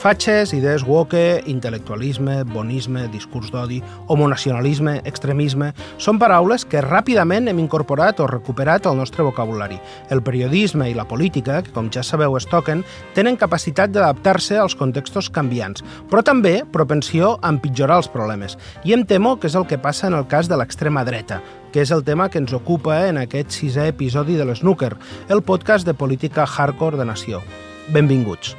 Fatxes, 0.00 0.54
idees 0.56 0.80
woke, 0.88 1.42
intel·lectualisme, 1.44 2.38
bonisme, 2.48 3.02
discurs 3.12 3.50
d'odi, 3.52 3.82
homonacionalisme, 4.08 4.94
extremisme... 5.04 5.74
Són 6.00 6.16
paraules 6.16 6.62
que 6.64 6.80
ràpidament 6.80 7.50
hem 7.50 7.58
incorporat 7.60 8.22
o 8.24 8.28
recuperat 8.30 8.88
al 8.88 8.96
nostre 8.96 9.26
vocabulari. 9.26 9.76
El 10.08 10.22
periodisme 10.24 10.86
i 10.88 10.94
la 10.96 11.04
política, 11.04 11.58
que 11.60 11.74
com 11.74 11.90
ja 11.92 12.00
sabeu 12.00 12.38
es 12.38 12.48
toquen, 12.48 12.80
tenen 13.12 13.36
capacitat 13.36 13.92
d'adaptar-se 13.92 14.56
als 14.56 14.78
contextos 14.80 15.28
canviants, 15.28 15.84
però 16.08 16.24
també 16.24 16.62
propensió 16.72 17.34
a 17.36 17.52
empitjorar 17.52 18.00
els 18.00 18.08
problemes. 18.08 18.56
I 18.88 18.96
em 18.96 19.04
temo 19.04 19.34
que 19.36 19.52
és 19.52 19.58
el 19.60 19.68
que 19.68 19.82
passa 19.84 20.08
en 20.08 20.16
el 20.16 20.24
cas 20.32 20.48
de 20.48 20.56
l'extrema 20.56 21.04
dreta, 21.04 21.42
que 21.76 21.84
és 21.84 21.92
el 21.92 22.06
tema 22.08 22.30
que 22.32 22.40
ens 22.40 22.56
ocupa 22.56 23.02
en 23.10 23.20
aquest 23.20 23.52
sisè 23.52 23.90
episodi 23.92 24.40
de 24.40 24.48
l'Snooker, 24.48 24.94
el 25.28 25.44
podcast 25.44 25.84
de 25.84 25.92
política 25.92 26.48
hardcore 26.48 26.96
de 26.96 27.10
Nació. 27.12 27.44
Benvinguts. 27.92 28.56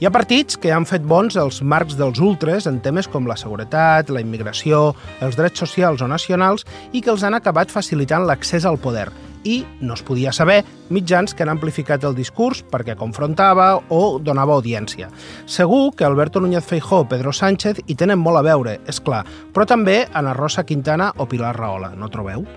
Hi 0.00 0.08
ha 0.08 0.10
partits 0.10 0.56
que 0.58 0.72
han 0.74 0.88
fet 0.90 1.04
bons 1.06 1.36
els 1.38 1.60
marcs 1.62 1.94
dels 1.94 2.18
ultres 2.18 2.66
en 2.66 2.80
temes 2.82 3.06
com 3.06 3.28
la 3.30 3.36
seguretat, 3.38 4.10
la 4.10 4.22
immigració, 4.24 4.88
els 5.22 5.38
drets 5.38 5.62
socials 5.62 6.02
o 6.02 6.08
nacionals 6.10 6.66
i 6.92 7.00
que 7.00 7.12
els 7.14 7.22
han 7.22 7.38
acabat 7.38 7.70
facilitant 7.70 8.26
l'accés 8.26 8.66
al 8.66 8.80
poder 8.82 9.06
i, 9.44 9.60
no 9.84 9.94
es 9.94 10.02
podia 10.02 10.32
saber, 10.32 10.64
mitjans 10.90 11.34
que 11.36 11.44
han 11.44 11.52
amplificat 11.52 12.04
el 12.08 12.16
discurs 12.16 12.64
perquè 12.72 12.96
confrontava 12.98 13.68
o 13.92 14.18
donava 14.18 14.56
audiència. 14.56 15.10
Segur 15.46 15.92
que 15.94 16.08
Alberto 16.08 16.40
Núñez 16.40 16.64
Feijó 16.64 17.04
o 17.04 17.08
Pedro 17.08 17.32
Sánchez 17.32 17.84
hi 17.86 17.94
tenen 17.94 18.18
molt 18.18 18.40
a 18.40 18.46
veure, 18.48 18.78
és 18.88 18.98
clar, 19.04 19.22
però 19.54 19.68
també 19.68 20.02
Ana 20.12 20.34
Rosa 20.34 20.64
Quintana 20.64 21.12
o 21.18 21.28
Pilar 21.30 21.54
Rahola, 21.56 21.94
no 21.94 22.10
trobeu? 22.10 22.48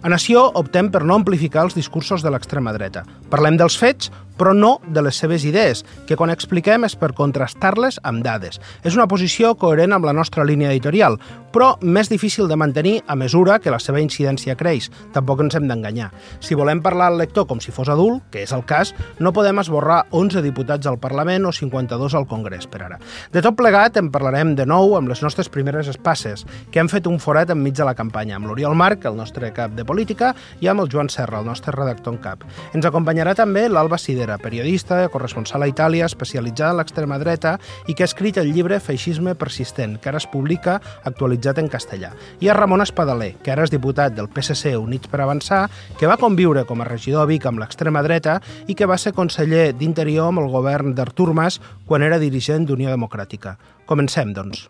A 0.00 0.08
Nació 0.08 0.44
optem 0.54 0.92
per 0.94 1.02
no 1.02 1.16
amplificar 1.18 1.64
els 1.66 1.74
discursos 1.74 2.22
de 2.22 2.30
l'extrema 2.30 2.70
dreta. 2.76 3.02
Parlem 3.32 3.56
dels 3.58 3.74
fets, 3.80 4.12
però 4.38 4.54
no 4.54 4.78
de 4.86 5.02
les 5.02 5.18
seves 5.18 5.44
idees, 5.44 5.82
que 6.06 6.16
quan 6.16 6.30
expliquem 6.30 6.86
és 6.86 6.94
per 6.96 7.10
contrastar-les 7.18 7.98
amb 8.06 8.22
dades. 8.22 8.60
És 8.86 8.94
una 8.94 9.08
posició 9.10 9.56
coherent 9.58 9.96
amb 9.96 10.06
la 10.06 10.14
nostra 10.14 10.46
línia 10.46 10.70
editorial, 10.70 11.18
però 11.52 11.72
més 11.82 12.10
difícil 12.12 12.46
de 12.46 12.56
mantenir 12.60 13.00
a 13.08 13.16
mesura 13.18 13.58
que 13.58 13.72
la 13.74 13.80
seva 13.82 14.00
incidència 14.00 14.54
creix. 14.54 14.86
Tampoc 15.12 15.42
ens 15.42 15.58
hem 15.58 15.66
d'enganyar. 15.66 16.12
Si 16.38 16.54
volem 16.54 16.82
parlar 16.84 17.10
al 17.10 17.18
lector 17.18 17.48
com 17.50 17.58
si 17.58 17.74
fos 17.74 17.90
adult, 17.90 18.28
que 18.30 18.44
és 18.46 18.54
el 18.54 18.62
cas, 18.68 18.94
no 19.18 19.34
podem 19.34 19.58
esborrar 19.58 20.04
11 20.14 20.44
diputats 20.46 20.86
al 20.86 21.00
Parlament 21.02 21.48
o 21.48 21.52
52 21.52 22.14
al 22.14 22.28
Congrés, 22.30 22.68
per 22.70 22.84
ara. 22.86 23.00
De 23.34 23.42
tot 23.42 23.58
plegat, 23.58 23.98
en 23.98 24.12
parlarem 24.14 24.54
de 24.54 24.68
nou 24.68 24.94
amb 24.94 25.10
les 25.10 25.24
nostres 25.24 25.50
primeres 25.50 25.90
espasses, 25.90 26.46
que 26.70 26.78
han 26.78 26.92
fet 26.92 27.10
un 27.10 27.18
forat 27.18 27.50
enmig 27.50 27.74
de 27.74 27.88
la 27.88 27.96
campanya, 27.98 28.38
amb 28.38 28.46
l'Oriol 28.46 28.78
Marc, 28.78 29.08
el 29.08 29.18
nostre 29.18 29.50
cap 29.56 29.74
de 29.74 29.87
política, 29.88 30.34
i 30.60 30.68
amb 30.68 30.84
el 30.84 30.90
Joan 30.92 31.08
Serra, 31.12 31.40
el 31.40 31.48
nostre 31.48 31.72
redactor 31.74 32.14
en 32.14 32.20
cap. 32.22 32.44
Ens 32.76 32.86
acompanyarà 32.86 33.34
també 33.38 33.64
l'Alba 33.68 33.98
Sidera, 33.98 34.38
periodista, 34.42 35.00
corresponsal 35.12 35.64
a 35.64 35.70
Itàlia, 35.70 36.06
especialitzada 36.06 36.76
en 36.76 36.82
l'extrema 36.82 37.18
dreta 37.18 37.56
i 37.88 37.96
que 37.96 38.04
ha 38.04 38.10
escrit 38.10 38.38
el 38.38 38.52
llibre 38.52 38.80
Feixisme 38.84 39.34
persistent, 39.38 39.96
que 39.98 40.12
ara 40.12 40.20
es 40.20 40.28
publica 40.28 40.78
actualitzat 41.08 41.62
en 41.62 41.70
castellà. 41.72 42.12
I 42.40 42.52
a 42.52 42.56
Ramon 42.56 42.84
Espadaler, 42.84 43.34
que 43.42 43.54
ara 43.54 43.66
és 43.66 43.74
diputat 43.74 44.14
del 44.16 44.30
PSC 44.30 44.76
Units 44.78 45.10
per 45.10 45.22
Avançar, 45.24 45.64
que 45.98 46.10
va 46.10 46.20
conviure 46.20 46.66
com 46.68 46.82
a 46.82 46.88
regidor 46.88 47.24
a 47.24 47.30
Vic 47.30 47.46
amb 47.48 47.62
l'extrema 47.62 48.04
dreta 48.06 48.38
i 48.66 48.76
que 48.78 48.88
va 48.88 48.98
ser 48.98 49.16
conseller 49.16 49.72
d'Interior 49.78 50.32
amb 50.32 50.44
el 50.44 50.50
govern 50.52 50.94
d'Artur 50.94 51.32
Mas 51.34 51.60
quan 51.86 52.04
era 52.04 52.20
dirigent 52.22 52.68
d'Unió 52.68 52.92
Democràtica. 52.94 53.56
Comencem, 53.88 54.34
doncs. 54.36 54.68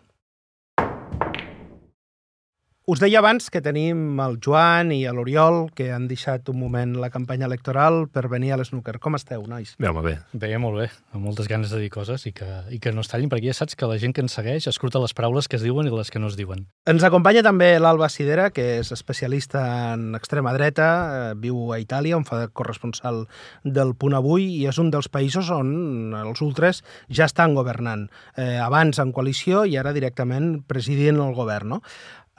Us 2.89 2.97
deia 2.97 3.19
abans 3.19 3.51
que 3.53 3.59
tenim 3.61 4.17
el 4.17 4.39
Joan 4.41 4.89
i 4.89 5.03
l'Oriol, 5.13 5.67
que 5.77 5.91
han 5.93 6.07
deixat 6.09 6.47
un 6.49 6.57
moment 6.57 6.95
la 6.97 7.11
campanya 7.13 7.45
electoral 7.45 8.07
per 8.09 8.23
venir 8.31 8.49
a 8.49 8.57
l'Snooker. 8.57 8.95
Com 8.97 9.13
esteu, 9.13 9.43
nois? 9.45 9.75
Bé, 9.77 9.91
home, 9.91 10.01
bé. 10.01 10.15
Bé, 10.33 10.49
molt 10.57 10.79
bé. 10.79 10.87
Amb 11.13 11.27
moltes 11.27 11.45
ganes 11.45 11.69
de 11.69 11.77
dir 11.83 11.91
coses 11.93 12.25
i 12.25 12.31
que, 12.33 12.47
i 12.73 12.79
que 12.81 12.89
no 12.89 13.03
es 13.05 13.11
tallin, 13.11 13.29
perquè 13.29 13.51
ja 13.51 13.53
saps 13.59 13.77
que 13.77 13.85
la 13.85 13.99
gent 14.01 14.15
que 14.17 14.23
ens 14.25 14.33
segueix 14.33 14.65
escruta 14.71 14.97
les 15.03 15.13
paraules 15.13 15.45
que 15.45 15.59
es 15.59 15.65
diuen 15.67 15.85
i 15.85 15.93
les 15.93 16.09
que 16.09 16.17
no 16.17 16.31
es 16.33 16.37
diuen. 16.39 16.65
Ens 16.89 17.05
acompanya 17.05 17.43
també 17.45 17.67
l'Alba 17.77 18.09
Sidera, 18.09 18.47
que 18.49 18.79
és 18.79 18.89
especialista 18.95 19.61
en 19.91 20.17
extrema 20.17 20.55
dreta, 20.57 20.87
eh, 20.89 21.35
viu 21.37 21.69
a 21.75 21.77
Itàlia, 21.77 22.17
on 22.17 22.25
fa 22.25 22.39
de 22.41 22.49
corresponsal 22.49 23.27
del 23.61 23.93
Punt 24.01 24.17
Avui, 24.17 24.47
i 24.63 24.65
és 24.65 24.81
un 24.81 24.89
dels 24.89 25.11
països 25.13 25.53
on 25.53 26.15
els 26.23 26.41
ultres 26.41 26.81
ja 27.05 27.29
estan 27.29 27.53
governant. 27.53 28.07
Eh, 28.33 28.57
abans 28.57 28.97
en 28.97 29.13
coalició 29.13 29.61
i 29.69 29.77
ara 29.77 29.93
directament 29.93 30.63
presidint 30.65 31.21
el 31.21 31.37
govern, 31.37 31.77
no? 31.77 31.83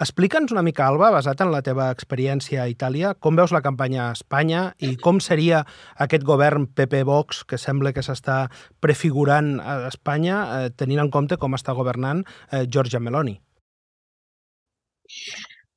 Explica'ns 0.00 0.54
una 0.54 0.62
mica, 0.64 0.86
Alba, 0.88 1.10
basat 1.12 1.42
en 1.44 1.50
la 1.52 1.60
teva 1.60 1.90
experiència 1.92 2.62
a 2.62 2.70
Itàlia, 2.72 3.10
com 3.20 3.36
veus 3.36 3.52
la 3.52 3.60
campanya 3.60 4.06
a 4.06 4.14
Espanya 4.16 4.62
i 4.80 4.94
com 4.96 5.18
seria 5.20 5.58
aquest 6.00 6.24
govern 6.24 6.64
PP-Vox 6.72 7.42
que 7.50 7.58
sembla 7.60 7.92
que 7.92 8.00
s'està 8.06 8.38
prefigurant 8.80 9.58
a 9.60 9.74
Espanya 9.90 10.38
eh, 10.56 10.70
tenint 10.72 11.04
en 11.04 11.12
compte 11.12 11.36
com 11.36 11.52
està 11.58 11.76
governant 11.76 12.24
eh, 12.24 12.64
Giorgia 12.64 13.02
Meloni? 13.02 13.36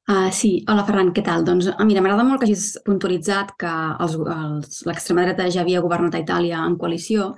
Uh, 0.08 0.32
sí, 0.36 0.54
hola 0.72 0.88
Ferran, 0.88 1.12
què 1.16 1.24
tal? 1.24 1.44
Doncs 1.48 1.68
mira, 1.84 2.00
m'agrada 2.04 2.24
molt 2.28 2.40
que 2.40 2.48
hagis 2.48 2.78
puntualitzat 2.88 3.54
que 3.60 3.76
l'extrema 4.88 5.28
dreta 5.28 5.52
ja 5.52 5.64
havia 5.68 5.84
governat 5.84 6.16
a 6.16 6.24
Itàlia 6.24 6.64
en 6.64 6.80
coalició, 6.80 7.34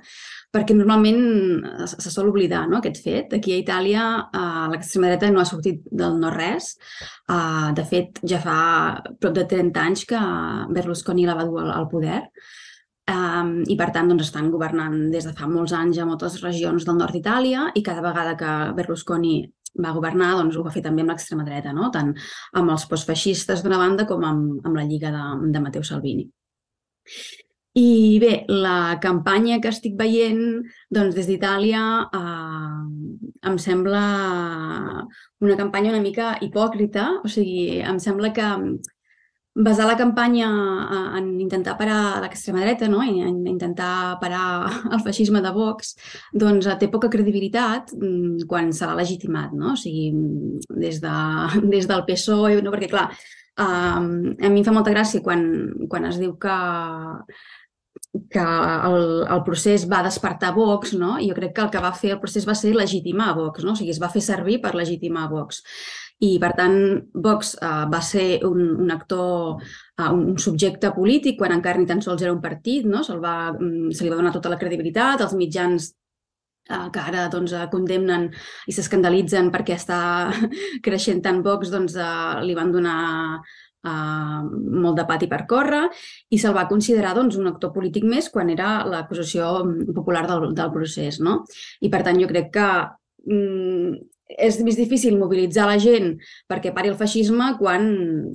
perquè 0.54 0.76
normalment 0.76 1.22
eh, 1.68 1.86
se 1.90 2.12
sol 2.12 2.30
oblidar 2.30 2.66
no, 2.68 2.80
aquest 2.80 3.02
fet. 3.04 3.34
Aquí 3.38 3.54
a 3.54 3.62
Itàlia 3.62 4.04
eh, 4.26 4.66
l'extrema 4.74 5.10
dreta 5.10 5.32
no 5.32 5.42
ha 5.42 5.48
sortit 5.48 5.82
del 5.90 6.20
no-res. 6.20 6.74
Eh, 7.30 7.72
de 7.76 7.88
fet, 7.88 8.22
ja 8.26 8.42
fa 8.42 8.60
prop 9.20 9.34
de 9.36 9.46
30 9.48 9.82
anys 9.82 10.06
que 10.12 10.22
Berlusconi 10.76 11.26
la 11.28 11.36
va 11.38 11.48
dur 11.48 11.60
al, 11.64 11.74
al 11.80 11.90
poder 11.90 12.22
um, 13.10 13.52
i 13.66 13.76
per 13.78 13.90
tant 13.94 14.10
doncs, 14.10 14.26
estan 14.28 14.50
governant 14.52 14.96
des 15.12 15.26
de 15.26 15.34
fa 15.36 15.48
molts 15.50 15.74
anys 15.76 16.00
a 16.00 16.08
moltes 16.08 16.40
regions 16.42 16.86
del 16.86 16.98
nord 16.98 17.14
d'Itàlia 17.14 17.70
i 17.78 17.84
cada 17.86 18.04
vegada 18.04 18.36
que 18.40 18.52
Berlusconi 18.78 19.38
va 19.82 19.94
governar 19.96 20.32
doncs, 20.38 20.56
ho 20.56 20.64
va 20.64 20.72
fer 20.74 20.82
també 20.84 21.04
amb 21.04 21.12
l'extrema 21.12 21.44
dreta, 21.46 21.72
no? 21.76 21.90
tant 21.94 22.14
amb 22.56 22.74
els 22.74 22.86
postfeixistes 22.90 23.62
d'una 23.62 23.80
banda 23.80 24.06
com 24.08 24.24
amb, 24.24 24.62
amb 24.64 24.78
la 24.78 24.86
lliga 24.88 25.12
de, 25.14 25.26
de 25.52 25.62
Matteo 25.62 25.84
Salvini. 25.84 26.30
I 27.76 28.16
bé, 28.22 28.46
la 28.48 28.96
campanya 29.04 29.58
que 29.60 29.68
estic 29.68 29.98
veient 30.00 30.38
doncs, 30.88 31.14
des 31.16 31.26
d'Itàlia 31.28 31.82
eh, 32.16 32.76
em 33.50 33.58
sembla 33.60 34.04
una 35.44 35.56
campanya 35.60 35.92
una 35.92 36.00
mica 36.00 36.36
hipòcrita, 36.40 37.08
o 37.20 37.28
sigui, 37.28 37.82
em 37.84 37.98
sembla 38.00 38.32
que 38.32 38.46
basar 39.56 39.86
la 39.88 39.96
campanya 39.96 40.48
en 41.16 41.28
intentar 41.40 41.76
parar 41.78 42.20
l'extrema 42.20 42.60
dreta 42.60 42.88
no? 42.92 43.02
En 43.02 43.46
intentar 43.46 44.18
parar 44.20 44.68
el 44.92 45.00
feixisme 45.04 45.40
de 45.44 45.52
Vox 45.52 45.94
doncs 46.32 46.68
té 46.80 46.88
poca 46.92 47.12
credibilitat 47.12 47.92
mm, 47.96 48.44
quan 48.48 48.72
se 48.72 48.88
l'ha 48.88 48.96
legitimat, 49.00 49.52
no? 49.52 49.72
o 49.72 49.80
sigui, 49.80 50.12
des, 50.68 51.00
de, 51.00 51.16
des 51.74 51.88
del 51.88 52.04
PSOE, 52.08 52.60
no? 52.60 52.72
perquè 52.72 52.90
clar, 52.92 53.08
eh, 53.12 53.64
a 53.64 54.00
mi 54.00 54.60
em 54.60 54.64
fa 54.64 54.76
molta 54.76 54.92
gràcia 54.92 55.24
quan, 55.24 55.46
quan 55.88 56.08
es 56.08 56.20
diu 56.20 56.36
que 56.40 56.58
que 58.30 58.40
el, 58.40 59.26
el 59.28 59.42
procés 59.44 59.84
va 59.90 60.02
despertar 60.06 60.54
Vox, 60.56 60.94
no? 60.96 61.16
Jo 61.20 61.36
crec 61.36 61.54
que 61.56 61.64
el 61.66 61.70
que 61.74 61.82
va 61.84 61.92
fer 61.92 62.14
el 62.14 62.20
procés 62.22 62.46
va 62.48 62.56
ser 62.56 62.74
legitimar 62.74 63.34
Vox, 63.36 63.64
no? 63.64 63.74
O 63.74 63.78
sigui, 63.78 63.92
es 63.92 64.00
va 64.02 64.10
fer 64.12 64.22
servir 64.24 64.60
per 64.64 64.74
legitimar 64.78 65.28
Vox. 65.32 65.62
I, 66.24 66.36
per 66.40 66.54
tant, 66.56 66.78
Vox 67.12 67.52
uh, 67.60 67.84
va 67.92 68.00
ser 68.00 68.40
un, 68.48 68.62
un 68.86 68.92
actor, 68.94 69.60
uh, 70.00 70.08
un 70.14 70.38
subjecte 70.40 70.88
polític 70.96 71.36
quan 71.36 71.52
encara 71.58 71.82
ni 71.82 71.88
tan 71.88 72.00
sols 72.00 72.24
era 72.24 72.32
un 72.32 72.40
partit, 72.40 72.86
no? 72.88 73.02
Se, 73.04 73.18
va, 73.20 73.52
um, 73.52 73.90
se 73.92 74.04
li 74.04 74.12
va 74.12 74.16
donar 74.16 74.32
tota 74.32 74.52
la 74.52 74.58
credibilitat, 74.60 75.20
els 75.20 75.36
mitjans 75.36 75.90
uh, 76.70 76.88
que 76.94 77.04
ara 77.04 77.26
doncs, 77.32 77.52
condemnen 77.72 78.30
i 78.64 78.72
s'escandalitzen 78.72 79.52
perquè 79.52 79.76
està 79.76 80.00
creixent 80.86 81.20
tant 81.26 81.44
Vox, 81.44 81.68
doncs 81.74 82.00
li 82.48 82.56
van 82.56 82.72
donar 82.72 82.98
uh, 83.86 84.42
molt 84.82 84.98
de 84.98 85.06
pati 85.08 85.28
per 85.30 85.44
córrer 85.50 85.84
i 86.30 86.40
se'l 86.42 86.56
va 86.56 86.66
considerar 86.70 87.14
doncs, 87.16 87.38
un 87.40 87.50
actor 87.52 87.72
polític 87.74 88.04
més 88.04 88.28
quan 88.34 88.50
era 88.52 88.80
l'acusació 88.88 89.52
popular 89.94 90.26
del, 90.28 90.50
del 90.58 90.74
procés. 90.74 91.20
No? 91.22 91.40
I 91.80 91.92
per 91.92 92.02
tant 92.06 92.20
jo 92.20 92.28
crec 92.30 92.52
que 92.58 92.68
mm, 93.30 94.15
és 94.26 94.58
més 94.66 94.76
difícil 94.78 95.16
mobilitzar 95.20 95.68
la 95.68 95.78
gent 95.78 96.16
perquè 96.50 96.72
pari 96.74 96.90
el 96.90 96.98
feixisme 96.98 97.52
quan 97.60 97.86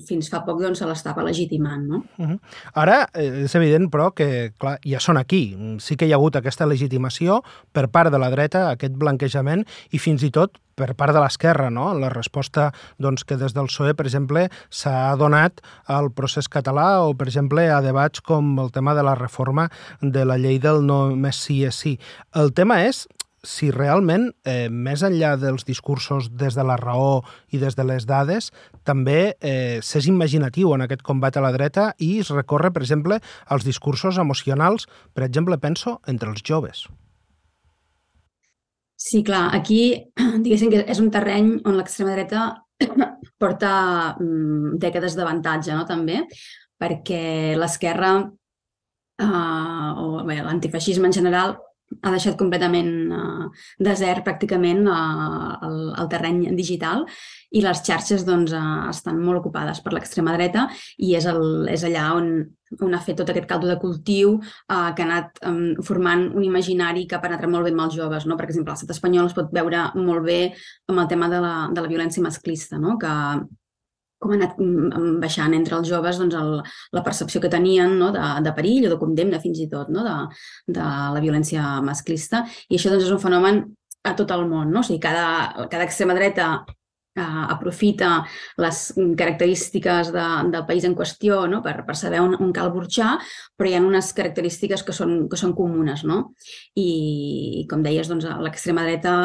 fins 0.08 0.32
fa 0.32 0.42
poc 0.46 0.62
doncs, 0.64 0.80
se 0.80 0.88
l'estava 0.88 1.26
legitimant. 1.28 1.84
No? 1.88 2.04
Uh 2.18 2.26
-huh. 2.28 2.40
Ara 2.74 3.10
eh, 3.14 3.44
és 3.46 3.56
evident, 3.56 3.90
però, 3.92 4.14
que 4.14 4.54
clar, 4.58 4.80
ja 4.84 5.00
són 5.00 5.18
aquí. 5.18 5.58
Sí 5.80 5.96
que 5.96 6.06
hi 6.06 6.14
ha 6.14 6.16
hagut 6.16 6.36
aquesta 6.36 6.66
legitimació 6.66 7.44
per 7.72 7.90
part 7.90 8.12
de 8.12 8.18
la 8.18 8.30
dreta, 8.30 8.70
aquest 8.72 8.94
blanquejament, 8.94 9.66
i 9.92 10.00
fins 10.00 10.24
i 10.24 10.32
tot 10.32 10.58
per 10.76 10.96
part 10.96 11.14
de 11.14 11.22
l'esquerra, 11.22 11.70
no? 11.70 11.94
la 11.98 12.10
resposta 12.10 12.72
doncs, 12.98 13.24
que 13.24 13.38
des 13.38 13.54
del 13.54 13.70
PSOE, 13.70 13.94
per 13.94 14.08
exemple, 14.08 14.48
s'ha 14.70 15.16
donat 15.20 15.62
al 15.86 16.12
procés 16.12 16.50
català 16.50 17.02
o, 17.06 17.14
per 17.14 17.28
exemple, 17.28 17.70
a 17.70 17.82
debats 17.82 18.22
com 18.22 18.58
el 18.60 18.72
tema 18.72 18.96
de 18.98 19.04
la 19.04 19.16
reforma 19.16 19.70
de 20.02 20.26
la 20.26 20.38
llei 20.38 20.60
del 20.60 20.86
no 20.86 21.16
més 21.16 21.36
sí 21.36 21.64
és 21.68 21.76
sí. 21.76 22.00
El 22.34 22.54
tema 22.58 22.82
és 22.88 23.08
si 23.44 23.72
realment, 23.74 24.30
eh, 24.46 24.70
més 24.70 25.02
enllà 25.02 25.34
dels 25.42 25.66
discursos 25.66 26.30
des 26.38 26.56
de 26.56 26.64
la 26.64 26.78
raó 26.78 27.22
i 27.50 27.58
des 27.58 27.76
de 27.76 27.84
les 27.84 28.06
dades, 28.06 28.52
també 28.86 29.36
eh, 29.40 29.80
s'és 29.82 30.08
imaginatiu 30.08 30.74
en 30.76 30.86
aquest 30.86 31.02
combat 31.02 31.38
a 31.38 31.42
la 31.42 31.52
dreta 31.52 31.92
i 31.98 32.20
es 32.22 32.30
recorre, 32.30 32.72
per 32.72 32.84
exemple, 32.84 33.20
als 33.48 33.66
discursos 33.66 34.20
emocionals, 34.22 34.88
per 35.14 35.26
exemple, 35.26 35.58
penso, 35.58 36.00
entre 36.08 36.30
els 36.30 36.44
joves. 36.46 36.86
Sí, 38.96 39.24
clar, 39.26 39.50
aquí 39.58 40.12
diguéssim 40.44 40.70
que 40.70 40.86
és 40.86 41.02
un 41.02 41.10
terreny 41.10 41.56
on 41.66 41.80
l'extrema 41.80 42.14
dreta 42.14 42.46
porta 43.42 43.74
mm, 44.20 44.78
dècades 44.82 45.18
d'avantatge, 45.18 45.74
no?, 45.74 45.88
també, 45.90 46.22
perquè 46.82 47.58
l'esquerra 47.58 48.14
uh, 48.22 49.90
o 49.98 50.24
bé, 50.26 50.38
l'antifeixisme 50.46 51.10
en 51.10 51.18
general 51.18 51.58
ha 52.02 52.14
deixat 52.14 52.38
completament 52.40 53.12
uh, 53.12 53.50
desert 53.84 54.24
pràcticament 54.26 54.88
uh, 54.88 55.58
el, 55.68 55.78
el 56.00 56.10
terreny 56.12 56.42
digital 56.58 57.06
i 57.52 57.64
les 57.64 57.84
xarxes 57.86 58.24
doncs, 58.28 58.56
uh, 58.56 58.88
estan 58.92 59.20
molt 59.20 59.42
ocupades 59.42 59.82
per 59.84 59.94
l'extrema 59.96 60.36
dreta 60.38 60.68
i 60.98 61.14
és, 61.20 61.28
el, 61.28 61.68
és 61.72 61.84
allà 61.88 62.08
on, 62.16 62.32
on 62.80 62.96
ha 62.96 63.02
fet 63.04 63.20
tot 63.20 63.32
aquest 63.32 63.50
caldo 63.50 63.70
de 63.70 63.78
cultiu 63.82 64.38
uh, 64.40 64.92
que 64.96 65.04
ha 65.04 65.08
anat 65.08 65.42
um, 65.48 65.64
formant 65.88 66.30
un 66.32 66.46
imaginari 66.48 67.08
que 67.08 67.18
ha 67.18 67.24
penetrat 67.24 67.52
molt 67.52 67.68
bé 67.68 67.76
amb 67.76 67.86
els 67.88 67.98
joves. 67.98 68.28
No? 68.28 68.40
Per 68.40 68.48
exemple, 68.48 68.72
l'estat 68.72 68.96
espanyol 68.96 69.28
es 69.30 69.38
pot 69.38 69.52
veure 69.54 69.90
molt 70.00 70.26
bé 70.28 70.42
amb 70.92 71.04
el 71.04 71.10
tema 71.12 71.32
de 71.32 71.42
la, 71.44 71.56
de 71.74 71.84
la 71.84 71.92
violència 71.92 72.24
masclista, 72.24 72.80
no? 72.80 72.98
que 73.02 73.12
com 74.22 74.34
ha 74.34 74.38
anat 74.38 74.60
mm, 74.62 75.18
baixant 75.24 75.56
entre 75.58 75.78
els 75.80 75.90
joves 75.90 76.22
doncs, 76.22 76.38
el, 76.38 76.58
la 76.94 77.06
percepció 77.06 77.42
que 77.42 77.52
tenien 77.52 77.98
no, 78.00 78.12
de, 78.16 78.26
de 78.46 78.56
perill 78.58 78.88
o 78.88 78.94
de 78.94 79.00
condemna 79.02 79.42
fins 79.44 79.64
i 79.64 79.70
tot 79.72 79.90
no, 79.94 80.06
de, 80.06 80.18
de 80.78 80.90
la 81.16 81.24
violència 81.24 81.80
masclista. 81.86 82.46
I 82.70 82.78
això 82.78 82.94
doncs, 82.94 83.08
és 83.08 83.16
un 83.16 83.24
fenomen 83.24 83.64
a 84.04 84.14
tot 84.18 84.32
el 84.34 84.46
món. 84.50 84.70
No? 84.74 84.82
O 84.82 84.86
sigui, 84.86 85.02
cada, 85.02 85.66
cada 85.72 85.86
extrema 85.88 86.16
dreta 86.18 86.52
eh, 87.16 87.22
aprofita 87.22 88.12
les 88.62 88.82
característiques 89.18 90.12
de, 90.14 90.28
del 90.54 90.66
país 90.70 90.86
en 90.88 90.96
qüestió 90.98 91.44
no? 91.50 91.62
per, 91.66 91.82
per 91.88 91.98
saber 92.00 92.22
on, 92.24 92.38
on 92.40 92.54
cal 92.56 92.72
burxar, 92.74 93.16
però 93.58 93.70
hi 93.70 93.78
ha 93.78 93.84
unes 93.84 94.14
característiques 94.18 94.86
que 94.88 94.96
són, 94.96 95.26
que 95.32 95.40
són 95.40 95.56
comunes. 95.58 96.06
No? 96.08 96.22
I, 96.78 97.66
com 97.72 97.86
deies, 97.86 98.10
doncs, 98.12 98.30
l'extrema 98.42 98.86
dreta 98.88 99.16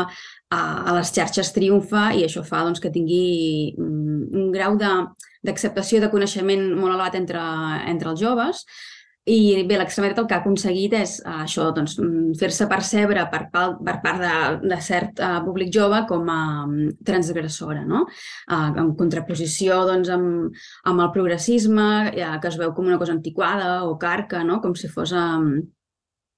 a, 0.56 0.96
les 0.98 1.12
xarxes 1.14 1.52
triomfa 1.56 2.08
i 2.16 2.24
això 2.26 2.44
fa 2.46 2.64
doncs, 2.66 2.82
que 2.82 2.92
tingui 2.94 3.74
un, 3.78 4.26
un 4.32 4.52
grau 4.54 4.76
d'acceptació 4.80 6.00
de, 6.00 6.06
de 6.06 6.12
coneixement 6.12 6.68
molt 6.74 6.94
elevat 6.94 7.18
entre, 7.20 7.42
entre 7.92 8.12
els 8.12 8.22
joves 8.22 8.66
i 9.26 9.64
bé, 9.66 9.74
l'extrema 9.74 10.06
dreta 10.06 10.22
el 10.22 10.28
que 10.30 10.36
ha 10.36 10.38
aconseguit 10.38 10.92
és 10.94 11.16
uh, 11.24 11.40
això, 11.42 11.64
doncs, 11.74 11.96
fer-se 12.38 12.68
percebre 12.70 13.24
per, 13.32 13.40
per 13.50 13.94
part 14.04 14.20
de, 14.22 14.34
de 14.70 14.78
cert 14.86 15.18
uh, 15.18 15.40
públic 15.42 15.72
jove 15.74 16.04
com 16.06 16.30
a 16.30 16.42
um, 16.62 16.76
transgressora, 17.08 17.82
no? 17.90 18.04
Uh, 18.46 18.68
en 18.84 18.92
contraposició 19.00 19.80
doncs, 19.88 20.12
amb, 20.14 20.60
amb 20.86 21.02
el 21.02 21.10
progressisme, 21.16 21.88
uh, 22.12 22.36
que 22.38 22.52
es 22.52 22.58
veu 22.60 22.70
com 22.76 22.86
una 22.86 23.00
cosa 23.02 23.16
antiquada 23.18 23.80
o 23.88 23.96
carca, 23.98 24.44
no? 24.46 24.60
com 24.62 24.78
si 24.78 24.92
fos 24.94 25.10
um, 25.10 25.56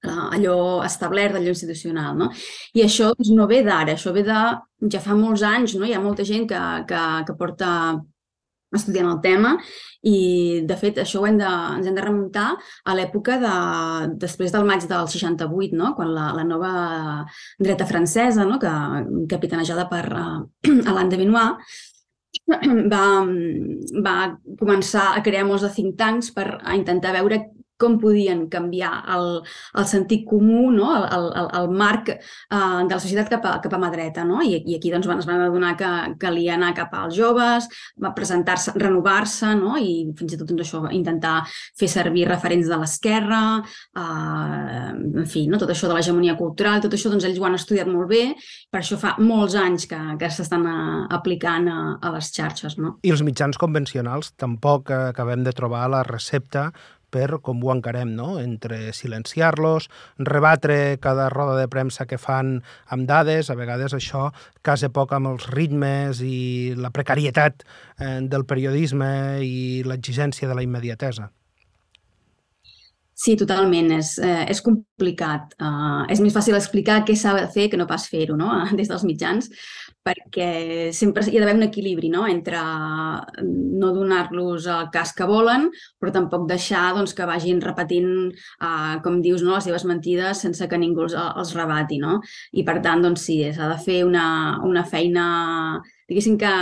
allò 0.07 0.83
establert, 0.85 1.35
allò 1.35 1.51
institucional. 1.51 2.15
No? 2.17 2.29
I 2.73 2.85
això 2.85 3.11
doncs, 3.15 3.33
no 3.35 3.47
ve 3.47 3.63
d'ara, 3.63 3.97
això 3.97 4.13
ve 4.15 4.23
de 4.23 4.39
ja 4.91 5.01
fa 5.03 5.17
molts 5.17 5.43
anys, 5.43 5.75
no? 5.75 5.85
hi 5.85 5.93
ha 5.93 6.03
molta 6.03 6.23
gent 6.23 6.47
que, 6.47 6.61
que, 6.87 7.03
que 7.27 7.35
porta 7.35 7.99
estudiant 8.75 9.07
el 9.09 9.17
tema 9.23 9.55
i, 10.05 10.61
de 10.69 10.75
fet, 10.77 10.99
això 11.01 11.23
ho 11.23 11.27
hem 11.27 11.39
de, 11.39 11.49
ens 11.75 11.87
hem 11.89 11.95
de 11.97 12.03
remuntar 12.05 12.51
a 12.85 12.95
l'època 12.95 13.39
de, 13.41 13.53
després 14.21 14.53
del 14.53 14.67
maig 14.67 14.85
del 14.87 15.09
68, 15.09 15.75
no? 15.75 15.93
quan 15.97 16.13
la, 16.13 16.29
la 16.37 16.45
nova 16.45 16.73
dreta 17.59 17.87
francesa, 17.89 18.45
no? 18.45 18.59
que, 18.61 18.73
capitanejada 19.31 19.89
per 19.89 20.05
uh, 20.13 20.41
Alain 20.89 21.09
de 21.09 21.19
Benoit, 21.19 21.57
va, 22.93 23.05
va 24.05 24.15
començar 24.59 25.13
a 25.15 25.23
crear 25.25 25.45
molts 25.47 25.65
de 25.65 25.73
think 25.73 25.97
tanks 25.97 26.29
per 26.35 26.47
a 26.61 26.77
intentar 26.77 27.13
veure 27.17 27.41
com 27.79 27.97
podien 28.01 28.45
canviar 28.51 28.91
el, 29.15 29.29
el 29.79 29.87
sentit 29.89 30.25
comú, 30.27 30.67
no? 30.75 30.91
el, 30.99 31.29
el, 31.39 31.49
el 31.61 31.69
marc 31.71 32.11
eh, 32.11 32.19
de 32.51 32.91
la 32.91 32.99
societat 32.99 33.31
cap 33.31 33.47
a, 33.47 33.55
cap 33.63 33.75
a 33.75 33.79
mà 33.81 33.91
dreta. 33.93 34.25
No? 34.27 34.41
I, 34.43 34.59
I 34.59 34.77
aquí 34.77 34.91
doncs, 34.93 35.07
es 35.09 35.29
van 35.29 35.45
adonar 35.45 35.75
que 35.79 35.91
calia 36.21 36.55
anar 36.57 36.73
cap 36.77 36.93
als 36.99 37.15
joves, 37.17 37.69
va 38.01 38.13
presentar-se, 38.17 38.75
renovar-se 38.77 39.53
no? 39.59 39.77
i 39.79 40.09
fins 40.19 40.35
i 40.35 40.39
tot 40.39 40.51
doncs, 40.51 40.65
això, 40.67 40.83
intentar 40.95 41.37
fer 41.79 41.89
servir 41.91 42.27
referents 42.29 42.69
de 42.69 42.79
l'esquerra, 42.81 43.41
eh, 43.95 44.91
en 45.23 45.29
fi, 45.29 45.47
no? 45.49 45.61
tot 45.61 45.71
això 45.71 45.89
de 45.89 45.97
l'hegemonia 45.97 46.37
cultural, 46.39 46.83
tot 46.83 46.95
això 46.95 47.11
doncs, 47.13 47.27
ells 47.29 47.39
ho 47.39 47.47
han 47.47 47.57
estudiat 47.59 47.89
molt 47.89 48.11
bé, 48.11 48.23
per 48.69 48.83
això 48.83 48.99
fa 48.99 49.15
molts 49.23 49.55
anys 49.59 49.87
que, 49.89 49.99
que 50.19 50.31
s'estan 50.33 50.67
eh, 50.67 51.01
aplicant 51.15 51.71
a, 51.71 51.79
a 52.03 52.13
les 52.17 52.31
xarxes. 52.35 52.77
No? 52.79 52.97
I 53.07 53.15
els 53.15 53.23
mitjans 53.25 53.59
convencionals 53.59 54.33
tampoc 54.39 54.91
acabem 54.91 55.43
de 55.45 55.55
trobar 55.55 55.87
la 55.91 56.03
recepta 56.07 56.69
per 57.11 57.39
com 57.45 57.63
ho 57.63 57.71
encarem, 57.73 58.13
no? 58.15 58.37
entre 58.39 58.93
silenciar-los, 58.93 59.89
rebatre 60.17 60.97
cada 61.01 61.29
roda 61.33 61.57
de 61.59 61.67
premsa 61.71 62.07
que 62.09 62.21
fan 62.21 62.59
amb 62.87 63.09
dades, 63.09 63.49
a 63.49 63.57
vegades 63.59 63.95
això 63.97 64.29
casa 64.65 64.91
poc 64.93 65.13
amb 65.17 65.33
els 65.33 65.49
ritmes 65.53 66.23
i 66.25 66.75
la 66.77 66.93
precarietat 66.95 67.65
eh, 67.65 68.19
del 68.21 68.45
periodisme 68.45 69.11
i 69.45 69.83
l'exigència 69.87 70.49
de 70.49 70.57
la 70.57 70.65
immediatesa. 70.65 71.31
Sí, 73.19 73.35
totalment. 73.35 73.91
És, 73.97 74.13
eh, 74.23 74.45
és 74.47 74.61
complicat. 74.63 75.51
Uh, 75.59 76.05
és 76.07 76.21
més 76.23 76.31
fàcil 76.31 76.55
explicar 76.55 77.01
què 77.03 77.17
s'ha 77.19 77.33
de 77.35 77.47
fer 77.51 77.67
que 77.67 77.79
no 77.79 77.87
pas 77.87 78.05
fer-ho 78.07 78.37
no? 78.39 78.47
des 78.79 78.87
dels 78.87 79.03
mitjans, 79.03 79.49
perquè 80.05 80.91
sempre 80.95 81.25
hi 81.27 81.37
ha 81.37 81.43
d'haver 81.43 81.57
un 81.57 81.65
equilibri 81.67 82.09
no? 82.09 82.25
entre 82.29 82.59
no 83.43 83.91
donar-los 83.95 84.67
el 84.71 84.89
cas 84.93 85.13
que 85.17 85.27
volen, 85.29 85.67
però 85.99 86.13
tampoc 86.15 86.47
deixar 86.49 86.85
doncs, 86.97 87.13
que 87.17 87.27
vagin 87.29 87.61
repetint, 87.63 88.11
uh, 88.63 88.99
com 89.05 89.19
dius, 89.25 89.43
no? 89.45 89.57
les 89.57 89.67
seves 89.69 89.85
mentides 89.89 90.45
sense 90.45 90.69
que 90.69 90.79
ningú 90.81 91.05
els, 91.07 91.17
els 91.19 91.55
rebati. 91.57 91.99
No? 92.01 92.19
I 92.53 92.65
per 92.67 92.79
tant, 92.85 93.03
doncs, 93.05 93.27
sí, 93.27 93.41
s'ha 93.55 93.71
de 93.73 93.79
fer 93.83 94.01
una, 94.07 94.25
una 94.65 94.85
feina, 94.87 95.25
diguéssim 96.09 96.39
que 96.39 96.53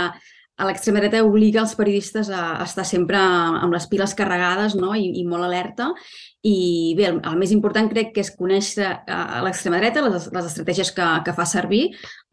l'extrema 0.66 0.98
dreta 1.02 1.20
obliga 1.26 1.60
els 1.62 1.74
periodistes 1.78 2.30
a 2.34 2.58
estar 2.64 2.84
sempre 2.86 3.18
amb 3.18 3.74
les 3.74 3.86
piles 3.90 4.14
carregades 4.18 4.74
no? 4.78 4.94
I, 4.98 5.12
i 5.20 5.24
molt 5.28 5.46
alerta. 5.46 5.92
I 6.48 6.94
bé, 6.98 7.08
el, 7.12 7.20
el 7.26 7.38
més 7.38 7.52
important 7.54 7.90
crec 7.90 8.10
que 8.14 8.24
és 8.24 8.32
conèixer 8.34 8.88
a 9.06 9.42
l'extrema 9.44 9.78
dreta 9.82 10.02
les, 10.06 10.28
les 10.34 10.50
estratègies 10.50 10.90
que, 10.96 11.06
que 11.26 11.34
fa 11.36 11.46
servir 11.46 11.84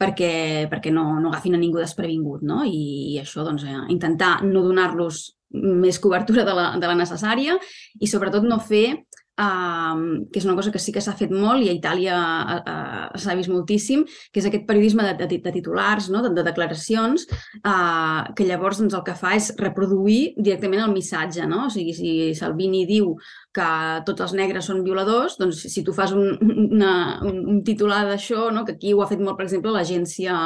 perquè, 0.01 0.31
perquè 0.71 0.93
no, 0.93 1.19
no 1.21 1.31
agafin 1.33 1.57
a 1.57 1.61
ningú 1.61 1.81
desprevingut. 1.81 2.45
No? 2.45 2.63
I, 2.65 3.13
i 3.13 3.19
això, 3.21 3.45
doncs, 3.45 3.65
eh, 3.69 3.81
intentar 3.93 4.39
no 4.45 4.65
donar-los 4.65 5.25
més 5.55 5.99
cobertura 6.01 6.43
de 6.47 6.55
la, 6.55 6.71
de 6.81 6.89
la 6.89 6.97
necessària 6.97 7.59
i 8.01 8.09
sobretot 8.09 8.43
no 8.47 8.57
fer 8.59 8.87
Uh, 9.35 10.23
que 10.31 10.39
és 10.39 10.45
una 10.47 10.53
cosa 10.55 10.71
que 10.71 10.79
sí 10.79 10.93
que 10.95 11.01
s'ha 11.03 11.11
fet 11.19 11.31
molt 11.35 11.59
i 11.59 11.67
a 11.67 11.73
Itàlia 11.75 12.15
uh, 12.55 13.17
s'ha 13.19 13.33
vist 13.35 13.51
moltíssim, 13.51 14.05
que 14.31 14.39
és 14.39 14.45
aquest 14.47 14.63
periodisme 14.63 15.03
de, 15.03 15.27
de, 15.27 15.39
de 15.43 15.51
titulars, 15.57 16.07
no? 16.07 16.21
de, 16.23 16.31
de 16.37 16.45
declaracions, 16.47 17.25
uh, 17.59 18.31
que 18.31 18.47
llavors 18.47 18.79
doncs, 18.79 18.95
el 18.95 19.03
que 19.03 19.17
fa 19.19 19.33
és 19.35 19.49
reproduir 19.59 20.37
directament 20.37 20.85
el 20.85 20.95
missatge. 20.95 21.43
No? 21.51 21.65
O 21.67 21.73
sigui, 21.73 21.91
si 21.97 22.13
Salvini 22.39 22.85
diu 22.87 23.11
que 23.55 23.67
tots 24.07 24.23
els 24.23 24.37
negres 24.39 24.71
són 24.71 24.79
violadors, 24.87 25.35
doncs 25.41 25.65
si 25.67 25.83
tu 25.83 25.91
fas 25.95 26.15
un, 26.15 26.39
una, 26.69 26.93
un, 27.27 27.43
un 27.57 27.61
titular 27.67 28.05
d'això, 28.07 28.47
no? 28.55 28.63
que 28.63 28.77
aquí 28.79 28.95
ho 28.95 29.03
ha 29.03 29.11
fet 29.11 29.19
molt, 29.19 29.35
per 29.35 29.49
exemple, 29.49 29.75
l'agència 29.75 30.37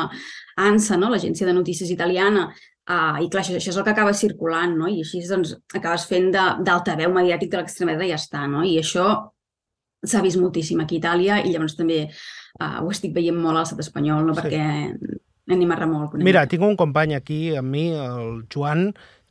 ANSA, 0.59 0.97
no? 0.97 1.13
l'agència 1.13 1.45
de 1.45 1.53
notícies 1.53 1.93
italiana, 1.93 2.49
Uh, 2.89 3.19
I 3.21 3.27
clar, 3.29 3.43
això, 3.43 3.53
això 3.53 3.69
és 3.69 3.77
el 3.77 3.85
que 3.85 3.93
acaba 3.93 4.15
circulant, 4.17 4.71
no? 4.77 4.87
I 4.89 5.03
així 5.03 5.21
doncs, 5.29 5.53
acabes 5.77 6.07
fent 6.09 6.31
d'altaveu 6.33 7.11
mediàtic 7.13 7.51
de 7.51 7.59
l'extrema 7.59 7.93
dreta 7.93 8.07
i 8.07 8.13
ja 8.15 8.17
està, 8.17 8.47
no? 8.49 8.63
I 8.65 8.79
això 8.81 9.05
s'ha 10.01 10.23
vist 10.25 10.39
moltíssim 10.41 10.79
aquí 10.81 10.97
a 10.97 11.03
Itàlia 11.03 11.37
i 11.43 11.51
llavors 11.53 11.75
també 11.77 11.99
uh, 12.07 12.79
ho 12.81 12.89
estic 12.89 13.13
veient 13.13 13.37
molt 13.37 13.59
al 13.59 13.67
estat 13.67 13.83
espanyol, 13.85 14.25
no? 14.25 14.33
Sí. 14.33 14.41
Perquè 14.41 14.63
anem 15.53 15.73
a 15.73 15.77
remolc. 15.77 16.17
Mira, 16.25 16.47
tinc 16.49 16.65
un 16.65 16.77
company 16.79 17.13
aquí 17.17 17.39
amb 17.59 17.73
mi, 17.73 17.85
el 17.93 18.43
Joan, 18.53 18.89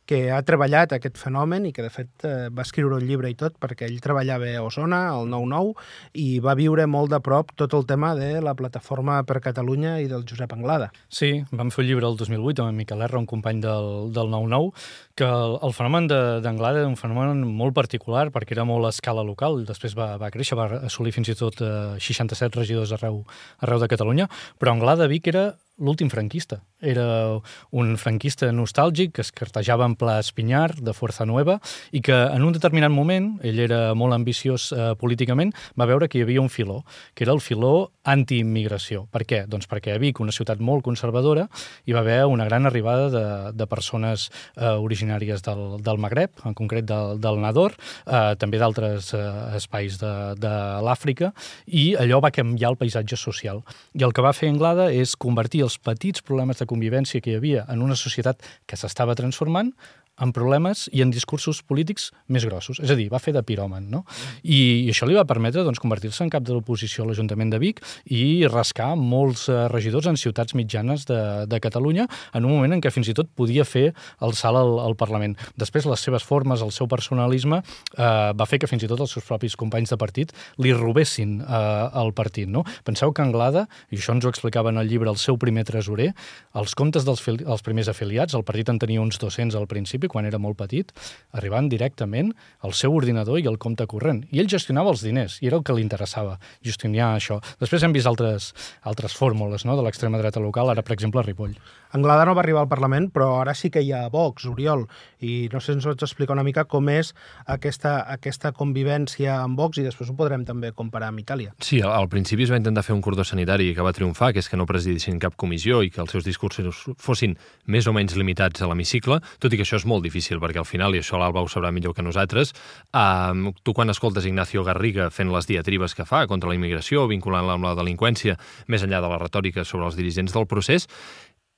que 0.09 0.31
ha 0.33 0.41
treballat 0.47 0.95
aquest 0.97 1.19
fenomen 1.21 1.67
i 1.69 1.73
que, 1.77 1.85
de 1.85 1.93
fet, 1.93 2.11
eh, 2.25 2.49
va 2.49 2.65
escriure 2.65 2.97
un 2.97 3.05
llibre 3.05 3.29
i 3.29 3.37
tot, 3.37 3.59
perquè 3.61 3.85
ell 3.88 3.99
treballava 4.00 4.49
a 4.57 4.62
Osona, 4.65 5.03
al 5.12 5.29
9-9, 5.29 5.75
i 6.23 6.29
va 6.45 6.57
viure 6.57 6.87
molt 6.88 7.12
de 7.12 7.21
prop 7.25 7.53
tot 7.61 7.77
el 7.77 7.85
tema 7.88 8.15
de 8.17 8.38
la 8.45 8.55
plataforma 8.57 9.21
per 9.29 9.43
Catalunya 9.45 9.99
i 10.00 10.09
del 10.09 10.25
Josep 10.29 10.55
Anglada. 10.57 10.88
Sí, 11.12 11.45
vam 11.53 11.73
fer 11.75 11.85
un 11.85 11.91
llibre 11.91 12.09
el 12.09 12.17
2008 12.17 12.65
amb 12.65 12.73
en 12.73 12.81
Miquel 12.81 13.05
R, 13.05 13.21
un 13.21 13.29
company 13.29 13.61
del, 13.61 14.09
del 14.17 14.33
9-9, 14.33 14.73
que 15.19 15.29
el, 15.29 15.59
el 15.69 15.77
fenomen 15.77 16.09
d'Anglada 16.09 16.85
era 16.87 16.88
un 16.88 16.97
fenomen 16.97 17.45
molt 17.45 17.77
particular 17.77 18.29
perquè 18.33 18.57
era 18.57 18.65
molt 18.69 18.88
a 18.88 18.95
escala 18.97 19.27
local, 19.27 19.61
després 19.69 19.97
va, 19.99 20.15
va 20.17 20.33
créixer, 20.33 20.57
va 20.57 20.87
assolir 20.88 21.12
fins 21.12 21.29
i 21.29 21.37
tot 21.37 21.61
eh, 21.61 21.99
67 22.00 22.62
regidors 22.62 22.97
arreu, 22.97 23.25
arreu 23.61 23.85
de 23.85 23.93
Catalunya, 23.93 24.29
però 24.57 24.73
Anglada 24.73 25.11
Vic 25.11 25.29
era 25.29 25.50
l'últim 25.79 26.11
franquista. 26.11 26.61
Era 26.81 27.39
un 27.75 27.97
franquista 27.99 28.51
nostàlgic 28.55 29.17
que 29.17 29.23
es 29.25 29.33
cartejava 29.35 29.87
en 29.87 29.97
pla 29.99 30.19
Espinyar, 30.23 30.77
de 30.83 30.95
Força 30.95 31.27
Nueva, 31.27 31.59
i 31.91 32.03
que 32.05 32.15
en 32.15 32.45
un 32.47 32.55
determinat 32.55 32.93
moment, 32.95 33.33
ell 33.47 33.59
era 33.63 33.95
molt 33.99 34.15
ambiciós 34.15 34.71
eh, 34.73 34.93
políticament, 34.99 35.53
va 35.79 35.89
veure 35.91 36.09
que 36.09 36.21
hi 36.21 36.25
havia 36.27 36.43
un 36.43 36.51
filó, 36.51 36.83
que 37.15 37.27
era 37.27 37.35
el 37.35 37.43
filó 37.43 37.91
anti-immigració. 38.09 39.07
Per 39.15 39.25
què? 39.29 39.43
Doncs 39.51 39.69
perquè 39.71 39.95
a 39.95 40.03
Vic, 40.03 40.21
una 40.23 40.35
ciutat 40.35 40.63
molt 40.65 40.85
conservadora, 40.87 41.49
hi 41.87 41.97
va 41.97 42.03
haver 42.05 42.21
una 42.31 42.47
gran 42.49 42.67
arribada 42.67 43.09
de, 43.11 43.25
de 43.59 43.67
persones 43.71 44.29
eh, 44.57 44.75
originàries 44.75 45.43
del, 45.47 45.79
del 45.83 46.03
Magreb, 46.03 46.35
en 46.47 46.55
concret 46.59 46.87
del, 46.89 47.19
del 47.23 47.43
Nador, 47.43 47.77
eh, 48.07 48.35
també 48.39 48.63
d'altres 48.63 49.13
eh, 49.15 49.25
espais 49.59 49.99
de, 50.03 50.15
de 50.39 50.55
l'Àfrica, 50.85 51.33
i 51.67 51.93
allò 51.99 52.23
va 52.25 52.35
canviar 52.35 52.73
el 52.73 52.81
paisatge 52.81 53.19
social. 53.19 53.63
I 53.99 54.07
el 54.07 54.15
que 54.15 54.25
va 54.25 54.35
fer 54.37 54.51
Anglada 54.53 54.89
és 54.95 55.15
convertir 55.19 55.65
els 55.69 55.79
petits 55.79 56.25
problemes 56.25 56.61
de 56.61 56.67
convivència 56.71 57.23
que 57.23 57.33
hi 57.33 57.39
havia 57.39 57.65
en 57.73 57.85
una 57.85 57.97
societat 57.99 58.45
que 58.67 58.81
s'estava 58.81 59.17
transformant 59.19 59.75
en 60.21 60.33
problemes 60.35 60.87
i 60.93 61.03
en 61.05 61.13
discursos 61.15 61.63
polítics 61.63 62.11
més 62.29 62.45
grossos. 62.49 62.81
És 62.83 62.91
a 62.93 62.97
dir, 62.99 63.09
va 63.13 63.21
fer 63.23 63.35
de 63.37 63.43
piròman, 63.47 63.89
no? 63.91 64.05
I, 64.43 64.87
i 64.87 64.91
això 64.93 65.09
li 65.09 65.17
va 65.17 65.27
permetre 65.29 65.65
doncs, 65.67 65.81
convertir-se 65.83 66.25
en 66.25 66.33
cap 66.33 66.45
de 66.47 66.55
l'oposició 66.57 67.05
a 67.05 67.11
l'Ajuntament 67.11 67.53
de 67.53 67.61
Vic 67.63 67.83
i 68.15 68.47
rascar 68.49 68.95
molts 68.99 69.49
eh, 69.49 69.67
regidors 69.73 70.09
en 70.11 70.19
ciutats 70.21 70.57
mitjanes 70.59 71.07
de, 71.09 71.21
de 71.49 71.61
Catalunya 71.63 72.09
en 72.35 72.49
un 72.49 72.55
moment 72.55 72.77
en 72.77 72.83
què 72.85 72.93
fins 72.95 73.11
i 73.11 73.17
tot 73.17 73.31
podia 73.39 73.67
fer 73.69 73.93
el 74.25 74.35
salt 74.39 74.61
al, 74.61 74.75
al 74.83 74.97
Parlament. 74.99 75.37
Després, 75.61 75.87
les 75.89 76.03
seves 76.03 76.25
formes, 76.27 76.63
el 76.65 76.73
seu 76.75 76.89
personalisme, 76.91 77.63
eh, 77.97 78.11
va 78.35 78.49
fer 78.49 78.61
que 78.63 78.71
fins 78.71 78.85
i 78.85 78.91
tot 78.91 79.03
els 79.05 79.15
seus 79.15 79.27
propis 79.29 79.57
companys 79.59 79.95
de 79.95 80.01
partit 80.01 80.35
li 80.63 80.75
robessin 80.77 81.39
eh, 81.43 82.01
el 82.03 82.13
partit, 82.17 82.51
no? 82.51 82.65
Penseu 82.85 83.13
que 83.15 83.25
Anglada, 83.25 83.67
i 83.93 84.01
això 84.01 84.17
ens 84.17 84.27
ho 84.27 84.33
explicava 84.33 84.73
en 84.73 84.81
el 84.81 84.91
llibre 84.91 85.11
el 85.13 85.21
seu 85.21 85.39
primer 85.41 85.65
tresorer, 85.69 86.11
els 86.59 86.75
comptes 86.79 87.07
dels 87.07 87.23
els 87.29 87.65
primers 87.65 87.91
afiliats, 87.93 88.35
el 88.35 88.45
partit 88.47 88.71
en 88.73 88.79
tenia 88.81 89.03
uns 89.03 89.19
200 89.21 89.57
al 89.59 89.69
principi, 89.71 90.08
quan 90.09 90.27
era 90.29 90.41
molt 90.43 90.59
petit, 90.59 90.93
arribant 91.33 91.69
directament 91.71 92.33
al 92.67 92.75
seu 92.75 92.95
ordinador 92.95 93.41
i 93.41 93.47
al 93.47 93.59
compte 93.59 93.87
corrent. 93.87 94.25
I 94.33 94.43
ell 94.43 94.50
gestionava 94.50 94.93
els 94.95 95.05
diners, 95.05 95.38
i 95.43 95.50
era 95.50 95.59
el 95.61 95.65
que 95.67 95.77
li 95.77 95.85
interessava, 95.85 96.38
gestionar 96.65 97.15
això. 97.15 97.38
Després 97.61 97.85
hem 97.85 97.95
vist 97.97 98.09
altres, 98.11 98.53
altres 98.83 99.17
fórmules 99.17 99.67
no?, 99.69 99.77
de 99.79 99.85
l'extrema 99.87 100.19
dreta 100.19 100.43
local, 100.43 100.73
ara, 100.73 100.83
per 100.83 100.97
exemple, 100.97 101.23
a 101.23 101.27
Ripoll. 101.27 101.55
Anglada 101.97 102.27
no 102.29 102.35
va 102.37 102.43
arribar 102.43 102.61
al 102.61 102.69
Parlament, 102.69 103.09
però 103.15 103.38
ara 103.41 103.55
sí 103.57 103.71
que 103.73 103.81
hi 103.81 103.95
ha 103.97 104.03
Vox, 104.12 104.45
Oriol, 104.49 104.85
i 105.25 105.49
no 105.53 105.61
sé 105.61 105.73
si 105.73 105.79
ens 105.79 105.87
pots 105.88 106.05
explicar 106.05 106.35
una 106.37 106.45
mica 106.45 106.67
com 106.69 106.88
és 106.93 107.15
aquesta, 107.49 108.03
aquesta 108.12 108.53
convivència 108.57 109.38
amb 109.41 109.57
Vox 109.57 109.81
i 109.81 109.87
després 109.87 110.11
ho 110.12 110.17
podrem 110.19 110.45
també 110.49 110.75
comparar 110.77 111.09
amb 111.12 111.23
Itàlia. 111.23 111.55
Sí, 111.65 111.81
al, 111.81 111.95
al 111.95 112.11
principi 112.12 112.45
es 112.45 112.53
va 112.53 112.61
intentar 112.61 112.85
fer 112.85 112.97
un 112.97 113.00
cordó 113.05 113.25
sanitari 113.25 113.71
que 113.75 113.85
va 113.85 113.95
triomfar, 113.97 114.35
que 114.37 114.43
és 114.45 114.50
que 114.50 114.61
no 114.61 114.69
presidissin 114.69 115.21
cap 115.23 115.37
comissió 115.41 115.81
i 115.83 115.88
que 115.95 116.03
els 116.05 116.12
seus 116.12 116.29
discursos 116.29 116.85
fossin 117.00 117.38
més 117.67 117.88
o 117.88 117.97
menys 117.97 118.17
limitats 118.21 118.61
a 118.61 118.69
l'hemicicle, 118.69 119.21
tot 119.41 119.53
i 119.53 119.61
que 119.61 119.65
això 119.65 119.81
és 119.81 119.88
molt 119.88 119.98
difícil, 120.02 120.40
perquè 120.40 120.59
al 120.62 120.69
final, 120.69 120.95
i 120.95 121.02
això 121.02 121.19
l'Alba 121.19 121.43
ho 121.43 121.49
sabrà 121.49 121.71
millor 121.73 121.95
que 121.95 122.02
nosaltres, 122.02 122.55
eh, 122.93 123.52
tu 123.62 123.75
quan 123.75 123.90
escoltes 123.90 124.26
Ignacio 124.26 124.64
Garriga 124.64 125.11
fent 125.11 125.33
les 125.33 125.47
diatribes 125.47 125.95
que 125.95 126.07
fa 126.09 126.26
contra 126.26 126.50
la 126.50 126.57
immigració, 126.59 127.07
vinculant-la 127.09 127.59
amb 127.59 127.64
la 127.64 127.75
delinqüència, 127.78 128.38
més 128.69 128.83
enllà 128.83 129.00
de 129.00 129.09
la 129.09 129.19
retòrica 129.19 129.64
sobre 129.64 129.87
els 129.87 129.97
dirigents 129.97 130.33
del 130.33 130.47
procés, 130.47 130.88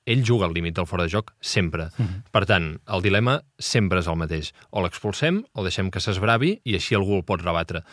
ell 0.05 0.23
juga 0.25 0.47
al 0.47 0.53
límit 0.53 0.75
del 0.75 0.87
fora 0.89 1.03
de 1.05 1.09
joc 1.13 1.33
sempre. 1.39 1.89
Uh 1.97 2.05
-huh. 2.05 2.23
Per 2.31 2.45
tant, 2.45 2.79
el 2.87 3.01
dilema 3.01 3.41
sempre 3.57 3.99
és 3.99 4.07
el 4.07 4.15
mateix. 4.15 4.53
O 4.71 4.81
l'expulsem 4.81 5.43
o 5.53 5.63
deixem 5.63 5.91
que 5.91 5.99
s'esbravi 5.99 6.61
i 6.63 6.75
així 6.75 6.95
algú 6.95 7.15
el 7.15 7.23
pot 7.23 7.41
rebatre. 7.41 7.83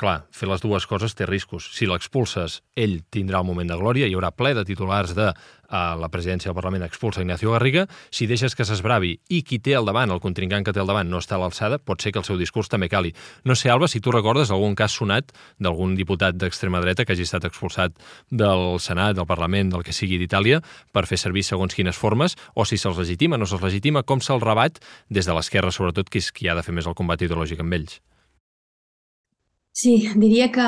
Clar, 0.00 0.24
fer 0.34 0.48
les 0.48 0.62
dues 0.62 0.86
coses 0.88 1.14
té 1.14 1.26
riscos. 1.28 1.68
Si 1.76 1.86
l'expulses, 1.86 2.62
ell 2.74 3.02
tindrà 3.12 3.42
el 3.42 3.46
moment 3.46 3.68
de 3.68 3.76
glòria, 3.78 4.08
hi 4.08 4.16
haurà 4.16 4.32
ple 4.34 4.54
de 4.56 4.64
titulars 4.66 5.12
de 5.14 5.32
a 5.72 5.96
la 5.96 6.10
presidència 6.12 6.50
del 6.50 6.56
Parlament 6.56 6.84
expulsa 6.84 7.22
Ignacio 7.24 7.54
Garriga, 7.54 7.86
si 8.12 8.28
deixes 8.28 8.54
que 8.54 8.66
s'esbravi 8.68 9.14
i 9.32 9.40
qui 9.48 9.58
té 9.58 9.72
al 9.74 9.88
davant, 9.88 10.12
el 10.12 10.20
contrincant 10.20 10.66
que 10.66 10.74
té 10.76 10.82
al 10.82 10.90
davant, 10.90 11.08
no 11.08 11.22
està 11.22 11.38
a 11.38 11.40
l'alçada, 11.40 11.80
pot 11.80 12.04
ser 12.04 12.12
que 12.12 12.20
el 12.20 12.28
seu 12.28 12.36
discurs 12.36 12.68
també 12.68 12.90
cali. 12.92 13.14
No 13.48 13.56
sé, 13.56 13.70
Alba, 13.72 13.88
si 13.88 14.02
tu 14.04 14.12
recordes 14.12 14.52
algun 14.52 14.76
cas 14.76 14.92
sonat 15.00 15.32
d'algun 15.58 15.96
diputat 15.96 16.36
d'extrema 16.36 16.84
dreta 16.84 17.08
que 17.08 17.16
hagi 17.16 17.24
estat 17.24 17.48
expulsat 17.48 17.96
del 18.28 18.78
Senat, 18.84 19.16
del 19.16 19.28
Parlament, 19.28 19.72
del 19.72 19.84
que 19.86 19.96
sigui 19.96 20.20
d'Itàlia, 20.20 20.60
per 20.92 21.06
fer 21.08 21.16
servir 21.16 21.46
segons 21.48 21.74
quines 21.74 21.96
formes, 21.96 22.36
o 22.54 22.68
si 22.68 22.76
se'ls 22.76 23.00
legitima, 23.00 23.40
no 23.40 23.48
se'ls 23.48 23.64
legitima, 23.64 24.04
com 24.04 24.20
se'l 24.20 24.44
rebat 24.44 24.82
des 25.08 25.24
de 25.24 25.32
l'esquerra, 25.32 25.72
sobretot, 25.72 26.12
que 26.12 26.20
és 26.20 26.32
qui 26.32 26.52
ha 26.52 26.58
de 26.58 26.66
fer 26.66 26.76
més 26.76 26.86
el 26.86 26.98
combat 26.98 27.24
ideològic 27.24 27.64
amb 27.64 27.80
ells. 27.80 28.02
Sí, 29.72 29.92
diria 30.20 30.50
que 30.52 30.64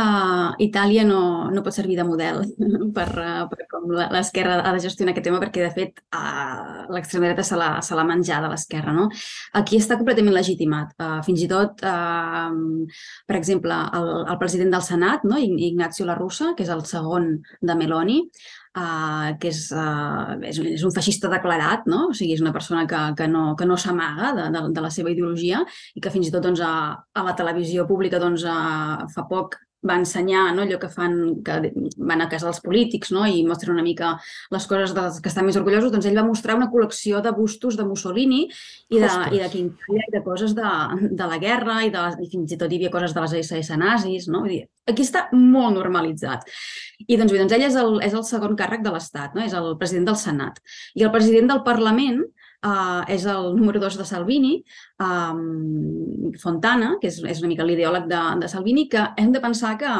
Itàlia 0.64 1.02
no, 1.04 1.50
no 1.52 1.62
pot 1.64 1.76
servir 1.76 1.99
de 1.99 2.06
model 2.08 2.38
per, 2.96 3.04
eh, 3.20 3.42
per 3.50 3.66
com 3.68 3.90
l'esquerra 3.92 4.54
ha 4.64 4.73
de 4.73 4.80
gestionar 4.80 5.12
aquest 5.12 5.26
tema, 5.28 5.40
perquè, 5.42 5.61
de 5.66 5.73
fet, 5.76 6.00
uh, 6.16 6.87
l'extrema 6.94 7.28
dreta 7.28 7.44
se 7.44 7.58
l'ha 7.99 8.06
menjada, 8.08 8.49
l'esquerra. 8.49 8.94
No? 8.96 9.11
Aquí 9.61 9.76
està 9.76 9.99
completament 10.00 10.32
legitimat. 10.32 10.96
Uh, 10.96 11.20
fins 11.26 11.44
i 11.44 11.50
tot, 11.52 11.84
uh, 11.84 12.88
per 13.28 13.37
exemple, 13.37 13.76
el, 14.00 14.11
el 14.25 14.40
president 14.40 14.73
del 14.73 14.87
Senat, 14.88 15.28
no? 15.28 15.37
Ignacio 15.37 16.08
La 16.08 16.16
Russa, 16.16 16.54
que 16.56 16.64
és 16.64 16.73
el 16.73 16.87
segon 16.88 17.34
de 17.61 17.76
Meloni, 17.76 18.23
uh, 18.78 19.34
que 19.40 19.50
és, 19.50 19.60
uh, 19.74 20.34
és, 20.46 20.58
és 20.74 20.84
un 20.86 20.94
feixista 20.94 21.30
declarat, 21.32 21.86
no? 21.90 22.08
o 22.10 22.16
sigui, 22.16 22.34
és 22.36 22.44
una 22.44 22.54
persona 22.54 22.84
que, 22.90 23.02
que 23.18 23.28
no, 23.30 23.44
que 23.58 23.68
no 23.68 23.78
s'amaga 23.80 24.32
de, 24.38 24.48
de, 24.54 24.64
de 24.76 24.84
la 24.84 24.92
seva 24.94 25.12
ideologia 25.14 25.62
i 25.94 26.02
que 26.04 26.12
fins 26.14 26.30
i 26.30 26.34
tot 26.34 26.44
doncs, 26.46 26.62
a, 26.64 26.74
a 27.14 27.26
la 27.26 27.36
televisió 27.38 27.86
pública 27.90 28.22
doncs, 28.22 28.46
uh, 28.48 29.06
fa 29.14 29.28
poc 29.30 29.58
va 29.86 29.98
ensenyar 30.00 30.46
no, 30.56 30.64
allò 30.64 30.78
que 30.80 30.90
fan, 30.92 31.16
que 31.44 31.72
van 31.96 32.24
a 32.24 32.28
casa 32.32 32.48
dels 32.48 32.60
polítics 32.64 33.12
no, 33.14 33.24
i 33.28 33.42
mostren 33.46 33.74
una 33.74 33.84
mica 33.86 34.14
les 34.54 34.68
coses 34.70 34.94
de 34.96 35.06
les 35.06 35.20
que 35.20 35.30
estan 35.30 35.46
més 35.46 35.58
orgullosos, 35.60 35.92
doncs 35.92 36.08
ell 36.08 36.18
va 36.18 36.26
mostrar 36.26 36.56
una 36.58 36.70
col·lecció 36.72 37.20
de 37.24 37.32
bustos 37.36 37.78
de 37.78 37.86
Mussolini 37.88 38.44
i 38.46 39.02
de, 39.02 39.10
i 39.36 39.42
de 39.42 39.50
King 39.52 39.72
i 39.94 40.06
de 40.12 40.22
coses 40.24 40.54
de, 40.56 40.70
de 41.10 41.28
la 41.30 41.40
guerra 41.42 41.80
i, 41.84 41.92
de, 41.94 42.04
i 42.24 42.30
fins 42.32 42.54
i 42.54 42.60
tot 42.60 42.72
hi 42.72 42.80
havia 42.80 42.92
coses 42.94 43.14
de 43.16 43.24
les 43.24 43.36
SS 43.44 43.78
nazis. 43.80 44.28
No? 44.30 44.44
Vull 44.44 44.56
dir, 44.56 44.62
aquí 44.90 45.04
està 45.04 45.26
molt 45.32 45.76
normalitzat. 45.76 46.48
I 47.06 47.18
doncs, 47.20 47.32
bé, 47.32 47.42
doncs 47.42 47.56
ell 47.56 47.66
és 47.68 47.76
el, 47.80 47.98
és 48.06 48.16
el 48.16 48.24
segon 48.26 48.56
càrrec 48.58 48.84
de 48.84 48.94
l'Estat, 48.94 49.36
no? 49.36 49.44
és 49.44 49.56
el 49.56 49.74
president 49.80 50.08
del 50.10 50.20
Senat. 50.20 50.60
I 50.96 51.06
el 51.06 51.12
president 51.14 51.50
del 51.52 51.62
Parlament 51.66 52.24
uh, 52.64 53.04
és 53.12 53.26
el 53.30 53.52
número 53.59 53.80
dos 53.83 53.99
de 54.00 54.06
Salvini, 54.09 54.56
um, 55.04 56.33
Fontana, 56.42 56.94
que 57.00 57.11
és, 57.12 57.21
és 57.23 57.42
una 57.42 57.52
mica 57.52 57.66
l'ideòleg 57.66 58.09
de, 58.11 58.23
de 58.42 58.50
Salvini, 58.50 58.88
que 58.90 59.04
hem 59.21 59.33
de 59.35 59.42
pensar 59.44 59.76
que 59.80 59.90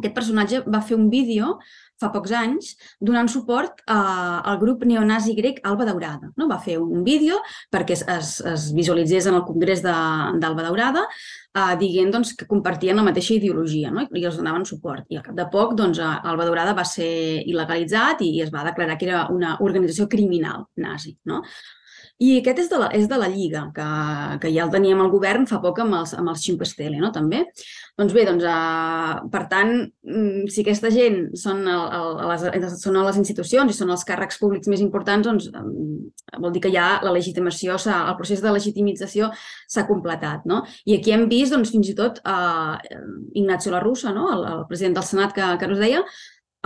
aquest 0.00 0.14
personatge 0.16 0.64
va 0.70 0.82
fer 0.86 0.98
un 0.98 1.08
vídeo 1.12 1.56
fa 2.00 2.10
pocs 2.14 2.32
anys 2.36 2.72
donant 3.00 3.28
suport 3.30 3.82
a, 3.86 3.98
al 4.40 4.58
grup 4.62 4.84
neonazi 4.88 5.34
grec 5.36 5.60
Alba 5.68 5.86
Daurada. 5.88 6.32
No? 6.36 6.48
Va 6.50 6.60
fer 6.62 6.78
un 6.80 7.04
vídeo 7.06 7.40
perquè 7.72 7.98
es, 7.98 8.04
es, 8.08 8.32
es 8.54 8.70
visualitzés 8.76 9.28
en 9.30 9.38
el 9.38 9.44
congrés 9.46 9.84
d'Alba 9.84 10.64
Daurada 10.66 11.04
eh, 11.06 11.74
dient 11.80 12.12
doncs, 12.14 12.34
que 12.38 12.48
compartien 12.50 12.98
la 12.98 13.06
mateixa 13.06 13.36
ideologia 13.36 13.92
no? 13.94 14.06
i 14.10 14.24
els 14.24 14.40
donaven 14.40 14.66
suport. 14.68 15.06
I 15.10 15.20
al 15.20 15.26
cap 15.26 15.36
de 15.38 15.46
poc 15.52 15.76
doncs, 15.78 16.00
Alba 16.00 16.48
Daurada 16.48 16.76
va 16.76 16.86
ser 16.88 17.10
il·legalitzat 17.44 18.24
i 18.26 18.32
es 18.44 18.54
va 18.54 18.66
declarar 18.66 18.98
que 18.98 19.08
era 19.10 19.26
una 19.34 19.56
organització 19.60 20.08
criminal 20.08 20.66
nazi. 20.80 21.16
No? 21.28 21.44
I 22.20 22.34
aquest 22.36 22.58
és 22.60 22.66
de 22.68 22.76
la, 22.76 22.90
és 22.92 23.06
de 23.08 23.16
la 23.16 23.30
Lliga, 23.32 23.62
que, 23.72 23.84
que 24.42 24.50
ja 24.52 24.66
el 24.66 24.72
teníem 24.72 24.98
al 25.00 25.08
govern 25.08 25.46
fa 25.48 25.56
poc 25.62 25.78
amb 25.80 25.96
els, 26.02 26.10
amb 26.18 26.28
els 26.28 26.42
5 26.44 26.66
Stelle, 26.68 26.98
no? 27.00 27.08
també. 27.14 27.46
Doncs 27.96 28.12
bé, 28.12 28.26
doncs, 28.28 28.44
uh, 28.44 29.22
per 29.32 29.46
tant, 29.48 29.72
mm, 30.04 30.50
si 30.52 30.60
aquesta 30.60 30.90
gent 30.92 31.16
són, 31.40 31.62
el, 31.64 31.86
el, 31.96 32.20
les, 32.28 32.74
són 32.82 32.98
les 33.06 33.20
institucions 33.22 33.72
i 33.72 33.76
són 33.78 33.94
els 33.94 34.04
càrrecs 34.08 34.36
públics 34.42 34.68
més 34.68 34.82
importants, 34.84 35.30
doncs 35.30 35.48
um, 35.48 35.70
vol 36.44 36.52
dir 36.52 36.60
que 36.66 36.74
ja 36.74 36.90
la 37.06 37.14
legitimació, 37.16 37.78
el 37.80 38.12
procés 38.20 38.44
de 38.44 38.52
legitimització 38.52 39.30
s'ha 39.64 39.86
completat. 39.88 40.44
No? 40.44 40.60
I 40.84 40.98
aquí 40.98 41.16
hem 41.16 41.24
vist 41.32 41.56
doncs, 41.56 41.72
fins 41.72 41.88
i 41.88 41.96
tot 41.96 42.20
uh, 42.28 42.76
Ignacio 43.32 43.72
La 43.72 43.80
Russa, 43.80 44.12
no? 44.12 44.28
el, 44.36 44.44
el 44.58 44.68
president 44.68 45.00
del 45.00 45.08
Senat 45.08 45.32
que, 45.32 45.48
que 45.56 45.72
us 45.72 45.80
deia, 45.80 46.04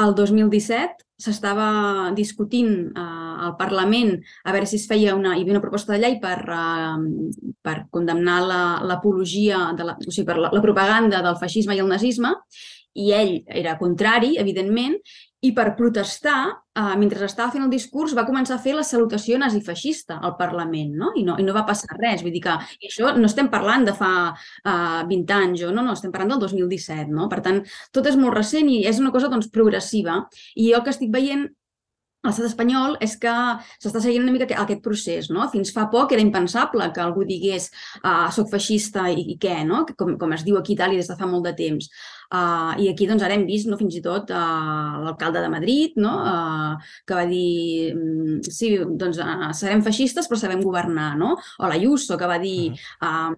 el 0.03 0.19
2017 0.19 1.05
s'estava 1.25 2.13
discutint 2.17 2.71
eh, 2.93 3.07
al 3.49 3.57
Parlament 3.59 4.15
a 4.45 4.55
veure 4.55 4.69
si 4.69 4.79
es 4.81 4.87
feia 4.91 5.17
una, 5.17 5.35
hi 5.35 5.43
havia 5.43 5.57
una 5.57 5.65
proposta 5.65 5.95
de 5.95 6.01
llei 6.03 6.19
per, 6.23 6.39
eh, 6.45 7.51
per 7.65 7.77
condemnar 7.91 8.41
l'apologia, 8.85 9.67
la, 9.79 9.97
o 9.99 10.11
sigui, 10.11 10.29
per 10.29 10.39
la, 10.39 10.53
la 10.55 10.65
propaganda 10.65 11.25
del 11.25 11.41
feixisme 11.41 11.77
i 11.77 11.83
el 11.83 11.91
nazisme, 11.91 12.35
i 12.95 13.11
ell 13.11 13.37
era 13.51 13.77
contrari, 13.81 14.37
evidentment, 14.39 14.99
i 15.45 15.51
per 15.53 15.75
protestar, 15.77 16.39
eh, 16.75 16.95
mentre 17.01 17.27
estava 17.27 17.53
fent 17.53 17.65
el 17.67 17.73
discurs, 17.73 18.15
va 18.17 18.27
començar 18.29 18.57
a 18.57 18.63
fer 18.65 18.75
la 18.77 18.85
salutació 18.87 19.39
nazifeixista 19.41 20.19
al 20.25 20.37
Parlament, 20.39 20.95
no? 21.01 21.11
I 21.21 21.25
no, 21.27 21.37
i 21.41 21.45
no 21.45 21.57
va 21.57 21.67
passar 21.69 21.99
res. 21.99 22.23
Vull 22.25 22.33
dir 22.35 22.45
que 22.47 22.55
això 22.89 23.13
no 23.19 23.29
estem 23.29 23.51
parlant 23.53 23.85
de 23.89 23.97
fa 23.99 24.13
eh, 24.33 25.03
20 25.11 25.35
anys, 25.39 25.67
o 25.69 25.75
no, 25.75 25.85
no, 25.85 25.97
estem 25.99 26.15
parlant 26.15 26.35
del 26.35 26.47
2017, 26.47 27.13
no? 27.13 27.29
Per 27.33 27.43
tant, 27.45 27.61
tot 27.93 28.09
és 28.09 28.17
molt 28.21 28.37
recent 28.39 28.73
i 28.73 28.81
és 28.89 29.03
una 29.03 29.13
cosa 29.13 29.29
doncs, 29.33 29.51
progressiva. 29.53 30.23
I 30.57 30.71
jo 30.71 30.81
el 30.81 30.87
que 30.87 30.97
estic 30.97 31.13
veient 31.13 31.49
a 32.25 32.31
l'estat 32.31 32.47
espanyol 32.49 32.97
és 33.05 33.19
que 33.21 33.33
s'està 33.83 34.01
seguint 34.01 34.25
una 34.25 34.33
mica 34.33 34.49
aquest 34.63 34.81
procés. 34.85 35.29
No? 35.33 35.45
Fins 35.53 35.73
fa 35.77 35.87
poc 35.93 36.15
era 36.17 36.25
impensable 36.25 36.89
que 36.97 37.03
algú 37.05 37.27
digués 37.29 37.69
uh, 38.01 38.31
soc 38.33 38.49
feixista 38.53 39.07
i, 39.13 39.27
i 39.35 39.39
què, 39.41 39.59
no? 39.69 39.85
com, 39.99 40.15
com 40.21 40.33
es 40.37 40.45
diu 40.47 40.59
aquí 40.59 40.73
a 40.73 40.79
Itàlia 40.79 41.03
des 41.03 41.11
de 41.13 41.19
fa 41.21 41.29
molt 41.29 41.45
de 41.51 41.55
temps. 41.59 41.91
Uh, 42.33 42.73
I 42.81 42.89
aquí 42.91 43.07
doncs, 43.09 43.23
ara 43.23 43.37
hem 43.37 43.45
vist 43.49 43.69
no, 43.69 43.79
fins 43.81 43.99
i 43.99 44.03
tot 44.05 44.31
uh, 44.33 45.01
l'alcalde 45.05 45.43
de 45.45 45.51
Madrid 45.53 45.99
no, 46.01 46.13
uh, 46.25 46.95
que 47.07 47.19
va 47.19 47.25
dir 47.29 47.93
um, 47.95 48.41
sí, 48.43 48.75
doncs, 48.85 49.21
uh, 49.23 49.51
serem 49.57 49.85
feixistes 49.85 50.29
però 50.31 50.39
sabem 50.41 50.63
governar, 50.65 51.13
no? 51.21 51.35
o 51.37 51.71
l'Ayuso 51.71 52.19
que 52.19 52.29
va 52.31 52.39
dir 52.43 52.73
um, 53.05 53.37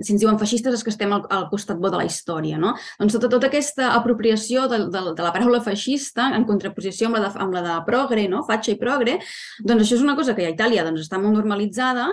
si 0.00 0.14
ens 0.14 0.22
diuen 0.22 0.40
feixistes 0.40 0.78
és 0.78 0.84
que 0.86 0.92
estem 0.94 1.12
al, 1.14 1.26
al 1.30 1.48
costat 1.52 1.80
bo 1.80 1.92
de 1.92 2.00
la 2.00 2.08
història. 2.08 2.58
No? 2.60 2.74
Doncs 3.00 3.18
tota, 3.18 3.30
tota 3.32 3.50
aquesta 3.50 3.92
apropiació 3.96 4.66
de, 4.70 4.84
de, 4.92 5.04
de 5.16 5.26
la 5.26 5.32
paraula 5.34 5.62
feixista 5.64 6.30
en 6.36 6.46
contraposició 6.48 7.10
amb 7.10 7.18
la 7.18 7.24
de, 7.26 7.32
amb 7.44 7.56
la 7.56 7.64
de 7.66 7.78
progre, 7.86 8.26
no? 8.32 8.44
fatxa 8.48 8.74
i 8.74 8.78
progre, 8.80 9.18
doncs 9.60 9.84
això 9.84 9.98
és 9.98 10.06
una 10.06 10.16
cosa 10.18 10.36
que 10.36 10.46
a 10.48 10.54
Itàlia 10.54 10.86
doncs, 10.86 11.04
està 11.06 11.20
molt 11.20 11.36
normalitzada 11.36 12.10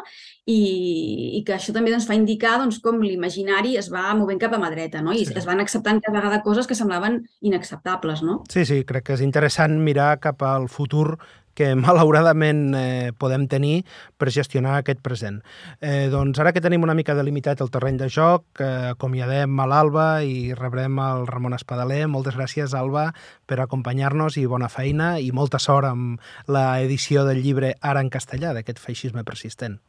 i, 0.48 1.38
i 1.38 1.42
que 1.44 1.58
això 1.58 1.74
també 1.76 1.92
doncs, 1.92 2.08
fa 2.08 2.16
indicar 2.16 2.56
doncs, 2.62 2.80
com 2.84 3.02
l'imaginari 3.04 3.76
es 3.80 3.92
va 3.92 4.14
movent 4.16 4.40
cap 4.40 4.54
a 4.56 4.60
mà 4.62 4.72
dreta 4.72 5.02
no? 5.04 5.12
i 5.12 5.26
sí. 5.28 5.36
es 5.36 5.48
van 5.48 5.60
acceptant 5.60 6.00
cada 6.06 6.22
vegada 6.22 6.44
coses 6.46 6.70
que 6.70 6.78
semblaven 6.78 7.26
inacceptables. 7.44 8.24
No? 8.24 8.44
Sí, 8.52 8.64
sí, 8.66 8.86
crec 8.88 9.10
que 9.10 9.18
és 9.18 9.26
interessant 9.26 9.76
mirar 9.84 10.16
cap 10.24 10.46
al 10.48 10.70
futur 10.72 11.18
que 11.58 11.74
malauradament 11.84 12.62
eh, 12.78 13.12
podem 13.18 13.48
tenir 13.52 13.82
per 14.16 14.30
gestionar 14.32 14.78
aquest 14.78 15.02
present. 15.04 15.42
Eh, 15.82 16.08
doncs 16.14 16.40
ara 16.40 16.54
que 16.56 16.64
tenim 16.64 16.86
una 16.86 16.96
mica 16.96 17.18
delimitat 17.18 17.66
el 17.66 17.74
terreny 17.74 18.00
de 18.00 18.08
joc, 18.14 18.46
eh, 18.62 18.94
acomiadem 18.94 19.60
a 19.60 19.68
l'Alba 19.68 20.08
i 20.24 20.54
rebrem 20.56 21.02
el 21.04 21.28
Ramon 21.28 21.58
Espadaler. 21.58 22.06
Moltes 22.08 22.38
gràcies, 22.40 22.78
Alba, 22.78 23.10
per 23.50 23.60
acompanyar-nos 23.66 24.40
i 24.40 24.48
bona 24.48 24.72
feina 24.72 25.18
i 25.20 25.34
molta 25.36 25.60
sort 25.60 25.92
amb 25.92 26.24
l'edició 26.48 27.28
del 27.28 27.44
llibre 27.44 27.76
Ara 27.82 28.06
en 28.06 28.14
castellà, 28.14 28.54
d'aquest 28.56 28.80
feixisme 28.80 29.28
persistent. 29.28 29.82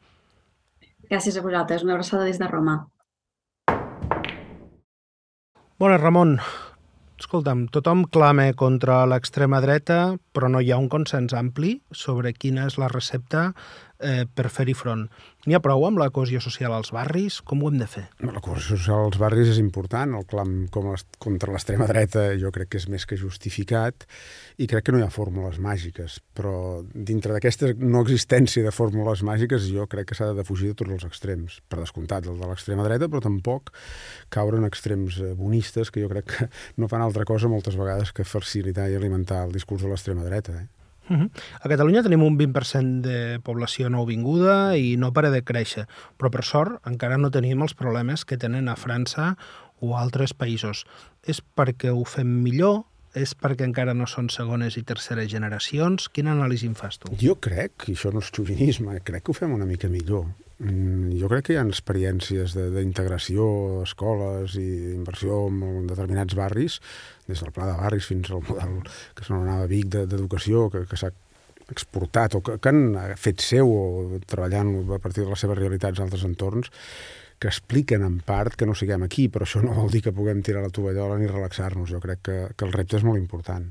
Gràcies 1.09 1.37
a 1.39 1.41
vosaltres. 1.41 1.83
Una 1.83 1.95
abraçada 1.97 2.25
des 2.27 2.37
de 2.37 2.47
Roma. 2.47 2.75
Bona, 5.79 5.97
Ramon, 5.97 6.35
escolta'm, 7.17 7.63
tothom 7.73 8.03
clama 8.13 8.49
contra 8.53 8.99
l'extrema 9.09 9.61
dreta, 9.63 10.17
però 10.35 10.49
no 10.51 10.61
hi 10.61 10.69
ha 10.69 10.77
un 10.77 10.89
consens 10.91 11.33
ampli 11.33 11.79
sobre 11.95 12.33
quina 12.35 12.67
és 12.69 12.77
la 12.77 12.91
recepta 12.91 13.53
eh, 13.99 14.25
per 14.25 14.49
fer-hi 14.51 14.73
front. 14.77 15.05
N'hi 15.47 15.55
ha 15.55 15.61
prou 15.63 15.85
amb 15.87 15.99
la 16.01 16.09
cohesió 16.13 16.41
social 16.43 16.73
als 16.75 16.91
barris? 16.95 17.39
Com 17.45 17.63
ho 17.63 17.69
hem 17.71 17.79
de 17.79 17.87
fer? 17.89 18.05
La 18.23 18.41
cohesió 18.43 18.77
social 18.77 19.05
als 19.05 19.19
barris 19.21 19.51
és 19.53 19.59
important. 19.61 20.15
El 20.17 20.25
clam 20.29 20.53
com 20.73 20.89
contra 21.21 21.53
l'extrema 21.53 21.87
dreta 21.89 22.25
jo 22.39 22.51
crec 22.55 22.73
que 22.73 22.81
és 22.81 22.87
més 22.91 23.05
que 23.07 23.19
justificat 23.19 24.07
i 24.59 24.67
crec 24.69 24.87
que 24.87 24.95
no 24.95 25.01
hi 25.01 25.05
ha 25.05 25.11
fórmules 25.13 25.59
màgiques. 25.63 26.19
Però 26.35 26.81
dintre 26.93 27.35
d'aquesta 27.35 27.73
no 27.79 28.03
existència 28.05 28.65
de 28.65 28.73
fórmules 28.75 29.23
màgiques 29.27 29.69
jo 29.71 29.87
crec 29.91 30.11
que 30.11 30.19
s'ha 30.19 30.31
de 30.31 30.39
defugir 30.41 30.73
de 30.73 30.79
tots 30.81 30.95
els 30.97 31.07
extrems. 31.07 31.59
Per 31.69 31.79
descomptat, 31.81 32.27
el 32.27 32.39
de 32.39 32.49
l'extrema 32.49 32.87
dreta, 32.87 33.11
però 33.11 33.23
tampoc 33.23 33.73
caure 34.33 34.59
en 34.59 34.67
extrems 34.67 35.21
eh, 35.23 35.33
bonistes 35.39 35.91
que 35.91 36.03
jo 36.03 36.11
crec 36.11 36.27
que 36.29 36.49
no 36.77 36.91
fan 36.91 37.03
altra 37.05 37.25
cosa 37.25 37.51
moltes 37.51 37.79
vegades 37.79 38.11
que 38.13 38.27
facilitar 38.27 38.89
i 38.89 38.99
alimentar 38.99 39.45
el 39.47 39.55
discurs 39.55 39.85
de 39.85 39.91
l'extrema 39.91 40.27
dreta. 40.27 40.59
Eh? 40.59 40.78
Uh 41.09 41.17
-huh. 41.17 41.29
A 41.61 41.67
Catalunya 41.67 42.03
tenim 42.03 42.23
un 42.23 42.37
20% 42.37 43.01
de 43.01 43.39
població 43.39 43.89
nouvinguda 43.89 44.77
i 44.77 44.95
no 44.97 45.11
para 45.13 45.31
de 45.31 45.41
créixer, 45.41 45.87
però 46.17 46.29
per 46.29 46.43
sort 46.43 46.85
encara 46.85 47.17
no 47.17 47.31
tenim 47.31 47.61
els 47.61 47.73
problemes 47.73 48.25
que 48.25 48.37
tenen 48.37 48.69
a 48.69 48.75
França 48.75 49.35
o 49.79 49.97
altres 49.97 50.33
països. 50.33 50.85
És 51.23 51.41
perquè 51.41 51.89
ho 51.89 52.05
fem 52.05 52.27
millor? 52.43 52.83
És 53.15 53.33
perquè 53.33 53.65
encara 53.65 53.95
no 53.97 54.05
són 54.05 54.29
segones 54.29 54.77
i 54.77 54.83
terceres 54.83 55.31
generacions? 55.31 56.09
Quina 56.09 56.31
anàlisi 56.31 56.67
en 56.67 56.75
fas 56.75 56.99
tu? 56.99 57.09
Jo 57.17 57.35
crec, 57.41 57.87
i 57.87 57.95
això 57.97 58.13
no 58.13 58.19
és 58.19 58.29
xovinisme, 58.29 58.99
crec 59.03 59.23
que 59.23 59.31
ho 59.31 59.33
fem 59.33 59.51
una 59.51 59.65
mica 59.65 59.89
millor. 59.89 60.27
Mm, 60.59 61.15
jo 61.15 61.29
crec 61.31 61.45
que 61.47 61.53
hi 61.55 61.59
ha 61.59 61.63
experiències 61.63 62.51
d'integració 62.75 63.45
a 63.79 63.85
escoles 63.85 64.57
i 64.59 64.67
d'inversió 64.89 65.45
en 65.47 65.87
determinats 65.87 66.35
barris, 66.35 66.81
des 67.29 67.39
del 67.39 67.53
pla 67.55 67.69
de 67.69 67.77
barris 67.79 68.09
fins 68.11 68.27
al 68.27 68.43
model 68.43 68.81
que 69.15 69.23
s'anomenava 69.23 69.69
Vic 69.71 69.87
d'educació, 69.95 70.67
que, 70.73 70.83
que 70.89 70.99
s'ha 70.99 71.13
exportat 71.71 72.35
o 72.35 72.43
que, 72.43 72.57
que 72.59 72.73
han 72.73 73.15
fet 73.15 73.39
seu 73.45 73.71
o 73.71 74.19
treballant 74.27 74.73
a 74.91 74.99
partir 74.99 75.23
de 75.23 75.31
les 75.31 75.39
seves 75.39 75.61
realitats 75.61 76.01
en 76.01 76.09
altres 76.09 76.27
entorns, 76.27 76.73
que 77.39 77.47
expliquen 77.47 78.03
en 78.03 78.19
part 78.19 78.59
que 78.59 78.67
no 78.67 78.75
siguem 78.75 79.07
aquí, 79.07 79.29
però 79.31 79.47
això 79.47 79.63
no 79.63 79.77
vol 79.77 79.93
dir 79.93 80.03
que 80.03 80.15
puguem 80.15 80.43
tirar 80.43 80.65
la 80.65 80.75
tovallola 80.75 81.15
ni 81.21 81.29
relaxar-nos. 81.31 81.87
Jo 81.87 82.03
crec 82.03 82.25
que, 82.25 82.39
que 82.51 82.67
el 82.67 82.75
repte 82.75 82.99
és 82.99 83.07
molt 83.07 83.21
important. 83.21 83.69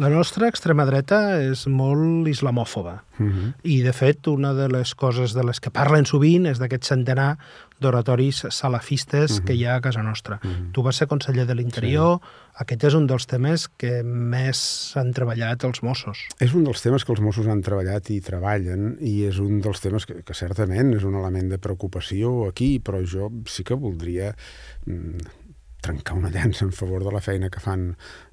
La 0.00 0.08
nostra 0.08 0.48
extrema 0.48 0.86
dreta 0.88 1.18
és 1.44 1.66
molt 1.68 2.28
islamòfoba 2.30 2.94
uh 3.18 3.22
mhm. 3.22 3.32
-huh. 3.32 3.52
i, 3.62 3.82
de 3.82 3.92
fet, 3.92 4.26
una 4.26 4.54
de 4.54 4.68
les 4.68 4.94
coses 4.94 5.34
de 5.34 5.44
les 5.44 5.60
que 5.60 5.70
parlen 5.70 6.06
sovint 6.06 6.46
és 6.46 6.58
d'aquest 6.58 6.84
centenar 6.84 7.36
d'oratoris 7.78 8.46
salafistes 8.48 9.30
uh 9.30 9.36
-huh. 9.36 9.44
que 9.44 9.52
mhm. 9.52 9.60
hi 9.60 9.64
ha 9.66 9.74
a 9.76 9.80
casa 9.80 10.02
nostra. 10.02 10.40
Uh 10.42 10.48
mhm. 10.48 10.54
-huh. 10.54 10.72
Tu 10.72 10.82
vas 10.82 10.96
ser 10.96 11.08
conseller 11.08 11.46
de 11.46 11.54
l'Interior, 11.54 12.20
sí. 12.22 12.28
aquest 12.54 12.84
és 12.84 12.94
un 12.94 13.06
dels 13.06 13.26
temes 13.26 13.68
que 13.68 14.02
més 14.02 14.92
han 14.96 15.12
treballat 15.12 15.64
els 15.64 15.82
Mossos. 15.82 16.18
És 16.40 16.54
un 16.54 16.64
dels 16.64 16.80
temes 16.80 17.04
que 17.04 17.12
els 17.12 17.20
Mossos 17.20 17.46
han 17.46 17.60
treballat 17.60 18.10
i 18.10 18.20
treballen 18.20 18.96
i 19.00 19.24
és 19.24 19.38
un 19.38 19.60
dels 19.60 19.80
temes 19.80 20.06
que, 20.06 20.22
que 20.22 20.34
certament 20.34 20.94
és 20.94 21.04
un 21.04 21.14
element 21.14 21.50
de 21.50 21.58
preocupació 21.58 22.48
aquí, 22.48 22.80
però 22.80 23.04
jo 23.04 23.30
sí 23.46 23.62
que 23.62 23.74
voldria 23.74 24.34
mm, 24.86 25.41
trencar 25.82 26.16
una 26.18 26.30
llança 26.32 26.64
en 26.64 26.72
favor 26.72 27.04
de 27.04 27.12
la 27.14 27.22
feina 27.24 27.50
que 27.52 27.62
fan 27.62 27.90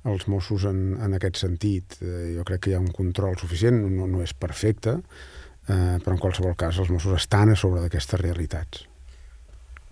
els 0.08 0.28
Mossos 0.32 0.66
en, 0.70 0.94
en 1.02 1.18
aquest 1.18 1.42
sentit. 1.42 1.98
Eh, 2.02 2.36
jo 2.38 2.46
crec 2.48 2.66
que 2.66 2.74
hi 2.74 2.78
ha 2.78 2.84
un 2.84 2.94
control 2.96 3.38
suficient, 3.42 3.82
no, 3.98 4.08
no 4.08 4.24
és 4.26 4.36
perfecte, 4.38 5.00
eh, 5.68 5.98
però 6.04 6.16
en 6.16 6.22
qualsevol 6.22 6.56
cas 6.60 6.80
els 6.80 6.94
Mossos 6.94 7.18
estan 7.18 7.54
a 7.54 7.60
sobre 7.60 7.84
d'aquestes 7.84 8.22
realitats. 8.22 8.86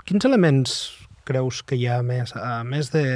Quins 0.08 0.30
elements 0.30 0.78
creus 1.28 1.60
que 1.68 1.76
hi 1.76 1.90
ha 1.92 2.00
més, 2.08 2.32
a 2.40 2.62
més 2.64 2.94
de, 2.94 3.08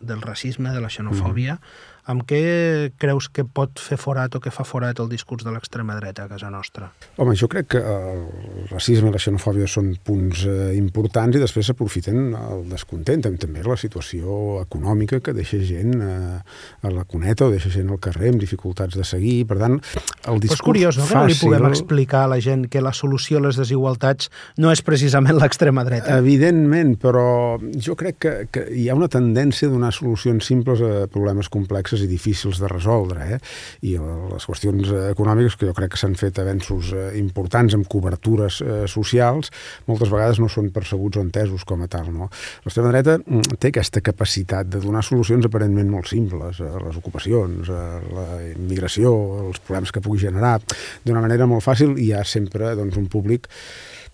del 0.00 0.22
racisme, 0.24 0.72
de 0.72 0.80
la 0.80 0.92
xenofòbia, 0.92 1.58
mm 1.58 1.90
amb 2.10 2.24
què 2.26 2.90
creus 2.98 3.28
que 3.30 3.44
pot 3.46 3.78
fer 3.78 3.98
forat 4.00 4.34
o 4.34 4.40
que 4.42 4.50
fa 4.50 4.64
forat 4.66 4.98
el 5.02 5.10
discurs 5.10 5.44
de 5.46 5.52
l'extrema 5.54 5.94
dreta 6.00 6.24
a 6.26 6.30
casa 6.30 6.50
nostra? 6.50 6.88
Home, 7.16 7.36
jo 7.38 7.46
crec 7.50 7.68
que 7.76 7.82
el 7.82 8.24
racisme 8.72 9.12
i 9.12 9.14
la 9.14 9.20
xenofòbia 9.22 9.68
són 9.70 9.92
punts 10.02 10.42
eh, 10.50 10.72
importants 10.78 11.38
i 11.38 11.42
després 11.42 11.70
s'aprofiten 11.70 12.32
el 12.38 12.64
descontent, 12.72 13.22
també 13.38 13.62
la 13.62 13.78
situació 13.78 14.62
econòmica 14.64 15.20
que 15.22 15.34
deixa 15.36 15.60
gent 15.62 15.94
eh, 16.02 16.40
a 16.82 16.90
la 16.90 17.06
cuneta 17.06 17.46
o 17.46 17.52
deixa 17.54 17.70
gent 17.70 17.92
al 17.92 18.00
carrer 18.02 18.32
amb 18.32 18.42
dificultats 18.42 18.98
de 18.98 19.06
seguir. 19.06 19.44
Per 19.46 19.60
tant, 19.60 19.78
el 19.78 20.42
discurs 20.42 20.58
Però 20.58 20.58
és 20.58 20.66
curiós, 20.66 20.98
no? 20.98 21.06
Fàcil... 21.06 21.12
Que 21.12 21.22
no 21.22 21.30
li 21.30 21.38
puguem 21.38 21.68
explicar 21.70 22.24
a 22.26 22.32
la 22.34 22.40
gent 22.42 22.66
que 22.72 22.82
la 22.82 22.94
solució 22.96 23.38
a 23.38 23.46
les 23.46 23.60
desigualtats 23.60 24.32
no 24.58 24.74
és 24.74 24.82
precisament 24.82 25.38
l'extrema 25.38 25.86
dreta. 25.86 26.18
Evidentment, 26.18 26.96
però 27.02 27.60
jo 27.78 27.94
crec 27.98 28.18
que, 28.22 28.34
que 28.50 28.66
hi 28.74 28.88
ha 28.90 28.98
una 28.98 29.10
tendència 29.12 29.70
a 29.70 29.72
donar 29.72 29.94
solucions 29.94 30.50
simples 30.50 30.82
a 30.82 31.06
problemes 31.12 31.50
complexos 31.52 31.91
complexes 31.92 32.02
i 32.02 32.08
difícils 32.08 32.58
de 32.58 32.68
resoldre, 32.68 33.36
eh? 33.36 33.38
i 33.82 33.96
les 33.98 34.46
qüestions 34.46 34.92
econòmiques, 35.12 35.56
que 35.56 35.68
jo 35.68 35.74
crec 35.74 35.92
que 35.92 36.00
s'han 36.00 36.14
fet 36.16 36.38
avenços 36.40 36.92
eh, 36.92 37.18
importants 37.18 37.74
amb 37.74 37.86
cobertures 37.88 38.60
eh, 38.62 38.86
socials, 38.88 39.50
moltes 39.86 40.10
vegades 40.10 40.40
no 40.40 40.48
són 40.48 40.70
percebuts 40.72 41.18
o 41.18 41.22
entesos 41.22 41.64
com 41.64 41.82
a 41.82 41.88
tal. 41.88 42.10
No? 42.12 42.30
L'extrema 42.64 42.92
dreta 42.92 43.18
mm, 43.18 43.58
té 43.58 43.72
aquesta 43.72 44.00
capacitat 44.00 44.68
de 44.72 44.80
donar 44.80 45.04
solucions 45.04 45.44
aparentment 45.46 45.90
molt 45.90 46.08
simples 46.08 46.60
a 46.60 46.72
les 46.80 46.96
ocupacions, 46.96 47.68
a 47.68 48.00
la 48.12 48.28
immigració, 48.52 49.12
als 49.48 49.60
problemes 49.60 49.92
que 49.92 50.02
pugui 50.02 50.22
generar, 50.24 50.58
d'una 51.04 51.22
manera 51.24 51.48
molt 51.50 51.64
fàcil, 51.64 51.96
i 51.98 52.10
hi 52.10 52.14
ha 52.16 52.24
sempre 52.24 52.74
doncs, 52.78 52.96
un 52.96 53.08
públic 53.12 53.48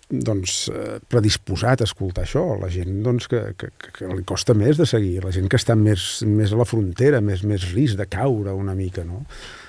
doncs, 0.09 0.69
eh, 0.73 0.97
predisposat 1.07 1.83
a 1.83 1.87
escoltar 1.87 2.25
això, 2.25 2.41
la 2.59 2.69
gent 2.73 3.03
doncs, 3.05 3.27
que, 3.29 3.41
que, 3.59 3.69
que 3.93 4.09
li 4.09 4.25
costa 4.27 4.55
més 4.57 4.79
de 4.79 4.87
seguir, 4.89 5.19
la 5.23 5.33
gent 5.35 5.49
que 5.51 5.59
està 5.59 5.75
més, 5.77 6.23
més 6.25 6.53
a 6.53 6.57
la 6.59 6.65
frontera, 6.65 7.21
més, 7.21 7.43
més 7.45 7.69
risc 7.75 7.99
de 7.99 8.07
caure 8.09 8.55
una 8.57 8.73
mica, 8.77 9.05
no? 9.05 9.21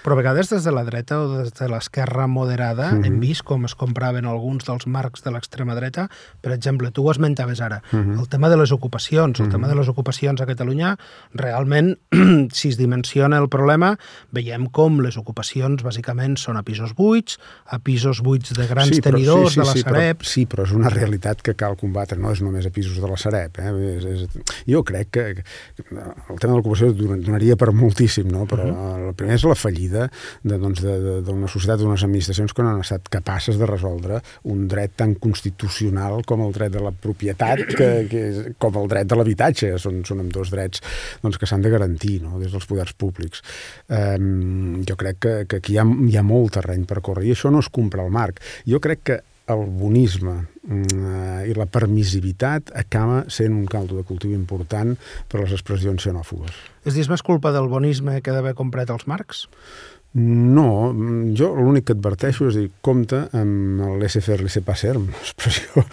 Però 0.04 0.16
a 0.16 0.20
vegades 0.20 0.50
des 0.50 0.64
de 0.64 0.72
la 0.72 0.84
dreta 0.84 1.20
o 1.20 1.28
des 1.38 1.52
de 1.52 1.68
l'esquerra 1.68 2.26
moderada 2.26 2.90
uh 2.90 2.98
-huh. 2.98 3.04
hem 3.06 3.14
mhm. 3.14 3.20
vist 3.20 3.42
com 3.42 3.64
es 3.64 3.74
compraven 3.74 4.24
alguns 4.24 4.64
dels 4.64 4.86
marcs 4.86 5.22
de 5.22 5.30
l'extrema 5.30 5.74
dreta. 5.74 6.08
Per 6.40 6.52
exemple, 6.52 6.90
tu 6.90 7.06
ho 7.06 7.10
esmentaves 7.10 7.60
ara, 7.60 7.82
mhm. 7.92 8.00
-huh. 8.00 8.20
el 8.20 8.28
tema 8.28 8.48
de 8.48 8.56
les 8.56 8.72
ocupacions. 8.72 9.38
El 9.38 9.46
uh 9.46 9.48
-huh. 9.48 9.52
tema 9.52 9.68
de 9.68 9.74
les 9.74 9.88
ocupacions 9.88 10.40
a 10.40 10.46
Catalunya, 10.46 10.96
realment, 11.34 11.98
si 12.52 12.68
es 12.68 12.76
dimensiona 12.76 13.38
el 13.38 13.48
problema, 13.48 13.98
veiem 14.30 14.66
com 14.70 15.00
les 15.00 15.16
ocupacions 15.16 15.82
bàsicament 15.82 16.36
són 16.36 16.56
a 16.56 16.62
pisos 16.62 16.94
buits, 16.94 17.38
a 17.66 17.78
pisos 17.78 18.20
buits 18.22 18.54
de 18.54 18.66
grans 18.66 18.94
sí, 18.94 19.00
però, 19.00 19.12
tenidors, 19.12 19.52
sí, 19.52 19.54
sí, 19.54 19.60
de 19.60 19.66
la 19.66 19.72
sí, 19.72 19.80
Sareb... 19.80 20.16
Però, 20.18 20.28
sí, 20.28 20.46
però 20.46 20.62
és 20.62 20.72
una 20.72 20.88
realitat 20.88 21.42
que 21.42 21.54
cal 21.54 21.76
combatre, 21.76 22.18
no 22.18 22.30
és 22.32 22.40
només 22.40 22.66
a 22.66 22.70
pisos 22.70 22.96
de 23.00 23.08
la 23.08 23.16
Sareb. 23.16 23.58
Eh? 23.58 23.96
És, 23.96 24.04
és... 24.04 24.28
Jo 24.66 24.82
crec 24.82 25.10
que, 25.10 25.44
el 25.90 26.38
tema 26.38 26.52
de 26.52 26.56
l'ocupació 26.56 26.92
donaria 26.92 27.56
per 27.56 27.72
moltíssim, 27.72 28.28
no? 28.28 28.46
però 28.46 28.64
uh 28.64 28.74
-huh. 28.74 29.08
el 29.08 29.14
primer 29.14 29.34
és 29.34 29.44
la 29.44 29.54
fallida 29.54 29.89
fallida 29.90 30.10
d'una 30.42 30.58
doncs, 30.58 30.82
de, 30.82 31.20
d'una 31.26 31.48
societat, 31.50 31.80
d'unes 31.80 32.04
administracions 32.04 32.54
que 32.54 32.62
no 32.62 32.74
han 32.74 32.84
estat 32.84 33.08
capaces 33.10 33.58
de 33.58 33.66
resoldre 33.66 34.20
un 34.50 34.66
dret 34.68 34.94
tan 34.96 35.14
constitucional 35.14 36.24
com 36.26 36.44
el 36.46 36.52
dret 36.52 36.72
de 36.72 36.82
la 36.82 36.92
propietat, 36.92 37.64
que, 37.76 37.90
que 38.10 38.22
és, 38.30 38.40
com 38.58 38.76
el 38.80 38.88
dret 38.88 39.08
de 39.10 39.18
l'habitatge. 39.18 39.72
Són, 39.80 40.02
són 40.06 40.22
amb 40.24 40.32
dos 40.32 40.50
drets 40.52 40.82
doncs, 41.22 41.38
que 41.38 41.48
s'han 41.48 41.64
de 41.64 41.72
garantir 41.72 42.20
no? 42.22 42.38
des 42.40 42.52
dels 42.52 42.66
poders 42.66 42.94
públics. 42.94 43.42
Um, 43.88 44.82
jo 44.86 44.96
crec 45.00 45.20
que, 45.20 45.34
que 45.50 45.60
aquí 45.60 45.74
hi 45.76 45.80
ha, 45.80 45.86
hi 45.86 46.16
ha 46.18 46.26
molt 46.26 46.56
terreny 46.58 46.86
per 46.88 47.02
córrer 47.04 47.28
i 47.28 47.34
això 47.34 47.52
no 47.52 47.62
es 47.64 47.70
compra 47.72 48.04
al 48.04 48.14
marc. 48.14 48.40
Jo 48.68 48.80
crec 48.82 49.04
que 49.04 49.20
el 49.52 49.66
bonisme 49.80 50.36
mm, 50.62 51.46
i 51.50 51.54
la 51.58 51.68
permissivitat 51.70 52.72
acaba 52.78 53.24
sent 53.28 53.54
un 53.56 53.68
caldo 53.70 53.98
de 53.98 54.06
cultiu 54.08 54.34
important 54.36 54.96
per 55.28 55.40
a 55.40 55.44
les 55.44 55.54
expressions 55.56 56.04
xenòfobes. 56.06 56.52
És 56.84 56.94
dir, 56.94 57.04
és 57.04 57.12
més 57.12 57.24
culpa 57.26 57.52
del 57.54 57.70
bonisme 57.70 58.20
que 58.24 58.34
d'haver 58.34 58.56
comprat 58.58 58.92
els 58.92 59.08
marcs? 59.10 59.46
No, 60.12 60.90
jo 61.38 61.52
l'únic 61.54 61.84
que 61.86 61.94
adverteixo 61.94 62.48
és 62.50 62.56
dir, 62.58 62.66
compte 62.82 63.20
amb 63.36 63.84
el 63.86 64.00
laissez-faire, 64.02 64.42
laissez-passer, 64.42 64.96
expressió 65.22 65.84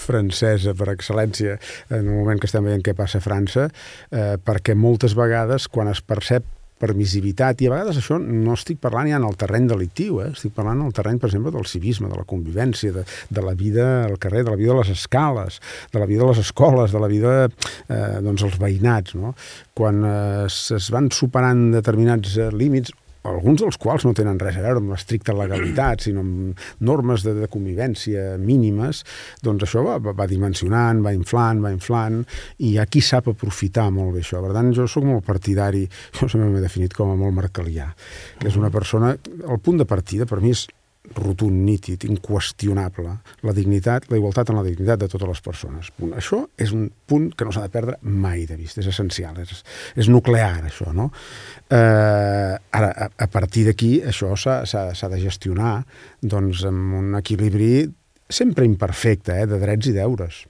francesa 0.00 0.72
per 0.78 0.88
excel·lència 0.94 1.58
en 1.90 2.06
el 2.06 2.14
moment 2.14 2.40
que 2.40 2.48
estem 2.48 2.64
veient 2.64 2.86
què 2.86 2.96
passa 2.96 3.20
a 3.20 3.24
França, 3.24 3.68
eh, 4.08 4.36
perquè 4.40 4.72
moltes 4.72 5.12
vegades 5.18 5.68
quan 5.68 5.92
es 5.92 6.00
percep 6.00 6.48
permissivitat, 6.80 7.62
i 7.62 7.68
a 7.68 7.72
vegades 7.74 7.98
això 8.00 8.18
no 8.22 8.54
estic 8.56 8.80
parlant 8.82 9.10
ja 9.10 9.18
en 9.20 9.26
el 9.28 9.36
terreny 9.38 9.68
delictiu, 9.70 10.20
eh? 10.24 10.30
estic 10.34 10.54
parlant 10.56 10.80
en 10.82 10.90
el 10.90 10.94
terreny, 10.96 11.18
per 11.20 11.30
exemple, 11.30 11.52
del 11.54 11.66
civisme, 11.70 12.10
de 12.10 12.18
la 12.18 12.26
convivència, 12.28 12.94
de, 12.94 13.04
de 13.04 13.44
la 13.44 13.54
vida 13.58 13.88
al 14.06 14.18
carrer, 14.22 14.44
de 14.46 14.54
la 14.54 14.60
vida 14.60 14.74
a 14.74 14.78
les 14.80 14.92
escales, 14.94 15.60
de 15.92 16.02
la 16.02 16.06
vida 16.10 16.24
a 16.24 16.30
les 16.32 16.42
escoles, 16.44 16.94
de 16.94 17.02
la 17.02 17.10
vida 17.10 17.34
eh, 17.48 18.20
doncs, 18.24 18.46
als 18.46 18.58
veïnats. 18.62 19.18
No? 19.18 19.34
Quan 19.78 20.04
eh, 20.06 20.46
es 20.48 20.90
van 20.94 21.12
superant 21.14 21.68
determinats 21.74 22.38
eh, 22.38 22.50
límits, 22.54 22.94
alguns 23.30 23.62
dels 23.62 23.78
quals 23.80 24.06
no 24.06 24.14
tenen 24.16 24.38
res 24.40 24.58
a 24.58 24.64
veure 24.64 24.82
amb 24.82 24.92
l'estricta 24.94 25.34
legalitat, 25.36 26.06
sinó 26.06 26.24
amb 26.24 26.64
normes 26.84 27.24
de, 27.26 27.34
de 27.38 27.50
convivència 27.52 28.36
mínimes, 28.40 29.04
doncs 29.44 29.66
això 29.68 29.84
va, 29.86 29.98
va 30.00 30.28
dimensionant, 30.30 31.02
va 31.04 31.14
inflant, 31.16 31.62
va 31.64 31.72
inflant, 31.74 32.22
i 32.58 32.72
hi 32.72 32.78
ha 32.78 32.88
qui 32.90 33.02
sap 33.04 33.30
aprofitar 33.32 33.88
molt 33.94 34.16
bé 34.16 34.24
això. 34.24 34.42
Per 34.44 34.54
tant, 34.56 34.72
jo 34.76 34.88
sóc 34.90 35.06
molt 35.08 35.26
partidari, 35.26 35.84
jo 36.18 36.28
sempre 36.28 36.50
m'he 36.52 36.64
definit 36.64 36.96
com 36.96 37.12
a 37.12 37.18
molt 37.18 37.36
marcalià, 37.36 37.90
que 38.38 38.50
és 38.50 38.58
una 38.60 38.72
persona... 38.74 39.14
El 39.48 39.60
punt 39.64 39.78
de 39.80 39.86
partida, 39.88 40.26
per 40.28 40.40
mi, 40.42 40.52
és 40.52 40.66
rotund, 41.14 41.64
nítid, 41.64 42.04
inqüestionable, 42.04 43.12
la 43.46 43.54
dignitat, 43.56 44.08
la 44.10 44.18
igualtat 44.18 44.50
en 44.50 44.58
la 44.58 44.64
dignitat 44.66 45.00
de 45.00 45.08
totes 45.08 45.30
les 45.30 45.40
persones. 45.44 45.90
Punt. 45.96 46.12
Això 46.18 46.42
és 46.60 46.72
un 46.76 46.88
punt 47.08 47.30
que 47.32 47.46
no 47.46 47.54
s'ha 47.54 47.64
de 47.64 47.72
perdre 47.72 47.96
mai 48.02 48.44
de 48.48 48.58
vista, 48.58 48.82
és 48.82 48.90
essencial, 48.92 49.38
és, 49.42 49.62
és 49.96 50.10
nuclear, 50.12 50.60
això, 50.68 50.92
no? 50.96 51.08
Eh, 51.70 52.54
ara, 52.80 52.90
a, 52.92 53.08
a 53.08 53.30
partir 53.32 53.66
d'aquí, 53.68 53.98
això 54.04 54.34
s'ha 54.36 55.12
de 55.14 55.22
gestionar 55.22 55.80
doncs, 56.20 56.64
amb 56.68 57.00
un 57.00 57.18
equilibri 57.18 57.88
sempre 58.28 58.68
imperfecte, 58.68 59.40
eh, 59.42 59.48
de 59.48 59.60
drets 59.62 59.88
i 59.88 59.96
deures. 59.96 60.44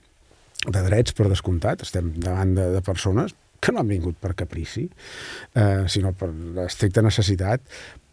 De 0.67 0.81
drets, 0.83 1.15
per 1.15 1.29
descomptat, 1.31 1.87
estem 1.87 2.11
davant 2.19 2.57
de, 2.57 2.73
de 2.75 2.83
persones 2.83 3.37
que 3.61 3.75
no 3.75 3.83
han 3.83 3.91
vingut 3.91 4.19
per 4.21 4.35
caprici, 4.39 4.87
eh, 5.55 5.85
sinó 5.91 6.13
per 6.17 6.31
estricta 6.65 7.03
necessitat, 7.03 7.63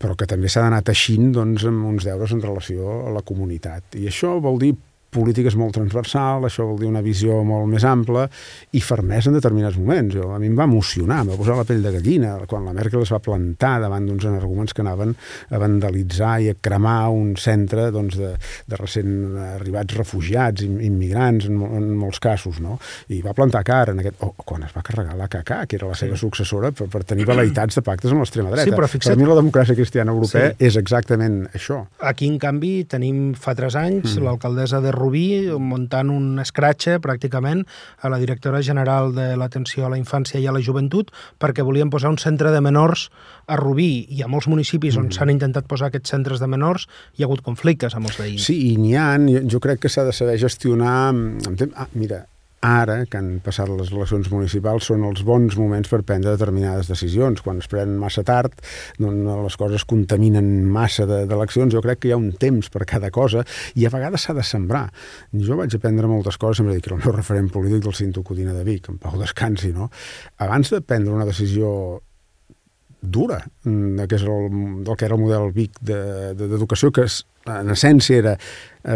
però 0.01 0.15
que 0.17 0.27
també 0.29 0.49
s'ha 0.49 0.65
d'anar 0.65 0.81
teixint 0.85 1.31
doncs, 1.35 1.67
amb 1.69 1.85
uns 1.85 2.07
deures 2.07 2.33
en 2.35 2.41
relació 2.43 3.05
a 3.05 3.13
la 3.15 3.23
comunitat. 3.25 3.95
I 3.99 4.09
això 4.11 4.35
vol 4.41 4.59
dir 4.61 4.73
política 5.15 5.51
és 5.51 5.57
molt 5.59 5.75
transversal, 5.77 6.47
això 6.47 6.67
vol 6.67 6.79
dir 6.81 6.89
una 6.91 7.03
visió 7.05 7.41
molt 7.47 7.69
més 7.71 7.85
ampla 7.87 8.25
i 8.75 8.83
fermesa 8.83 9.31
en 9.31 9.39
determinats 9.39 9.79
moments. 9.79 10.15
Jo, 10.15 10.29
a 10.35 10.39
mi 10.41 10.49
em 10.51 10.57
va 10.57 10.67
emocionar, 10.67 11.21
em 11.23 11.33
va 11.33 11.39
posar 11.39 11.57
la 11.59 11.65
pell 11.67 11.83
de 11.83 11.93
gallina 11.95 12.35
quan 12.49 12.67
la 12.67 12.75
Merkel 12.75 13.03
es 13.05 13.13
va 13.13 13.21
plantar 13.23 13.77
davant 13.83 14.07
d'uns 14.07 14.27
arguments 14.29 14.75
que 14.75 14.83
anaven 14.83 15.15
a 15.49 15.61
vandalitzar 15.61 16.35
i 16.43 16.51
a 16.51 16.57
cremar 16.61 17.09
un 17.13 17.35
centre 17.39 17.89
doncs, 17.95 18.17
de, 18.19 18.33
de 18.69 18.79
recent 18.79 19.13
arribats 19.55 19.97
refugiats, 19.97 20.65
immigrants, 20.65 21.49
en, 21.49 21.61
en 21.79 21.89
molts 21.99 22.21
casos, 22.23 22.59
no? 22.63 22.77
I 23.13 23.21
va 23.25 23.35
plantar 23.37 23.63
cara 23.67 23.95
en 23.95 24.01
aquest... 24.03 24.19
O 24.25 24.31
oh, 24.31 24.45
quan 24.45 24.63
es 24.65 24.73
va 24.75 24.83
carregar 24.85 25.15
la 25.17 25.27
CACA, 25.31 25.63
que 25.69 25.79
era 25.79 25.89
la 25.89 25.97
seva 25.97 26.15
sí. 26.15 26.23
successora, 26.25 26.71
per, 26.75 26.87
per 26.91 27.03
tenir 27.07 27.27
velaitats 27.27 27.79
de 27.79 27.83
pactes 27.85 28.13
amb 28.13 28.23
l'extrema 28.23 28.51
dreta. 28.53 28.67
Sí, 28.69 28.75
però 28.75 28.89
fixa't... 28.89 29.15
Per 29.15 29.21
mi 29.21 29.29
la 29.29 29.37
democràcia 29.39 29.77
cristiana 29.77 30.13
europea 30.15 30.51
sí. 30.53 30.57
és 30.69 30.79
exactament 30.81 31.41
això. 31.53 31.81
Aquí, 32.11 32.29
en 32.31 32.39
canvi, 32.41 32.73
tenim 32.91 33.33
fa 33.39 33.55
tres 33.57 33.77
anys 33.79 34.15
mm. 34.15 34.25
l'alcaldessa 34.25 34.81
de 34.83 34.93
Rubí 35.05 35.45
muntant 35.61 36.09
un 36.09 36.41
escratxe 36.41 36.97
pràcticament 37.03 37.63
a 38.01 38.09
la 38.09 38.19
directora 38.21 38.63
general 38.65 39.13
de 39.13 39.31
l'atenció 39.37 39.85
a 39.85 39.93
la 39.93 39.99
infància 40.01 40.41
i 40.41 40.47
a 40.49 40.55
la 40.55 40.63
joventut 40.65 41.13
perquè 41.41 41.65
volien 41.65 41.93
posar 41.93 42.09
un 42.13 42.17
centre 42.21 42.51
de 42.51 42.61
menors 42.65 43.09
a 43.45 43.59
Rubí 43.61 44.07
i 44.09 44.23
a 44.25 44.29
molts 44.31 44.49
municipis 44.49 44.97
on 44.97 45.11
mm. 45.11 45.17
s'han 45.17 45.33
intentat 45.35 45.69
posar 45.69 45.91
aquests 45.91 46.15
centres 46.15 46.41
de 46.41 46.49
menors 46.49 46.87
hi 47.15 47.23
ha 47.23 47.29
hagut 47.29 47.45
conflictes 47.45 47.93
amb 47.93 48.09
els 48.09 48.17
veïns. 48.21 48.49
Sí, 48.49 48.57
i 48.71 48.77
n'hi 48.81 48.95
ha, 48.97 49.11
jo 49.51 49.61
crec 49.61 49.85
que 49.85 49.91
s'ha 49.91 50.07
de 50.07 50.15
saber 50.15 50.39
gestionar... 50.41 51.13
Ah, 51.75 51.89
mira, 51.93 52.25
ara, 52.65 52.97
que 53.09 53.19
han 53.19 53.39
passat 53.45 53.69
les 53.71 53.91
eleccions 53.93 54.29
municipals, 54.33 54.89
són 54.89 55.05
els 55.07 55.23
bons 55.27 55.57
moments 55.59 55.91
per 55.91 56.01
prendre 56.07 56.33
determinades 56.35 56.89
decisions. 56.91 57.43
Quan 57.45 57.61
es 57.61 57.69
prenen 57.71 57.97
massa 58.01 58.25
tard, 58.27 58.57
doncs 58.99 59.29
les 59.45 59.59
coses 59.61 59.85
contaminen 59.87 60.49
massa 60.71 61.07
d'eleccions. 61.09 61.71
De, 61.71 61.77
jo 61.77 61.83
crec 61.85 62.01
que 62.01 62.09
hi 62.09 62.15
ha 62.15 62.21
un 62.21 62.31
temps 62.39 62.71
per 62.73 62.85
cada 62.89 63.11
cosa 63.13 63.45
i 63.75 63.85
a 63.85 63.93
vegades 63.93 64.25
s'ha 64.25 64.35
de 64.37 64.43
sembrar. 64.45 64.87
Jo 65.33 65.59
vaig 65.59 65.77
aprendre 65.77 66.09
moltes 66.09 66.39
coses, 66.41 66.61
sempre 66.61 66.75
dic 66.75 66.87
que 66.87 66.95
el 66.95 67.01
meu 67.03 67.15
referent 67.15 67.51
polític 67.53 67.85
del 67.85 67.95
Cinto 67.97 68.23
Codina 68.23 68.53
de 68.55 68.65
Vic, 68.67 68.89
en 68.91 68.99
Pau 69.01 69.17
Descansi, 69.21 69.71
no? 69.75 69.89
Abans 70.43 70.73
de 70.73 70.81
prendre 70.81 71.13
una 71.13 71.27
decisió 71.27 72.01
dura, 73.11 73.39
mm, 73.65 74.07
que 74.09 74.17
és 74.19 74.25
el, 74.25 74.49
del 74.85 74.97
que 74.97 75.07
era 75.07 75.15
el 75.15 75.21
model 75.21 75.51
Vic 75.55 75.79
d'educació, 75.81 76.89
de, 76.89 76.93
de, 76.93 76.95
que 76.99 77.07
és, 77.09 77.21
en 77.45 77.69
essència 77.69 78.17
era 78.17 78.33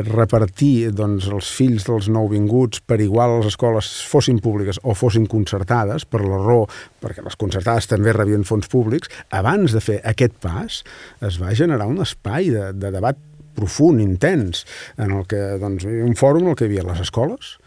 repartir 0.08 0.90
doncs, 0.98 1.28
els 1.30 1.50
fills 1.54 1.86
dels 1.86 2.10
nouvinguts 2.10 2.82
per 2.86 3.00
igual 3.02 3.36
a 3.36 3.38
les 3.40 3.52
escoles 3.52 3.90
fossin 4.10 4.40
públiques 4.42 4.82
o 4.84 4.96
fossin 4.98 5.28
concertades, 5.30 6.06
per 6.10 6.24
la 6.26 6.42
raó, 6.42 6.66
perquè 7.02 7.26
les 7.26 7.38
concertades 7.38 7.90
també 7.90 8.14
rebien 8.16 8.46
fons 8.46 8.70
públics, 8.70 9.10
abans 9.30 9.74
de 9.76 9.82
fer 9.84 10.00
aquest 10.10 10.38
pas 10.42 10.82
es 11.26 11.40
va 11.42 11.54
generar 11.58 11.90
un 11.90 12.02
espai 12.06 12.50
de, 12.54 12.70
de 12.74 12.94
debat 12.94 13.18
profund, 13.60 14.02
intens, 14.02 14.66
en 14.98 15.14
el 15.18 15.26
que 15.30 15.42
doncs, 15.62 15.86
un 15.86 16.16
fòrum 16.18 16.48
en 16.48 16.54
el 16.54 16.60
que 16.60 16.68
hi 16.68 16.72
havia 16.72 16.88
les 16.88 17.02
escoles, 17.04 17.58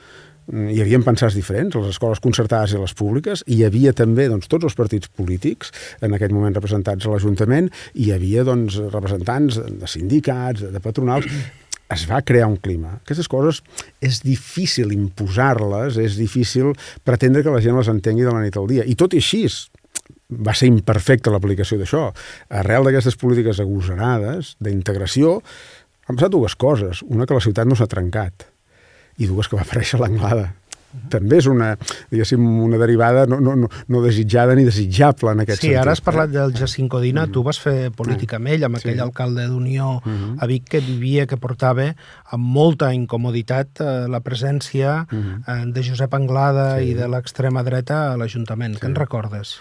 hi 0.53 0.81
havia 0.83 1.01
pensats 1.05 1.37
diferents, 1.37 1.75
les 1.79 1.95
escoles 1.95 2.21
concertades 2.21 2.75
i 2.75 2.81
les 2.81 2.93
públiques, 2.97 3.43
hi 3.49 3.63
havia 3.65 3.95
també 3.97 4.29
doncs, 4.29 4.51
tots 4.53 4.69
els 4.69 4.77
partits 4.77 5.09
polítics, 5.09 5.73
en 6.05 6.13
aquell 6.13 6.35
moment 6.37 6.55
representats 6.57 7.07
a 7.07 7.13
l'Ajuntament, 7.13 7.71
hi 7.97 8.11
havia 8.13 8.45
doncs, 8.45 8.77
representants 8.93 9.59
de 9.59 9.91
sindicats, 9.91 10.67
de 10.75 10.83
patronals, 10.85 11.29
es 11.93 12.07
va 12.09 12.23
crear 12.25 12.49
un 12.49 12.57
clima. 12.61 12.99
Aquestes 13.03 13.29
coses 13.29 13.61
és 14.05 14.23
difícil 14.25 14.93
imposar-les, 14.95 15.99
és 16.01 16.17
difícil 16.21 16.73
pretendre 17.05 17.45
que 17.45 17.53
la 17.53 17.61
gent 17.65 17.77
les 17.77 17.91
entengui 17.93 18.25
de 18.29 18.33
la 18.33 18.45
nit 18.45 18.57
al 18.57 18.69
dia. 18.69 18.87
I 18.89 18.97
tot 18.97 19.17
i 19.17 19.21
així, 19.21 19.45
va 20.33 20.55
ser 20.57 20.71
imperfecta 20.71 21.33
l'aplicació 21.33 21.77
d'això. 21.81 22.07
Arrel 22.61 22.89
d'aquestes 22.89 23.19
polítiques 23.21 23.61
agosarades, 23.61 24.55
d'integració, 24.65 25.41
han 26.09 26.17
passat 26.17 26.33
dues 26.33 26.57
coses. 26.57 27.05
Una, 27.09 27.29
que 27.29 27.37
la 27.37 27.45
ciutat 27.45 27.69
no 27.69 27.77
s'ha 27.77 27.91
trencat 27.91 28.52
i 29.23 29.31
dues 29.31 29.49
que 29.49 29.59
va 29.59 29.65
aparèixer 29.67 30.01
l'Anglada. 30.03 30.43
Uh 30.43 30.49
-huh. 30.49 30.59
També 31.13 31.39
és 31.41 31.47
una, 31.49 31.73
diguéssim, 32.13 32.43
una 32.67 32.79
derivada 32.81 33.25
no, 33.31 33.39
no, 33.41 33.55
no, 33.57 33.69
no 33.89 34.03
desitjada 34.05 34.55
ni 34.59 34.65
desitjable 34.67 35.33
en 35.33 35.41
aquest 35.45 35.63
sí, 35.63 35.69
sentit. 35.69 35.79
Sí, 35.79 35.81
ara 35.81 35.95
has 35.97 36.03
parlat 36.05 36.29
eh? 36.29 36.33
del 36.37 36.53
Jacint 36.59 36.91
Codina, 36.93 37.27
-huh. 37.27 37.33
tu 37.33 37.43
vas 37.43 37.59
fer 37.59 37.91
política 37.91 38.37
amb 38.37 38.49
ell, 38.49 38.65
amb 38.65 38.77
sí. 38.77 38.89
aquell 38.89 39.01
alcalde 39.01 39.47
d'Unió 39.49 39.89
uh 39.97 40.03
-huh. 40.05 40.37
a 40.39 40.47
Vic 40.47 40.69
que 40.69 40.81
vivia, 40.81 41.27
que 41.27 41.37
portava 41.37 41.95
amb 42.31 42.45
molta 42.45 42.93
incomoditat 42.93 43.81
eh, 43.81 44.07
la 44.09 44.21
presència 44.21 45.07
uh 45.11 45.19
-huh. 45.19 45.63
eh, 45.63 45.73
de 45.73 45.83
Josep 45.83 46.13
Anglada 46.15 46.79
sí. 46.79 46.91
i 46.91 46.95
de 46.95 47.09
l'extrema 47.09 47.63
dreta 47.63 48.13
a 48.13 48.17
l'Ajuntament. 48.17 48.75
Sí. 48.75 48.81
Què 48.81 48.87
en 48.87 48.95
recordes? 48.95 49.61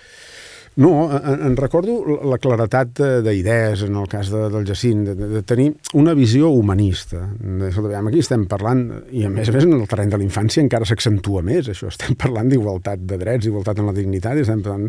No, 0.75 1.09
en, 1.11 1.41
en 1.47 1.57
recordo 1.59 1.97
la 2.23 2.37
claretat 2.39 3.01
d'idees 3.25 3.83
en 3.89 3.97
el 3.99 4.07
cas 4.11 4.29
de, 4.31 4.45
del 4.53 4.65
Jacint, 4.67 5.03
de, 5.09 5.27
de 5.33 5.41
tenir 5.43 5.73
una 5.99 6.13
visió 6.15 6.49
humanista. 6.55 7.25
Escolta, 7.67 7.99
aquí 7.99 8.23
estem 8.23 8.45
parlant, 8.51 8.85
i 9.11 9.25
a 9.27 9.31
més 9.33 9.51
a 9.51 9.55
més 9.57 9.67
en 9.67 9.75
el 9.75 9.83
terreny 9.91 10.13
de 10.13 10.21
la 10.21 10.27
infància 10.27 10.63
encara 10.63 10.87
s'accentua 10.87 11.43
més 11.43 11.67
això, 11.73 11.91
estem 11.91 12.15
parlant 12.19 12.49
d'igualtat 12.51 13.03
de 13.03 13.19
drets, 13.19 13.49
igualtat 13.51 13.83
en 13.83 13.91
la 13.91 13.95
dignitat, 13.97 14.39
estem 14.39 14.63
parlant... 14.63 14.87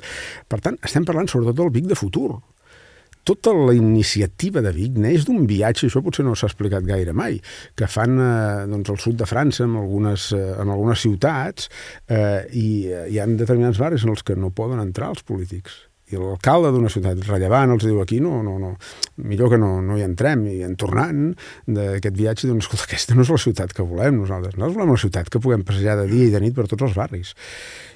per 0.49 0.62
tant, 0.62 0.79
estem 0.87 1.09
parlant 1.09 1.31
sobretot 1.31 1.59
del 1.59 1.75
Vic 1.75 1.90
de 1.90 1.99
futur, 1.99 2.37
tota 3.25 3.55
la 3.55 3.75
iniciativa 3.77 4.63
de 4.65 4.73
Vic 4.75 4.99
neix 5.01 5.27
d'un 5.29 5.47
viatge, 5.51 5.87
això 5.89 6.03
potser 6.05 6.27
no 6.27 6.35
s'ha 6.39 6.51
explicat 6.51 6.87
gaire 6.89 7.15
mai, 7.17 7.39
que 7.79 7.89
fan 7.91 8.19
eh, 8.19 8.67
doncs, 8.71 8.91
al 8.93 9.01
sud 9.03 9.21
de 9.21 9.29
França, 9.29 9.67
en 9.69 9.79
algunes, 9.81 10.31
eh, 10.37 10.51
en 10.63 10.75
algunes 10.75 11.05
ciutats, 11.05 11.71
eh, 12.09 12.43
i 12.53 12.67
eh, 12.91 13.07
hi 13.13 13.23
ha 13.23 13.31
determinats 13.31 13.81
barris 13.83 14.07
en 14.07 14.15
els 14.17 14.27
que 14.27 14.37
no 14.39 14.55
poden 14.55 14.83
entrar 14.83 15.13
els 15.15 15.25
polítics. 15.27 15.87
I 16.13 16.19
l'alcalde 16.21 16.73
d'una 16.75 16.91
ciutat 16.93 17.23
rellevant 17.25 17.73
els 17.73 17.87
diu 17.87 18.01
aquí 18.03 18.19
no, 18.21 18.43
no, 18.45 18.59
no, 18.61 18.75
millor 19.25 19.55
que 19.55 19.59
no, 19.61 19.71
no 19.85 19.97
hi 19.97 20.05
entrem. 20.05 20.45
I 20.51 20.59
en 20.67 20.75
tornant 20.81 21.31
d'aquest 21.65 22.19
viatge, 22.19 22.51
doncs, 22.51 22.67
escolta, 22.67 22.89
aquesta 22.91 23.17
no 23.17 23.25
és 23.25 23.33
la 23.33 23.41
ciutat 23.41 23.73
que 23.77 23.87
volem 23.87 24.19
nosaltres. 24.21 24.59
Nosaltres 24.59 24.77
volem 24.77 24.93
una 24.93 25.05
ciutat 25.07 25.33
que 25.33 25.41
puguem 25.41 25.65
passejar 25.69 25.97
de 26.03 26.11
dia 26.13 26.29
i 26.29 26.35
de 26.35 26.43
nit 26.45 26.57
per 26.59 26.69
tots 26.69 26.85
els 26.91 26.99
barris. 26.99 27.33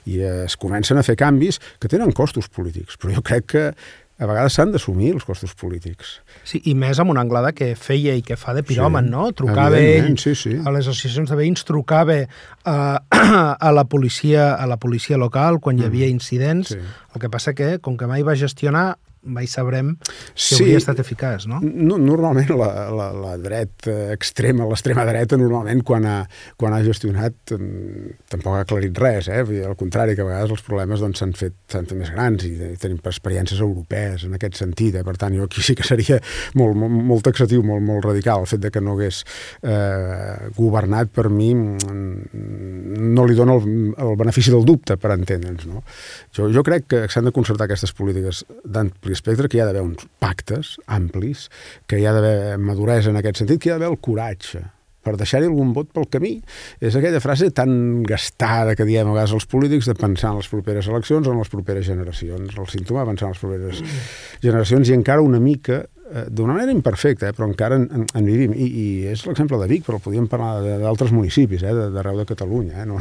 I 0.09 0.23
eh, 0.23 0.33
es 0.47 0.57
comencen 0.61 0.97
a 0.97 1.05
fer 1.05 1.19
canvis 1.21 1.61
que 1.83 1.93
tenen 1.93 2.15
costos 2.17 2.49
polítics, 2.49 2.97
però 2.97 3.19
jo 3.19 3.25
crec 3.27 3.51
que 3.53 3.67
a 4.17 4.25
vegades 4.25 4.55
s'han 4.57 4.71
d'assumir 4.73 5.11
els 5.13 5.27
costos 5.29 5.53
polítics. 5.61 6.17
Sí, 6.49 6.63
i 6.71 6.73
més 6.79 6.97
amb 7.03 7.13
una 7.13 7.21
anglada 7.21 7.53
que 7.53 7.75
feia 7.77 8.15
i 8.17 8.23
que 8.25 8.39
fa 8.41 8.55
de 8.57 8.63
piròman, 8.65 9.11
sí, 9.11 9.13
no? 9.13 9.27
Trucava 9.37 9.81
ell 9.81 10.15
sí, 10.21 10.33
sí. 10.39 10.55
a 10.57 10.73
les 10.73 10.89
associacions 10.89 11.29
de 11.29 11.37
veïns, 11.37 11.67
trucava 11.69 12.23
a, 12.25 12.77
a, 13.69 13.73
la 13.77 13.85
policia, 13.85 14.55
a 14.55 14.69
la 14.71 14.79
policia 14.81 15.21
local 15.21 15.61
quan 15.61 15.77
hi 15.77 15.85
havia 15.85 16.09
mm. 16.09 16.17
incidents. 16.17 16.73
Sí. 16.73 16.81
El 17.13 17.23
que 17.23 17.33
passa 17.33 17.53
que, 17.57 17.77
com 17.85 18.01
que 18.01 18.09
mai 18.09 18.25
va 18.25 18.39
gestionar, 18.41 18.95
mai 19.27 19.47
sabrem 19.51 19.97
si 20.35 20.55
Sí. 20.57 20.63
hauria 20.63 20.79
estat 20.79 21.01
eficaç, 21.03 21.47
no? 21.51 21.59
No, 21.63 21.99
normalment 21.99 22.51
la, 22.57 22.69
la, 22.95 23.09
la 23.13 23.37
dreta 23.43 24.13
extrema, 24.15 24.67
l'extrema 24.71 25.05
dreta, 25.09 25.37
normalment 25.41 25.83
quan 25.87 26.07
ha, 26.07 26.17
quan 26.57 26.73
ha 26.77 26.83
gestionat 26.87 27.53
mm, 27.57 28.17
tampoc 28.33 28.55
ha 28.57 28.63
aclarit 28.65 28.99
res, 29.03 29.29
eh? 29.29 29.43
Al 29.67 29.77
contrari, 29.77 30.15
que 30.17 30.23
a 30.25 30.29
vegades 30.29 30.55
els 30.55 30.63
problemes 30.67 31.03
doncs, 31.03 31.19
s'han 31.23 31.35
fet, 31.37 31.55
s'han 31.73 31.87
fet 31.91 31.99
més 31.99 32.13
grans 32.15 32.45
i, 32.47 32.53
i 32.73 32.77
tenim 32.81 32.99
experiències 33.03 33.61
europees 33.61 34.25
en 34.29 34.35
aquest 34.39 34.61
sentit. 34.63 34.95
Eh? 35.01 35.05
Per 35.07 35.17
tant, 35.21 35.35
jo 35.37 35.45
aquí 35.49 35.63
sí 35.65 35.75
que 35.79 35.87
seria 35.87 36.21
molt, 36.55 36.77
molt, 36.79 36.93
molt 37.13 37.25
taxatiu, 37.27 37.63
molt, 37.67 37.83
molt 37.85 38.05
radical. 38.07 38.45
El 38.47 38.51
fet 38.51 38.63
de 38.63 38.71
que 38.75 38.81
no 38.85 38.95
hagués 38.97 39.23
eh, 39.63 40.51
governat 40.57 41.11
per 41.15 41.29
mi 41.33 41.51
mm, 41.55 43.11
no 43.17 43.25
li 43.27 43.35
dona 43.39 43.57
el, 43.59 43.93
el 43.97 44.15
benefici 44.19 44.53
del 44.55 44.65
dubte, 44.69 44.97
per 45.01 45.13
entendre'ns. 45.17 45.67
No? 45.71 45.83
Jo, 46.37 46.49
jo 46.53 46.63
crec 46.67 46.87
que 46.91 47.03
s'han 47.13 47.27
de 47.29 47.35
concertar 47.35 47.67
aquestes 47.69 47.93
polítiques 47.97 48.45
d'ampli 48.65 49.16
espectre, 49.17 49.51
que 49.51 49.59
hi 49.59 49.65
ha 49.65 49.69
d'haver 49.69 49.85
uns 49.87 50.07
pactes 50.23 50.77
amplis, 50.87 51.49
que 51.89 52.01
hi 52.01 52.07
ha 52.07 52.15
d'haver 52.17 52.57
maduresa 52.63 53.13
en 53.13 53.21
aquest 53.21 53.43
sentit, 53.43 53.61
que 53.61 53.71
hi 53.71 53.75
ha 53.75 53.81
d'haver 53.81 53.95
el 53.97 54.03
coratge 54.05 54.67
per 55.07 55.15
deixar-hi 55.19 55.47
algun 55.47 55.73
vot 55.77 55.93
pel 55.95 56.09
camí. 56.11 56.35
És 56.83 56.97
aquella 56.99 57.23
frase 57.23 57.53
tan 57.55 58.03
gastada 58.07 58.75
que 58.79 58.87
diem 58.89 59.07
a 59.07 59.15
vegades 59.15 59.37
els 59.37 59.47
polítics 59.51 59.91
de 59.91 59.95
pensar 59.99 60.33
en 60.33 60.41
les 60.41 60.51
properes 60.51 60.89
eleccions 60.91 61.29
o 61.29 61.35
en 61.35 61.43
les 61.43 61.53
properes 61.53 61.87
generacions. 61.87 62.57
El 62.57 62.71
símptoma 62.73 63.05
de 63.05 63.13
pensar 63.13 63.29
en 63.29 63.37
les 63.37 63.45
properes 63.45 63.85
generacions 64.43 64.91
i 64.91 64.97
encara 64.97 65.23
una 65.23 65.41
mica 65.43 65.85
eh, 65.85 66.27
d'una 66.27 66.57
manera 66.57 66.75
imperfecta, 66.75 67.31
eh, 67.31 67.37
però 67.37 67.49
encara 67.51 67.79
en, 67.79 67.87
en, 67.87 68.09
en 68.11 68.27
vivim. 68.27 68.57
I, 68.57 68.67
I 68.67 68.87
és 69.15 69.23
l'exemple 69.29 69.61
de 69.63 69.71
Vic, 69.71 69.87
però 69.87 70.01
podíem 70.03 70.27
parlar 70.31 70.59
d'altres 70.83 71.15
municipis, 71.15 71.63
eh, 71.63 71.77
d'arreu 71.95 72.19
de 72.23 72.27
Catalunya. 72.29 72.83
Eh, 72.83 72.91
no? 72.91 72.99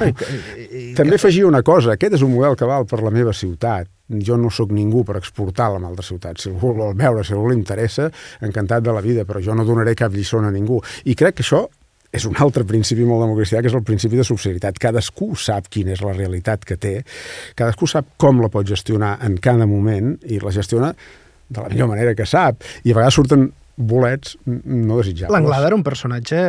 També 1.00 1.18
afegir 1.18 1.48
una 1.50 1.66
cosa, 1.66 1.98
aquest 1.98 2.20
és 2.20 2.26
un 2.26 2.36
model 2.38 2.58
que 2.60 2.70
val 2.70 2.86
per 2.90 3.02
la 3.02 3.14
meva 3.14 3.34
ciutat. 3.34 3.90
Jo 4.26 4.38
no 4.38 4.52
sóc 4.54 4.70
ningú 4.76 5.04
per 5.06 5.18
exportar-la 5.18 5.80
a 5.82 5.90
altres 5.90 6.12
ciutats. 6.12 6.46
Si 6.46 6.52
algú 6.52 6.76
vol 6.78 6.94
veure, 6.98 7.24
si 7.26 7.34
algú 7.34 7.50
li 7.50 7.58
interessa, 7.58 8.12
encantat 8.46 8.86
de 8.86 8.94
la 8.94 9.02
vida, 9.02 9.26
però 9.26 9.42
jo 9.42 9.56
no 9.58 9.66
donaré 9.66 9.96
cap 9.98 10.14
lliçó 10.14 10.40
a 10.40 10.52
ningú. 10.52 10.82
I 11.06 11.16
crec 11.16 11.40
que 11.40 11.46
això 11.46 11.66
és 12.16 12.26
un 12.30 12.38
altre 12.40 12.64
principi 12.64 13.04
molt 13.04 13.26
democristià, 13.26 13.62
que 13.62 13.68
és 13.72 13.76
el 13.76 13.84
principi 13.84 14.20
de 14.20 14.24
subsidiaritat. 14.28 14.80
Cadascú 14.80 15.34
sap 15.36 15.68
quina 15.74 15.96
és 15.96 16.04
la 16.06 16.14
realitat 16.16 16.64
que 16.68 16.78
té, 16.80 16.96
cadascú 17.58 17.90
sap 17.92 18.14
com 18.22 18.40
la 18.44 18.52
pot 18.54 18.68
gestionar 18.68 19.18
en 19.26 19.38
cada 19.44 19.68
moment 19.68 20.14
i 20.24 20.40
la 20.40 20.54
gestiona 20.56 20.94
de 21.50 21.62
la 21.62 21.70
millor 21.70 21.92
manera 21.92 22.16
que 22.16 22.28
sap. 22.30 22.64
I 22.84 22.94
a 22.94 23.00
vegades 23.00 23.20
surten 23.20 23.50
bolets 23.76 24.38
no 24.46 25.02
desitjables. 25.02 25.34
L'Anglada 25.36 25.68
era 25.68 25.76
un 25.76 25.84
personatge 25.84 26.40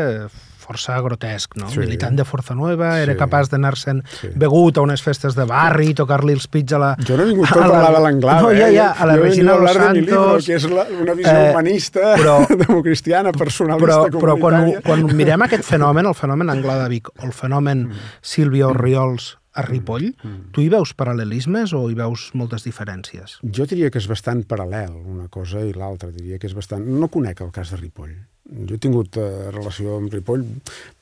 força 0.66 0.98
grotesc, 1.00 1.54
no? 1.56 1.68
Sí. 1.70 1.78
Militant 1.80 2.16
de 2.18 2.24
Força 2.26 2.54
Nueva, 2.58 2.96
era 3.00 3.12
Sí. 3.14 3.18
capaç 3.18 3.48
d'anar-se'n 3.52 4.02
Sí. 4.20 4.28
begut 4.34 4.76
a 4.78 4.82
unes 4.82 5.02
festes 5.02 5.34
de 5.38 5.44
barri, 5.46 5.94
tocar-li 5.94 6.32
els 6.34 6.48
pits 6.48 6.72
a 6.74 6.78
la... 6.82 6.96
Jo 7.06 7.16
no 7.16 7.22
he 7.22 7.26
vingut 7.30 7.50
a 7.52 7.56
la- 7.56 7.62
parlar 7.68 7.94
de 7.96 8.02
l'Anglada. 8.02 8.42
No, 8.42 8.50
ja, 8.52 8.68
eh? 8.68 8.74
ja, 8.74 8.90
a 8.92 9.06
la 9.06 9.14
jo 9.16 9.24
he 9.24 9.28
Regina 9.28 9.52
de 9.56 9.92
mi 9.92 10.00
libro, 10.00 10.38
que 10.44 10.54
és 10.56 10.68
la, 10.70 10.86
una 11.00 11.14
visió 11.14 11.32
eh, 11.32 11.50
humanista, 11.52 12.00
però- 12.20 12.46
democristiana, 12.48 13.32
personalista, 13.32 14.08
Però, 14.10 14.20
però 14.20 14.38
quan, 14.40 14.72
quan 14.82 15.06
mirem 15.16 15.42
aquest 15.46 15.64
fenomen, 15.72 16.06
el 16.06 16.14
fenomen 16.14 16.50
Anglada 16.50 16.88
Vic 16.88 17.08
o 17.08 17.24
el 17.26 17.32
fenomen 17.32 17.90
Sílvia 18.22 18.68
Orriols 18.68 19.36
a 19.56 19.62
Ripoll, 19.62 20.10
tu 20.52 20.60
hi 20.60 20.68
veus 20.68 20.90
paral·lelismes 20.92 21.72
o 21.72 21.86
hi 21.88 21.94
veus 21.96 22.26
moltes 22.36 22.62
diferències? 22.66 23.38
Jo 23.42 23.64
diria 23.64 23.88
que 23.90 23.96
és 24.02 24.06
bastant 24.10 24.42
paral·lel 24.44 24.90
una 24.92 25.28
cosa 25.32 25.62
i 25.64 25.72
l'altra, 25.72 26.10
diria 26.12 26.38
que 26.38 26.46
és 26.50 26.52
bastant... 26.54 26.84
No 26.84 27.08
conec 27.08 27.40
el 27.40 27.52
cas 27.52 27.70
de 27.72 27.78
Ripoll. 27.80 28.12
Jo 28.46 28.76
he 28.76 28.78
tingut 28.78 29.16
eh, 29.18 29.50
relació 29.50 29.96
amb 29.98 30.12
Ripoll 30.12 30.44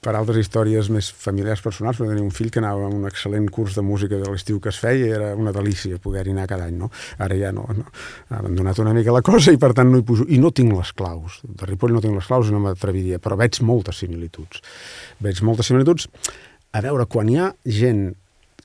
per 0.05 0.15
altres 0.17 0.39
històries 0.41 0.89
més 0.93 1.11
familiars 1.13 1.61
personals, 1.65 1.99
perquè 1.99 2.15
tenia 2.15 2.25
un 2.25 2.33
fill 2.33 2.49
que 2.53 2.63
anava 2.63 2.87
a 2.87 2.93
un 2.93 3.05
excel·lent 3.09 3.51
curs 3.53 3.77
de 3.77 3.85
música 3.85 4.17
de 4.17 4.31
l'estiu 4.31 4.63
que 4.65 4.73
es 4.73 4.79
feia 4.81 5.11
i 5.11 5.13
era 5.19 5.35
una 5.37 5.53
delícia 5.53 6.01
poder-hi 6.01 6.33
anar 6.33 6.47
cada 6.49 6.71
any, 6.71 6.79
no? 6.81 6.89
Ara 7.21 7.37
ja 7.37 7.53
no, 7.53 7.67
no. 7.77 7.85
Ha 8.31 8.41
abandonat 8.41 8.81
una 8.81 8.97
mica 8.97 9.13
la 9.13 9.25
cosa 9.25 9.53
i 9.53 9.61
per 9.61 9.75
tant 9.77 9.93
no 9.93 10.01
hi 10.01 10.07
pujo. 10.09 10.25
I 10.25 10.41
no 10.41 10.55
tinc 10.57 10.73
les 10.73 10.95
claus. 10.97 11.43
De 11.45 11.69
Ripoll 11.69 11.93
no 11.93 12.03
tinc 12.05 12.17
les 12.17 12.33
claus 12.33 12.49
i 12.49 12.57
no 12.57 12.65
m'atreviria, 12.65 13.21
però 13.21 13.37
veig 13.41 13.61
moltes 13.61 14.01
similituds. 14.01 14.65
Veig 15.25 15.45
moltes 15.45 15.69
similituds. 15.69 16.09
A 16.75 16.81
veure, 16.83 17.05
quan 17.07 17.29
hi 17.29 17.39
ha 17.39 17.53
gent 17.69 18.07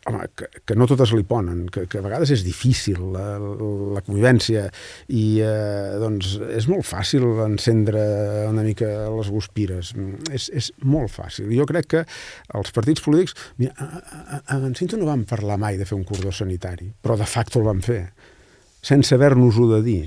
home, 0.10 0.28
que, 0.38 0.50
que 0.66 0.78
no 0.78 0.88
totes 0.90 1.14
li 1.16 1.26
ponen, 1.28 1.66
que, 1.74 1.86
que 1.90 2.02
a 2.02 2.06
vegades 2.06 2.34
és 2.36 2.44
difícil 2.46 3.00
la, 3.14 3.38
la 3.40 4.04
convivència 4.06 4.66
i 5.14 5.24
eh, 5.46 5.98
doncs 6.02 6.36
és 6.58 6.70
molt 6.72 6.88
fàcil 6.90 7.26
encendre 7.46 8.04
una 8.50 8.66
mica 8.66 8.90
les 9.14 9.32
guspires. 9.34 9.94
És, 10.34 10.50
és 10.50 10.72
molt 10.84 11.14
fàcil. 11.14 11.52
Jo 11.56 11.68
crec 11.70 11.92
que 11.96 12.06
els 12.60 12.74
partits 12.76 13.06
polítics... 13.06 13.38
Mira, 13.62 13.76
a, 13.80 14.04
a, 14.20 14.42
a 14.56 14.60
en 14.60 14.76
Cinto 14.78 15.00
no 15.00 15.10
vam 15.10 15.26
parlar 15.30 15.60
mai 15.62 15.80
de 15.80 15.88
fer 15.88 15.98
un 15.98 16.06
cordó 16.08 16.34
sanitari, 16.36 16.90
però 17.02 17.18
de 17.20 17.28
facto 17.30 17.62
el 17.62 17.68
vam 17.70 17.84
fer, 17.86 18.02
sense 18.86 19.16
haver-nos-ho 19.16 19.70
de 19.76 19.84
dir 19.86 20.02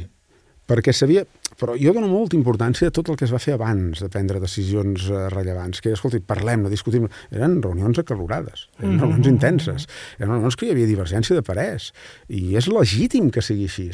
perquè 0.69 0.95
sabia... 0.97 1.27
Però 1.61 1.75
jo 1.79 1.93
dono 1.95 2.09
molta 2.11 2.37
importància 2.39 2.89
a 2.89 2.95
tot 2.95 3.11
el 3.13 3.19
que 3.19 3.27
es 3.27 3.33
va 3.35 3.41
fer 3.43 3.57
abans 3.57 4.01
de 4.03 4.09
prendre 4.13 4.41
decisions 4.43 5.09
eh, 5.11 5.25
rellevants, 5.33 5.83
que, 5.83 5.93
escolti, 5.97 6.23
parlem, 6.25 6.65
no 6.65 6.73
discutim... 6.73 7.09
Eren 7.33 7.59
reunions 7.65 8.01
acalorades, 8.01 8.67
eren 8.81 8.99
reunions 9.01 9.29
intenses, 9.31 9.89
eren 10.19 10.35
reunions 10.35 10.57
que 10.59 10.69
hi 10.69 10.75
havia 10.75 10.91
divergència 10.91 11.37
de 11.37 11.45
parers, 11.47 11.91
i 12.29 12.57
és 12.59 12.69
legítim 12.73 13.31
que 13.33 13.45
sigui 13.45 13.69
així. 13.71 13.89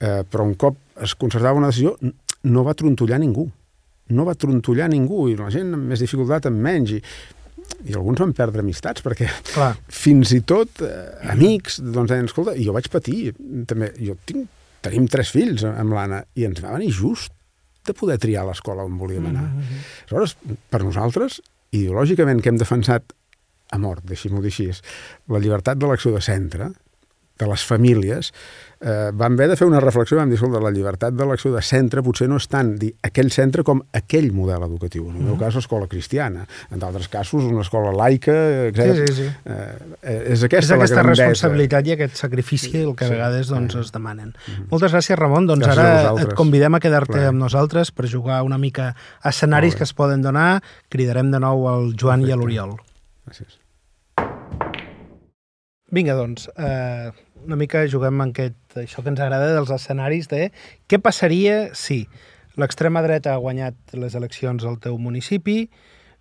Eh, 0.00 0.22
però 0.28 0.46
un 0.48 0.56
cop 0.60 0.78
es 1.02 1.16
concertava 1.18 1.60
una 1.60 1.72
decisió, 1.72 1.96
no 2.48 2.64
va 2.66 2.76
trontollar 2.78 3.20
ningú. 3.22 3.48
No 4.12 4.26
va 4.28 4.34
trontollar 4.36 4.88
ningú, 4.92 5.28
i 5.30 5.36
la 5.38 5.52
gent 5.52 5.72
amb 5.76 5.92
més 5.92 6.02
dificultat, 6.02 6.48
amb 6.50 6.60
menys, 6.62 6.96
i, 6.98 7.00
i 7.88 7.94
alguns 7.96 8.20
van 8.22 8.34
perdre 8.36 8.64
amistats, 8.64 9.04
perquè 9.04 9.28
Clar. 9.52 9.72
fins 10.04 10.34
i 10.36 10.42
tot 10.46 10.82
eh, 10.84 11.30
amics 11.32 11.80
doncs 11.82 12.12
deien, 12.12 12.28
escolta, 12.30 12.56
jo 12.58 12.74
vaig 12.76 12.90
patir 12.92 13.32
també, 13.68 13.92
jo 14.02 14.16
tinc, 14.28 14.48
tenim 14.82 15.06
tres 15.10 15.32
fills 15.34 15.64
amb 15.68 15.94
l'Anna 15.94 16.22
i 16.38 16.46
ens 16.48 16.60
va 16.64 16.74
venir 16.76 16.90
just 16.96 17.32
de 17.86 17.94
poder 17.98 18.18
triar 18.22 18.44
l'escola 18.46 18.84
on 18.86 18.98
volíem 18.98 19.26
anar. 19.30 19.48
Aleshores, 20.06 20.36
per 20.70 20.82
nosaltres 20.84 21.40
ideològicament 21.72 22.42
que 22.42 22.52
hem 22.52 22.60
defensat 22.60 23.14
a 23.72 23.78
mort, 23.80 24.04
deixi-m'ho 24.04 24.42
dir 24.44 24.52
així 24.52 24.68
la 25.32 25.40
llibertat 25.40 25.80
d'elecció 25.80 26.12
de 26.14 26.20
centre 26.22 26.68
de 27.42 27.48
les 27.50 27.64
famílies, 27.66 28.32
eh, 28.82 29.10
vam 29.14 29.34
haver 29.36 29.48
de 29.52 29.56
fer 29.58 29.66
una 29.68 29.80
reflexió, 29.82 30.16
vam 30.18 30.30
dir, 30.30 30.36
escolta, 30.38 30.60
la 30.62 30.70
llibertat 30.74 31.14
d'elecció 31.14 31.52
de 31.54 31.62
centre 31.62 32.02
potser 32.02 32.26
no 32.30 32.38
és 32.40 32.48
tant 32.50 32.72
dir 32.80 32.90
aquell 33.06 33.30
centre 33.34 33.62
com 33.66 33.82
aquell 33.94 34.30
model 34.34 34.64
educatiu. 34.66 35.08
En 35.10 35.20
el 35.20 35.28
meu 35.28 35.36
cas, 35.40 35.54
l'escola 35.58 35.86
cristiana. 35.90 36.46
En 36.70 36.82
d'altres 36.82 37.06
casos, 37.12 37.44
una 37.46 37.62
escola 37.62 37.92
laica, 37.94 38.34
etc. 38.70 38.88
Sí, 38.96 39.06
sí, 39.06 39.14
sí. 39.22 39.28
Eh, 39.46 40.34
és 40.34 40.42
aquesta, 40.48 40.74
És 40.74 40.78
la 40.78 40.80
aquesta 40.80 41.02
grandesa. 41.02 41.28
responsabilitat 41.28 41.86
i 41.86 41.94
aquest 41.98 42.16
sacrifici 42.22 42.72
el 42.82 42.94
que 42.98 43.06
a 43.06 43.12
vegades 43.12 43.48
doncs, 43.52 43.76
es 43.82 43.92
demanen. 43.94 44.34
Moltes 44.70 44.92
gràcies, 44.92 45.18
Ramon. 45.18 45.46
Doncs 45.46 45.66
Gràcies 45.66 45.78
ara 45.78 46.26
et 46.26 46.34
convidem 46.38 46.74
a 46.74 46.80
quedar-te 46.80 47.26
amb 47.28 47.38
nosaltres 47.38 47.90
per 47.92 48.08
jugar 48.10 48.42
una 48.42 48.58
mica 48.58 48.94
a 49.22 49.28
escenaris 49.30 49.76
que 49.76 49.84
es 49.84 49.92
poden 49.94 50.22
donar. 50.22 50.62
Cridarem 50.88 51.30
de 51.30 51.38
nou 51.40 51.68
al 51.68 51.92
Joan 51.94 52.22
i 52.26 52.32
a 52.32 52.36
Perfecte. 52.36 52.40
l'Oriol. 52.42 52.76
Gràcies. 53.28 53.58
Vinga, 55.92 56.14
doncs, 56.16 56.48
eh, 56.56 57.10
una 57.46 57.56
mica 57.58 57.84
juguem 57.90 58.20
amb 58.20 58.30
aquest, 58.32 58.76
això 58.82 59.02
que 59.02 59.10
ens 59.12 59.20
agrada 59.20 59.52
dels 59.54 59.70
escenaris 59.74 60.28
de 60.30 60.50
què 60.88 61.00
passaria 61.02 61.70
si 61.78 62.04
l'extrema 62.60 63.02
dreta 63.04 63.32
ha 63.34 63.40
guanyat 63.42 63.96
les 63.96 64.14
eleccions 64.18 64.64
al 64.68 64.78
teu 64.82 64.98
municipi, 65.00 65.66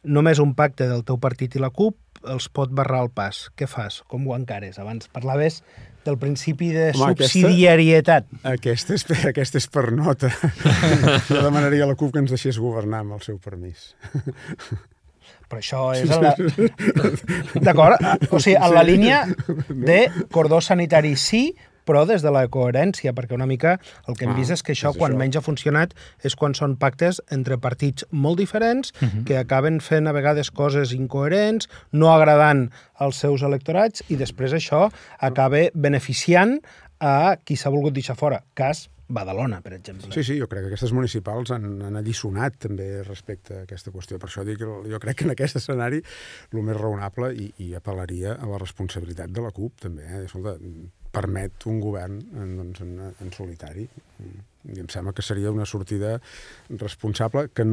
només 0.04 0.40
un 0.40 0.56
pacte 0.58 0.88
del 0.90 1.04
teu 1.06 1.20
partit 1.22 1.56
i 1.56 1.62
la 1.62 1.70
CUP 1.70 1.98
els 2.32 2.48
pot 2.54 2.72
barrar 2.74 3.02
el 3.06 3.10
pas. 3.10 3.48
Què 3.58 3.68
fas? 3.70 4.02
Com 4.08 4.28
ho 4.30 4.36
encares? 4.38 4.78
Abans 4.80 5.10
parlaves 5.10 5.62
del 6.06 6.18
principi 6.22 6.72
de 6.74 6.92
Home, 6.96 7.12
aquesta- 7.14 7.30
subsidiarietat. 7.34 8.30
Aquesta 8.44 8.96
és, 8.98 9.06
aquesta 9.34 9.62
és 9.62 9.68
per 9.70 9.92
nota. 9.92 10.32
jo 11.30 11.42
demanaria 11.42 11.86
a 11.86 11.92
la 11.92 11.98
CUP 11.98 12.14
que 12.14 12.24
ens 12.24 12.34
deixés 12.34 12.62
governar 12.62 13.04
amb 13.06 13.18
el 13.20 13.26
seu 13.26 13.38
permís. 13.42 13.92
Però 15.52 15.60
això 15.60 15.82
és 15.96 16.08
la... 16.10 16.36
D'acord? 17.62 18.00
O 18.32 18.40
sigui, 18.40 18.56
en 18.58 18.74
la 18.74 18.84
línia 18.88 19.26
de 19.70 20.06
cordó 20.32 20.62
sanitari 20.64 21.16
sí, 21.20 21.52
però 21.82 22.04
des 22.06 22.22
de 22.22 22.30
la 22.32 22.44
coherència, 22.48 23.12
perquè 23.18 23.34
una 23.34 23.48
mica 23.50 23.74
el 24.08 24.16
que 24.16 24.28
hem 24.28 24.36
Ah, 24.36 24.38
vist 24.38 24.54
és 24.54 24.62
que 24.64 24.76
això, 24.76 24.92
és 24.94 25.00
quan 25.02 25.12
això. 25.16 25.18
menys 25.20 25.40
ha 25.40 25.42
funcionat, 25.42 25.96
és 26.24 26.36
quan 26.38 26.54
són 26.56 26.76
pactes 26.78 27.20
entre 27.34 27.58
partits 27.58 28.06
molt 28.12 28.38
diferents, 28.38 28.94
que 29.26 29.40
acaben 29.40 29.82
fent 29.82 30.08
a 30.08 30.14
vegades 30.14 30.52
coses 30.54 30.94
incoherents, 30.94 31.68
no 31.92 32.14
agradant 32.14 32.68
als 33.02 33.18
seus 33.26 33.42
electorats, 33.42 34.06
i 34.14 34.16
després 34.16 34.54
això 34.54 34.92
acaba 35.20 35.66
beneficiant 35.74 36.60
a 37.02 37.36
qui 37.44 37.58
s'ha 37.58 37.74
volgut 37.74 37.98
deixar 37.98 38.16
fora. 38.16 38.44
Cas 38.54 38.91
Badalona, 39.14 39.62
per 39.62 39.76
exemple. 39.78 40.12
Sí, 40.16 40.24
sí, 40.28 40.38
jo 40.40 40.48
crec 40.52 40.66
que 40.66 40.72
aquestes 40.72 40.94
municipals 40.96 41.54
han, 41.56 41.68
han 41.86 42.00
allisonat 42.00 42.58
també 42.68 42.88
respecte 43.08 43.60
a 43.60 43.66
aquesta 43.68 43.94
qüestió. 43.94 44.20
Per 44.22 44.30
això 44.30 44.46
dic 44.48 44.62
que 44.62 44.70
jo 44.92 45.02
crec 45.04 45.22
que 45.22 45.28
en 45.28 45.36
aquest 45.36 45.60
escenari 45.62 46.02
el 46.52 46.66
més 46.66 46.80
raonable 46.80 47.32
i, 47.36 47.52
i 47.68 47.72
apel·laria 47.78 48.38
a 48.38 48.50
la 48.50 48.60
responsabilitat 48.62 49.32
de 49.34 49.46
la 49.46 49.54
CUP 49.56 49.86
també. 49.88 50.08
Eh? 50.08 50.26
Escolta, 50.26 50.58
permet 51.12 51.68
un 51.68 51.80
govern 51.84 52.20
en, 52.40 52.54
doncs, 52.60 52.84
en, 52.86 52.94
en 53.12 53.34
solitari. 53.36 53.88
I 54.72 54.80
em 54.80 54.88
sembla 54.92 55.14
que 55.16 55.26
seria 55.26 55.52
una 55.52 55.68
sortida 55.68 56.16
responsable 56.70 57.50
que 57.54 57.68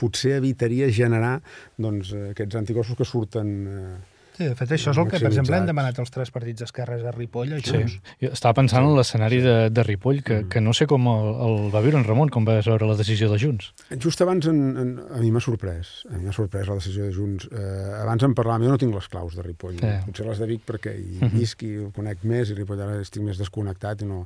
potser 0.00 0.38
evitaria 0.40 0.90
generar 0.90 1.36
doncs, 1.78 2.10
aquests 2.32 2.58
anticossos 2.58 2.98
que 2.98 3.06
surten 3.06 3.54
eh, 3.70 3.94
Sí, 4.34 4.48
de 4.48 4.54
fet, 4.58 4.72
això 4.74 4.90
és 4.90 4.98
el 4.98 5.06
que, 5.06 5.18
per 5.22 5.28
exemple, 5.28 5.54
han 5.54 5.68
demanat 5.68 5.98
els 6.02 6.10
tres 6.10 6.32
partits 6.34 6.64
d'esquerres 6.64 7.04
a 7.06 7.12
Ripoll, 7.14 7.52
a 7.54 7.60
Junts. 7.62 7.92
Sí. 7.94 8.14
Jo 8.24 8.30
estava 8.34 8.56
pensant 8.58 8.82
sí. 8.82 8.90
en 8.90 8.96
l'escenari 8.98 9.38
de, 9.44 9.52
de 9.70 9.84
Ripoll, 9.86 10.24
que, 10.26 10.38
que 10.50 10.62
no 10.64 10.72
sé 10.74 10.88
com 10.90 11.06
el, 11.12 11.28
el 11.46 11.54
va 11.70 11.82
viure 11.84 12.00
en 12.00 12.06
Ramon, 12.08 12.32
com 12.34 12.48
va 12.48 12.56
veure 12.58 12.88
la 12.88 12.96
decisió 12.98 13.28
de 13.30 13.38
Junts. 13.38 13.68
Just 14.02 14.24
abans, 14.26 14.48
en, 14.50 14.58
en, 14.82 14.90
a 15.06 15.20
mi 15.22 15.30
m'ha 15.30 15.42
sorprès, 15.44 15.92
a 16.10 16.16
mi 16.16 16.26
m'ha 16.26 16.34
sorprès 16.34 16.66
la 16.66 16.80
decisió 16.80 17.06
de 17.06 17.14
Junts. 17.14 17.46
Eh, 17.52 18.00
abans 18.00 18.26
em 18.26 18.34
parlàvem, 18.34 18.66
jo 18.66 18.74
no 18.74 18.80
tinc 18.82 18.98
les 18.98 19.06
claus 19.12 19.38
de 19.38 19.46
Ripoll, 19.46 19.78
sí. 19.78 19.92
potser 20.08 20.26
les 20.26 20.42
de 20.42 20.50
Vic 20.50 20.66
perquè 20.66 20.96
hi 20.98 21.20
mhm. 21.20 21.30
visc 21.38 21.62
i 21.68 21.72
ho 21.84 21.92
conec 21.94 22.26
més, 22.26 22.50
i 22.50 22.58
Ripoll 22.58 22.82
ara 22.82 22.98
estic 23.04 23.22
més 23.22 23.38
desconnectat 23.38 24.02
i 24.02 24.10
no, 24.10 24.24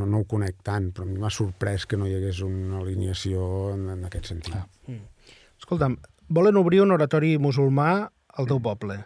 no, 0.00 0.08
no 0.08 0.24
ho 0.24 0.28
conec 0.32 0.64
tant, 0.64 0.94
però 0.96 1.04
a 1.04 1.12
mi 1.12 1.20
m'ha 1.20 1.32
sorprès 1.34 1.84
que 1.84 2.00
no 2.00 2.08
hi 2.08 2.16
hagués 2.16 2.40
una 2.48 2.80
alineació 2.80 3.44
en, 3.76 3.84
en 3.98 4.08
aquest 4.08 4.32
sentit. 4.32 4.56
Ah. 4.56 4.64
Mm. 4.88 5.04
Escolta'm, 5.60 6.00
volen 6.32 6.56
obrir 6.56 6.80
un 6.86 6.96
oratori 6.96 7.36
musulmà 7.36 7.92
al 8.32 8.48
teu 8.48 8.56
poble 8.64 9.02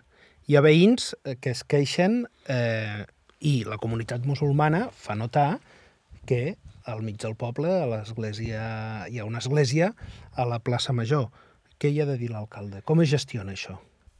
hi 0.46 0.56
ha 0.56 0.62
veïns 0.62 1.12
eh, 1.24 1.34
que 1.40 1.52
es 1.54 1.64
queixen 1.66 2.22
eh, 2.52 3.02
i 3.42 3.58
la 3.66 3.78
comunitat 3.82 4.26
musulmana 4.28 4.86
fa 4.94 5.18
notar 5.18 5.58
que 6.26 6.56
al 6.86 7.02
mig 7.02 7.18
del 7.18 7.34
poble, 7.34 7.66
a 7.66 7.86
l'església, 7.90 8.62
hi 9.10 9.18
ha 9.18 9.26
una 9.26 9.42
església 9.42 9.90
a 10.38 10.46
la 10.46 10.60
plaça 10.62 10.94
Major. 10.94 11.26
Què 11.82 11.90
hi 11.90 11.98
ha 12.00 12.06
de 12.06 12.14
dir 12.20 12.30
l'alcalde? 12.30 12.84
Com 12.86 13.02
es 13.02 13.10
gestiona 13.10 13.56
això? 13.56 13.74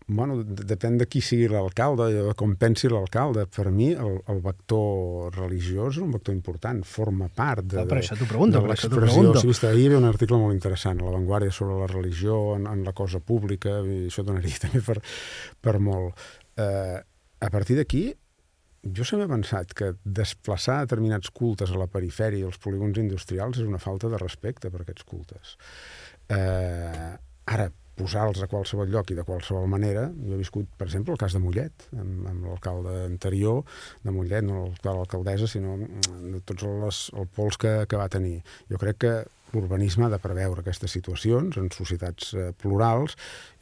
Bueno, 0.09 0.37
depèn 0.47 1.01
de 1.01 1.09
qui 1.11 1.19
sigui 1.19 1.49
l'alcalde, 1.51 2.05
de 2.14 2.35
com 2.38 2.53
pensi 2.55 2.87
l'alcalde. 2.87 3.42
Per 3.51 3.64
mi, 3.75 3.88
el, 3.90 4.21
el 4.31 4.42
vector 4.45 5.35
religiós 5.35 5.97
és 5.97 6.03
un 6.05 6.12
vector 6.14 6.37
important, 6.37 6.85
forma 6.87 7.27
part 7.27 7.64
de, 7.66 7.81
no, 7.81 7.88
per 7.90 7.99
això 7.99 8.14
pregunto, 8.21 8.61
de 8.61 8.71
l'expressió. 8.71 9.33
Sí, 9.35 9.51
vist, 9.51 9.64
ahir 9.66 9.81
hi 9.81 9.88
havia 9.90 9.99
un 9.99 10.07
article 10.07 10.38
molt 10.38 10.55
interessant 10.55 11.01
a 11.03 11.09
l'avantguàrdia 11.09 11.55
sobre 11.55 11.81
la 11.81 11.88
religió 11.90 12.37
en, 12.55 12.69
en 12.71 12.85
la 12.87 12.95
cosa 12.95 13.19
pública, 13.19 13.81
i 13.83 14.05
això 14.07 14.23
donaria 14.27 14.61
també 14.69 14.85
per, 14.87 15.01
per 15.66 15.75
molt. 15.83 16.23
Eh, 16.55 17.01
a 17.42 17.51
partir 17.51 17.75
d'aquí, 17.81 18.05
jo 18.87 19.07
sempre 19.09 19.27
he 19.27 19.33
pensat 19.33 19.75
que 19.75 19.88
desplaçar 20.05 20.85
determinats 20.85 21.33
cultes 21.35 21.73
a 21.75 21.81
la 21.81 21.88
perifèria 21.90 22.45
i 22.45 22.47
als 22.47 22.61
polígons 22.62 23.03
industrials 23.03 23.59
és 23.59 23.66
una 23.66 23.83
falta 23.83 24.07
de 24.12 24.23
respecte 24.23 24.71
per 24.71 24.85
aquests 24.85 25.09
cultes. 25.11 25.57
Eh, 26.31 27.11
ara, 27.57 27.66
posar-los 27.97 28.43
a 28.45 28.49
qualsevol 28.51 28.91
lloc 28.93 29.11
i 29.11 29.17
de 29.19 29.25
qualsevol 29.27 29.69
manera. 29.71 30.07
Jo 30.25 30.37
he 30.37 30.41
viscut, 30.41 30.69
per 30.79 30.89
exemple, 30.89 31.15
el 31.15 31.21
cas 31.21 31.37
de 31.37 31.41
Mollet, 31.43 31.89
amb, 31.97 32.27
amb 32.33 32.51
l'alcalde 32.51 32.97
anterior 33.07 33.63
de 34.05 34.15
Mollet, 34.15 34.45
no 34.47 34.69
l'alcaldessa, 34.85 35.49
sinó 35.51 35.79
de 35.81 36.43
tots 36.45 36.67
els, 36.69 37.01
els 37.17 37.33
pols 37.37 37.59
que, 37.61 37.79
que 37.89 38.01
va 38.01 38.11
tenir. 38.13 38.41
Jo 38.71 38.81
crec 38.83 39.01
que 39.05 39.15
l'urbanisme 39.57 40.07
ha 40.07 40.12
de 40.12 40.21
preveure 40.23 40.62
aquestes 40.62 40.92
situacions 40.99 41.59
en 41.61 41.71
societats 41.75 42.33
eh, 42.37 42.51
plurals 42.61 43.16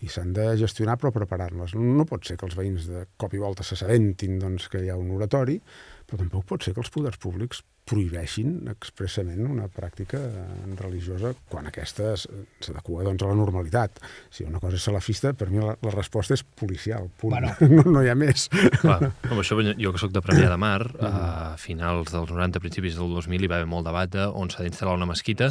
i 0.04 0.10
s'han 0.12 0.34
de 0.36 0.50
gestionar 0.60 0.98
però 1.00 1.14
preparar-les. 1.14 1.76
No 1.78 2.06
pot 2.08 2.26
ser 2.26 2.38
que 2.40 2.48
els 2.48 2.58
veïns 2.58 2.88
de 2.90 3.06
cop 3.20 3.34
i 3.34 3.42
volta 3.42 3.66
s'assabentin 3.66 4.40
doncs, 4.42 4.68
que 4.72 4.82
hi 4.84 4.90
ha 4.92 4.98
un 5.00 5.14
oratori, 5.16 5.60
però 6.04 6.20
tampoc 6.20 6.50
pot 6.50 6.66
ser 6.66 6.74
que 6.74 6.82
els 6.84 6.92
poders 6.92 7.20
públics 7.20 7.62
prohibeixin 7.84 8.64
expressament 8.72 9.44
una 9.44 9.66
pràctica 9.72 10.18
religiosa 10.78 11.34
quan 11.50 11.68
aquesta 11.68 12.14
s'adequa 12.16 13.04
doncs, 13.04 13.24
a 13.24 13.28
la 13.28 13.36
normalitat. 13.36 14.00
Si 14.32 14.46
una 14.48 14.60
cosa 14.62 14.78
és 14.78 14.86
salafista, 14.88 15.34
per 15.36 15.50
mi 15.52 15.60
la, 15.60 15.74
la 15.84 15.92
resposta 15.92 16.36
és 16.36 16.44
policial, 16.44 17.10
punt. 17.20 17.36
Bueno. 17.36 17.52
No, 17.74 17.82
no 17.90 18.02
hi 18.04 18.08
ha 18.08 18.14
més. 18.16 18.46
Clar, 18.78 19.10
amb 19.26 19.40
això, 19.40 19.58
jo 19.82 19.92
que 19.92 20.00
sóc 20.00 20.12
de 20.14 20.22
Premià 20.24 20.48
de 20.52 20.58
Mar, 20.60 20.78
a 21.02 21.12
finals 21.60 22.12
dels 22.14 22.30
90, 22.30 22.62
principis 22.62 22.96
del 23.00 23.12
2000, 23.16 23.44
hi 23.44 23.50
va 23.50 23.58
haver 23.60 23.68
molt 23.68 23.88
debat 23.88 24.16
on 24.30 24.52
s'ha 24.52 24.64
d'instal·lar 24.64 24.94
una 24.96 25.08
mesquita, 25.10 25.50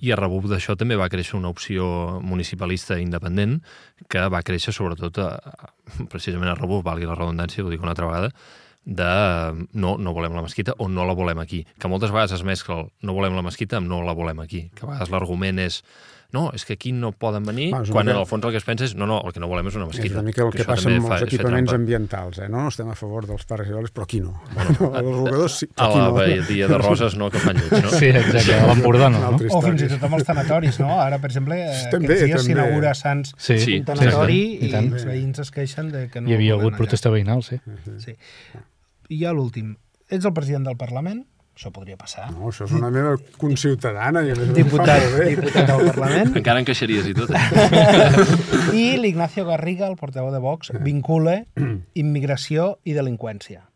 i 0.00 0.12
a 0.12 0.18
rebut 0.18 0.50
d'això 0.50 0.76
també 0.78 0.98
va 1.00 1.10
créixer 1.12 1.36
una 1.38 1.50
opció 1.52 2.20
municipalista 2.22 2.98
independent 3.00 3.60
que 4.08 4.26
va 4.32 4.42
créixer 4.46 4.74
sobretot 4.76 5.20
a, 5.22 5.30
precisament 6.12 6.52
a 6.52 6.58
rebut, 6.58 6.84
valgui 6.86 7.08
la 7.08 7.18
redundància, 7.18 7.64
ho 7.64 7.72
dic 7.72 7.82
una 7.82 7.94
altra 7.94 8.08
vegada, 8.10 8.32
de 8.84 9.66
no, 9.76 9.96
no 10.00 10.14
volem 10.16 10.34
la 10.34 10.42
mesquita 10.42 10.74
o 10.78 10.88
no 10.88 11.04
la 11.06 11.14
volem 11.14 11.38
aquí. 11.42 11.64
Que 11.78 11.88
moltes 11.88 12.12
vegades 12.14 12.32
es 12.38 12.44
mescla 12.46 12.80
el 12.80 12.88
no 13.04 13.14
volem 13.14 13.36
la 13.36 13.44
mesquita 13.44 13.78
amb 13.78 13.90
no 13.90 14.00
la 14.06 14.16
volem 14.16 14.40
aquí. 14.40 14.68
Que 14.74 14.86
a 14.86 14.90
vegades 14.90 15.12
l'argument 15.12 15.60
és 15.60 15.82
no, 16.34 16.50
és 16.54 16.64
que 16.66 16.76
aquí 16.78 16.92
no 16.94 17.10
poden 17.12 17.46
venir, 17.46 17.70
Va, 17.74 17.82
quan 17.90 18.06
mica... 18.06 18.14
en 18.14 18.20
el 18.22 18.26
fons 18.28 18.46
el 18.46 18.54
que 18.54 18.60
es 18.60 18.66
pensa 18.66 18.86
és 18.86 18.94
no, 18.98 19.08
no, 19.10 19.20
el 19.26 19.34
que 19.34 19.42
no 19.42 19.48
volem 19.50 19.70
és 19.70 19.78
una 19.78 19.88
mesquita. 19.88 20.12
És 20.12 20.16
una 20.18 20.26
mica 20.26 20.44
el 20.44 20.52
que, 20.54 20.62
que 20.62 20.66
passa 20.68 20.90
amb 20.90 21.08
els 21.10 21.24
equipaments 21.26 21.74
ambientals, 21.74 22.40
eh? 22.44 22.48
No, 22.52 22.62
no 22.64 22.72
estem 22.72 22.90
a 22.92 22.96
favor 22.98 23.26
dels 23.28 23.46
pares 23.50 23.70
i 23.70 23.74
però 23.74 24.06
aquí 24.06 24.20
no. 24.22 24.36
Bueno, 24.54 24.90
els 25.00 25.10
jugadors 25.18 25.58
sí, 25.62 25.68
però 25.70 25.88
aquí 25.88 25.98
no. 25.98 26.06
A 26.20 26.26
la 26.28 26.46
dia 26.48 26.68
de 26.70 26.78
Roses 26.78 27.16
no, 27.18 27.30
que 27.34 27.42
fan 27.42 27.58
lleig, 27.58 27.74
no? 27.84 27.92
Sí, 28.00 28.10
exacte, 28.12 28.56
a 28.56 28.70
l'Empordà 28.70 29.10
no, 29.12 29.22
no? 29.26 29.40
O 29.56 29.62
fins 29.64 29.86
i 29.86 29.90
tot 29.90 30.06
amb 30.08 30.18
els 30.20 30.28
tanatoris, 30.28 30.80
no? 30.82 30.92
Ara, 31.02 31.20
per 31.22 31.32
exemple, 31.32 31.58
eh, 31.58 31.82
també, 31.92 32.14
aquests 32.14 32.30
dies 32.30 32.48
s'inaugura 32.48 32.94
Sants 32.98 33.34
sí, 33.36 33.80
un 33.80 33.88
tanatori 33.88 34.40
sí, 34.40 34.56
sí, 34.60 34.70
i, 34.70 34.72
i 34.72 34.80
els 34.80 35.06
veïns 35.08 35.44
es 35.44 35.54
queixen 35.54 35.90
de 35.94 36.06
que 36.12 36.22
no 36.22 36.30
Hi 36.30 36.38
havia 36.38 36.58
hagut 36.58 36.78
protesta 36.78 37.12
veïnal, 37.12 37.42
sí. 37.46 37.60
sí. 38.02 38.16
I 39.10 39.22
ja 39.24 39.34
l'últim. 39.34 39.74
Ets 40.10 40.26
el 40.26 40.34
president 40.34 40.66
del 40.66 40.78
Parlament? 40.78 41.24
Això 41.60 41.68
podria 41.76 41.98
passar. 42.00 42.30
No, 42.32 42.48
això 42.48 42.64
és 42.64 42.70
una 42.72 42.88
meva 42.88 43.18
conciutadana. 43.36 44.22
I 44.24 44.32
diputat, 44.56 45.02
diputat 45.28 45.68
del 45.68 45.90
Parlament. 45.90 46.32
Encara 46.40 46.62
en 46.62 46.68
queixeries 46.70 47.10
i 47.10 47.12
tot. 47.18 47.34
I 48.80 48.86
l'Ignacio 48.96 49.44
Garriga, 49.44 49.90
el 49.92 49.98
portaveu 50.00 50.32
de 50.32 50.40
Vox, 50.40 50.72
vincula 50.80 51.42
immigració 52.00 52.78
i 52.88 52.96
delinqüència 52.96 53.66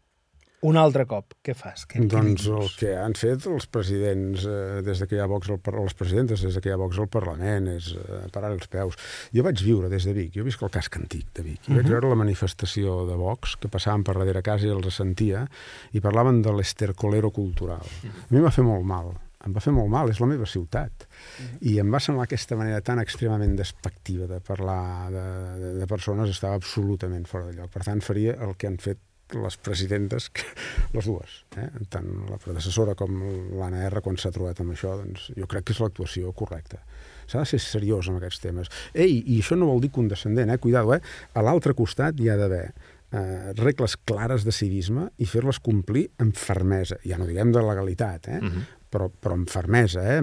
un 0.64 0.78
altre 0.80 1.04
cop, 1.08 1.34
què 1.44 1.52
fas? 1.56 1.84
Què, 1.88 2.00
doncs 2.08 2.46
el 2.48 2.70
que 2.78 2.94
han 2.96 3.12
fet 3.18 3.44
els 3.50 3.66
presidents 3.68 4.46
eh, 4.48 4.80
des 4.86 5.02
de 5.02 5.08
que 5.10 5.18
hi 5.18 5.20
ha 5.20 5.28
Vox 5.28 5.50
al 5.52 5.60
les 5.60 5.96
presidentes 5.98 6.44
des 6.46 6.56
de 6.56 6.62
que 6.64 6.70
hi 6.70 6.74
ha 6.74 6.78
Vox 6.80 7.00
al 7.02 7.10
Parlament 7.12 7.68
és 7.74 7.90
eh, 8.00 8.22
parar 8.32 8.54
els 8.54 8.70
peus. 8.72 8.96
Jo 9.34 9.44
vaig 9.44 9.60
viure 9.60 9.90
des 9.92 10.08
de 10.08 10.14
Vic, 10.16 10.32
jo 10.38 10.46
visc 10.46 10.64
el 10.64 10.72
casc 10.72 10.96
antic 11.00 11.28
de 11.36 11.44
Vic, 11.44 11.60
i 11.60 11.60
uh 11.60 11.68
-huh. 11.68 11.76
vaig 11.76 11.84
mhm. 11.84 11.92
veure 11.92 12.08
la 12.08 12.20
manifestació 12.22 13.04
de 13.06 13.16
Vox 13.20 13.56
que 13.60 13.68
passaven 13.68 14.04
per 14.04 14.16
darrere 14.16 14.42
casa 14.42 14.66
i 14.66 14.70
els 14.70 14.94
sentia 14.94 15.46
i 15.92 16.00
parlaven 16.00 16.40
de 16.42 16.52
l'estercolero 16.52 17.30
cultural. 17.30 17.84
A 18.04 18.30
mi 18.30 18.40
va 18.40 18.50
fer 18.50 18.64
molt 18.64 18.84
mal, 18.84 19.12
em 19.44 19.52
va 19.52 19.60
fer 19.60 19.72
molt 19.72 19.90
mal, 19.90 20.08
és 20.08 20.20
la 20.20 20.26
meva 20.26 20.46
ciutat. 20.46 20.92
-huh. 21.06 21.58
I 21.60 21.78
em 21.78 21.92
va 21.92 22.00
semblar 22.00 22.24
aquesta 22.24 22.56
manera 22.56 22.80
tan 22.80 22.98
extremament 22.98 23.56
despectiva 23.56 24.26
de 24.26 24.40
parlar 24.40 25.10
de, 25.10 25.58
de, 25.60 25.74
de 25.74 25.86
persones 25.86 26.30
estava 26.30 26.54
absolutament 26.54 27.26
fora 27.26 27.46
de 27.46 27.52
lloc. 27.52 27.70
Per 27.70 27.82
tant, 27.82 28.00
faria 28.00 28.32
el 28.40 28.56
que 28.56 28.66
han 28.66 28.78
fet 28.78 28.98
les 29.32 29.56
presidentes, 29.56 30.30
les 30.96 31.08
dues, 31.08 31.36
eh? 31.56 31.68
tant 31.90 32.08
la 32.28 32.38
predecessora 32.42 32.94
com 32.98 33.16
l'Anna 33.56 33.86
R, 33.88 34.02
quan 34.04 34.18
s'ha 34.20 34.32
trobat 34.34 34.60
amb 34.62 34.74
això, 34.76 34.94
doncs 35.00 35.30
jo 35.36 35.48
crec 35.50 35.68
que 35.68 35.76
és 35.76 35.82
l'actuació 35.82 36.34
correcta. 36.36 36.82
S'ha 37.26 37.40
de 37.40 37.48
ser 37.54 37.62
seriós 37.64 38.10
amb 38.10 38.20
aquests 38.20 38.42
temes. 38.44 38.72
Ei, 38.92 39.22
i 39.22 39.40
això 39.40 39.56
no 39.56 39.70
vol 39.70 39.80
dir 39.84 39.92
condescendent, 39.94 40.52
eh? 40.52 40.60
Cuidado, 40.60 40.92
eh? 40.94 41.00
A 41.34 41.44
l'altre 41.44 41.72
costat 41.76 42.20
hi 42.20 42.28
ha 42.28 42.36
d'haver 42.36 42.66
eh, 42.68 43.52
regles 43.56 43.96
clares 44.04 44.44
de 44.44 44.52
civisme 44.52 45.08
i 45.16 45.28
fer-les 45.28 45.60
complir 45.64 46.10
amb 46.20 46.36
fermesa. 46.36 47.00
Ja 47.08 47.16
no 47.18 47.28
diguem 47.30 47.54
de 47.54 47.64
legalitat, 47.64 48.28
eh? 48.28 48.40
Uh 48.40 48.44
mhm. 48.44 48.56
-huh 48.56 48.80
però, 48.94 49.10
però 49.10 49.34
amb 49.34 49.50
fermesa, 49.50 50.04
eh? 50.16 50.20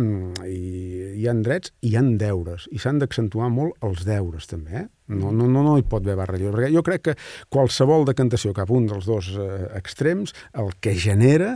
I 0.48 1.20
hi 1.20 1.28
han 1.28 1.44
drets 1.44 1.74
i 1.82 1.92
hi 1.92 1.98
han 2.00 2.16
deures, 2.22 2.70
i 2.72 2.80
s'han 2.80 3.02
d'accentuar 3.02 3.50
molt 3.52 3.76
els 3.84 4.06
deures, 4.08 4.48
també, 4.48 4.86
eh? 4.86 4.88
No, 5.12 5.32
no, 5.36 5.48
no, 5.52 5.64
no 5.66 5.78
hi 5.80 5.86
pot 5.88 6.06
haver 6.06 6.18
barra 6.20 6.40
lliure, 6.40 6.56
perquè 6.58 6.74
jo 6.74 6.84
crec 6.88 7.06
que 7.10 7.18
qualsevol 7.52 8.08
decantació 8.08 8.56
cap 8.58 8.72
a 8.72 8.78
un 8.78 8.88
dels 8.90 9.08
dos 9.10 9.32
eh, 9.36 9.64
extrems, 9.80 10.36
el 10.58 10.74
que 10.82 10.96
genera 10.98 11.56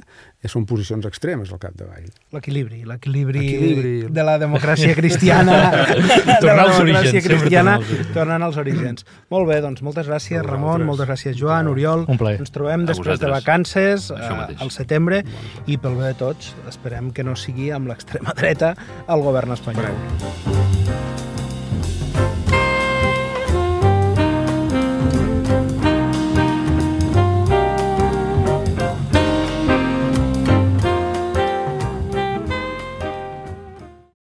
són 0.52 0.66
posicions 0.70 1.06
extremes 1.10 1.52
al 1.54 1.60
capdavall. 1.62 2.08
L'equilibri, 2.36 2.84
l'equilibri 2.88 4.06
de 4.14 4.26
la 4.26 4.38
democràcia 4.42 4.96
cristiana. 4.98 5.58
tornant 6.44 6.66
als 6.68 6.80
orígens. 6.84 7.26
cristiana, 7.26 7.78
tornant 8.14 8.46
als 8.46 8.60
orígens. 8.62 9.08
Molt 9.34 9.50
bé, 9.50 9.60
doncs 9.66 9.84
moltes 9.86 10.10
gràcies, 10.10 10.44
Ramon, 10.46 10.86
moltes 10.88 11.10
gràcies, 11.10 11.38
Joan, 11.40 11.70
Oriol. 11.72 12.06
Un 12.12 12.22
plaer. 12.22 12.40
Ens 12.44 12.54
trobem 12.56 12.88
després 12.90 13.22
de 13.22 13.32
vacances 13.32 14.12
eh, 14.14 14.32
al 14.60 14.74
setembre 14.74 15.24
i 15.66 15.80
pel 15.82 15.98
bé 16.00 16.12
de 16.14 16.20
tots 16.26 16.54
esperem 16.70 17.12
que 17.16 17.26
no 17.26 17.38
sigui 17.40 17.72
amb 17.76 17.90
l'extrema 17.92 18.36
dreta 18.38 18.76
al 19.08 19.26
govern 19.26 19.58
espanyol. 19.58 20.85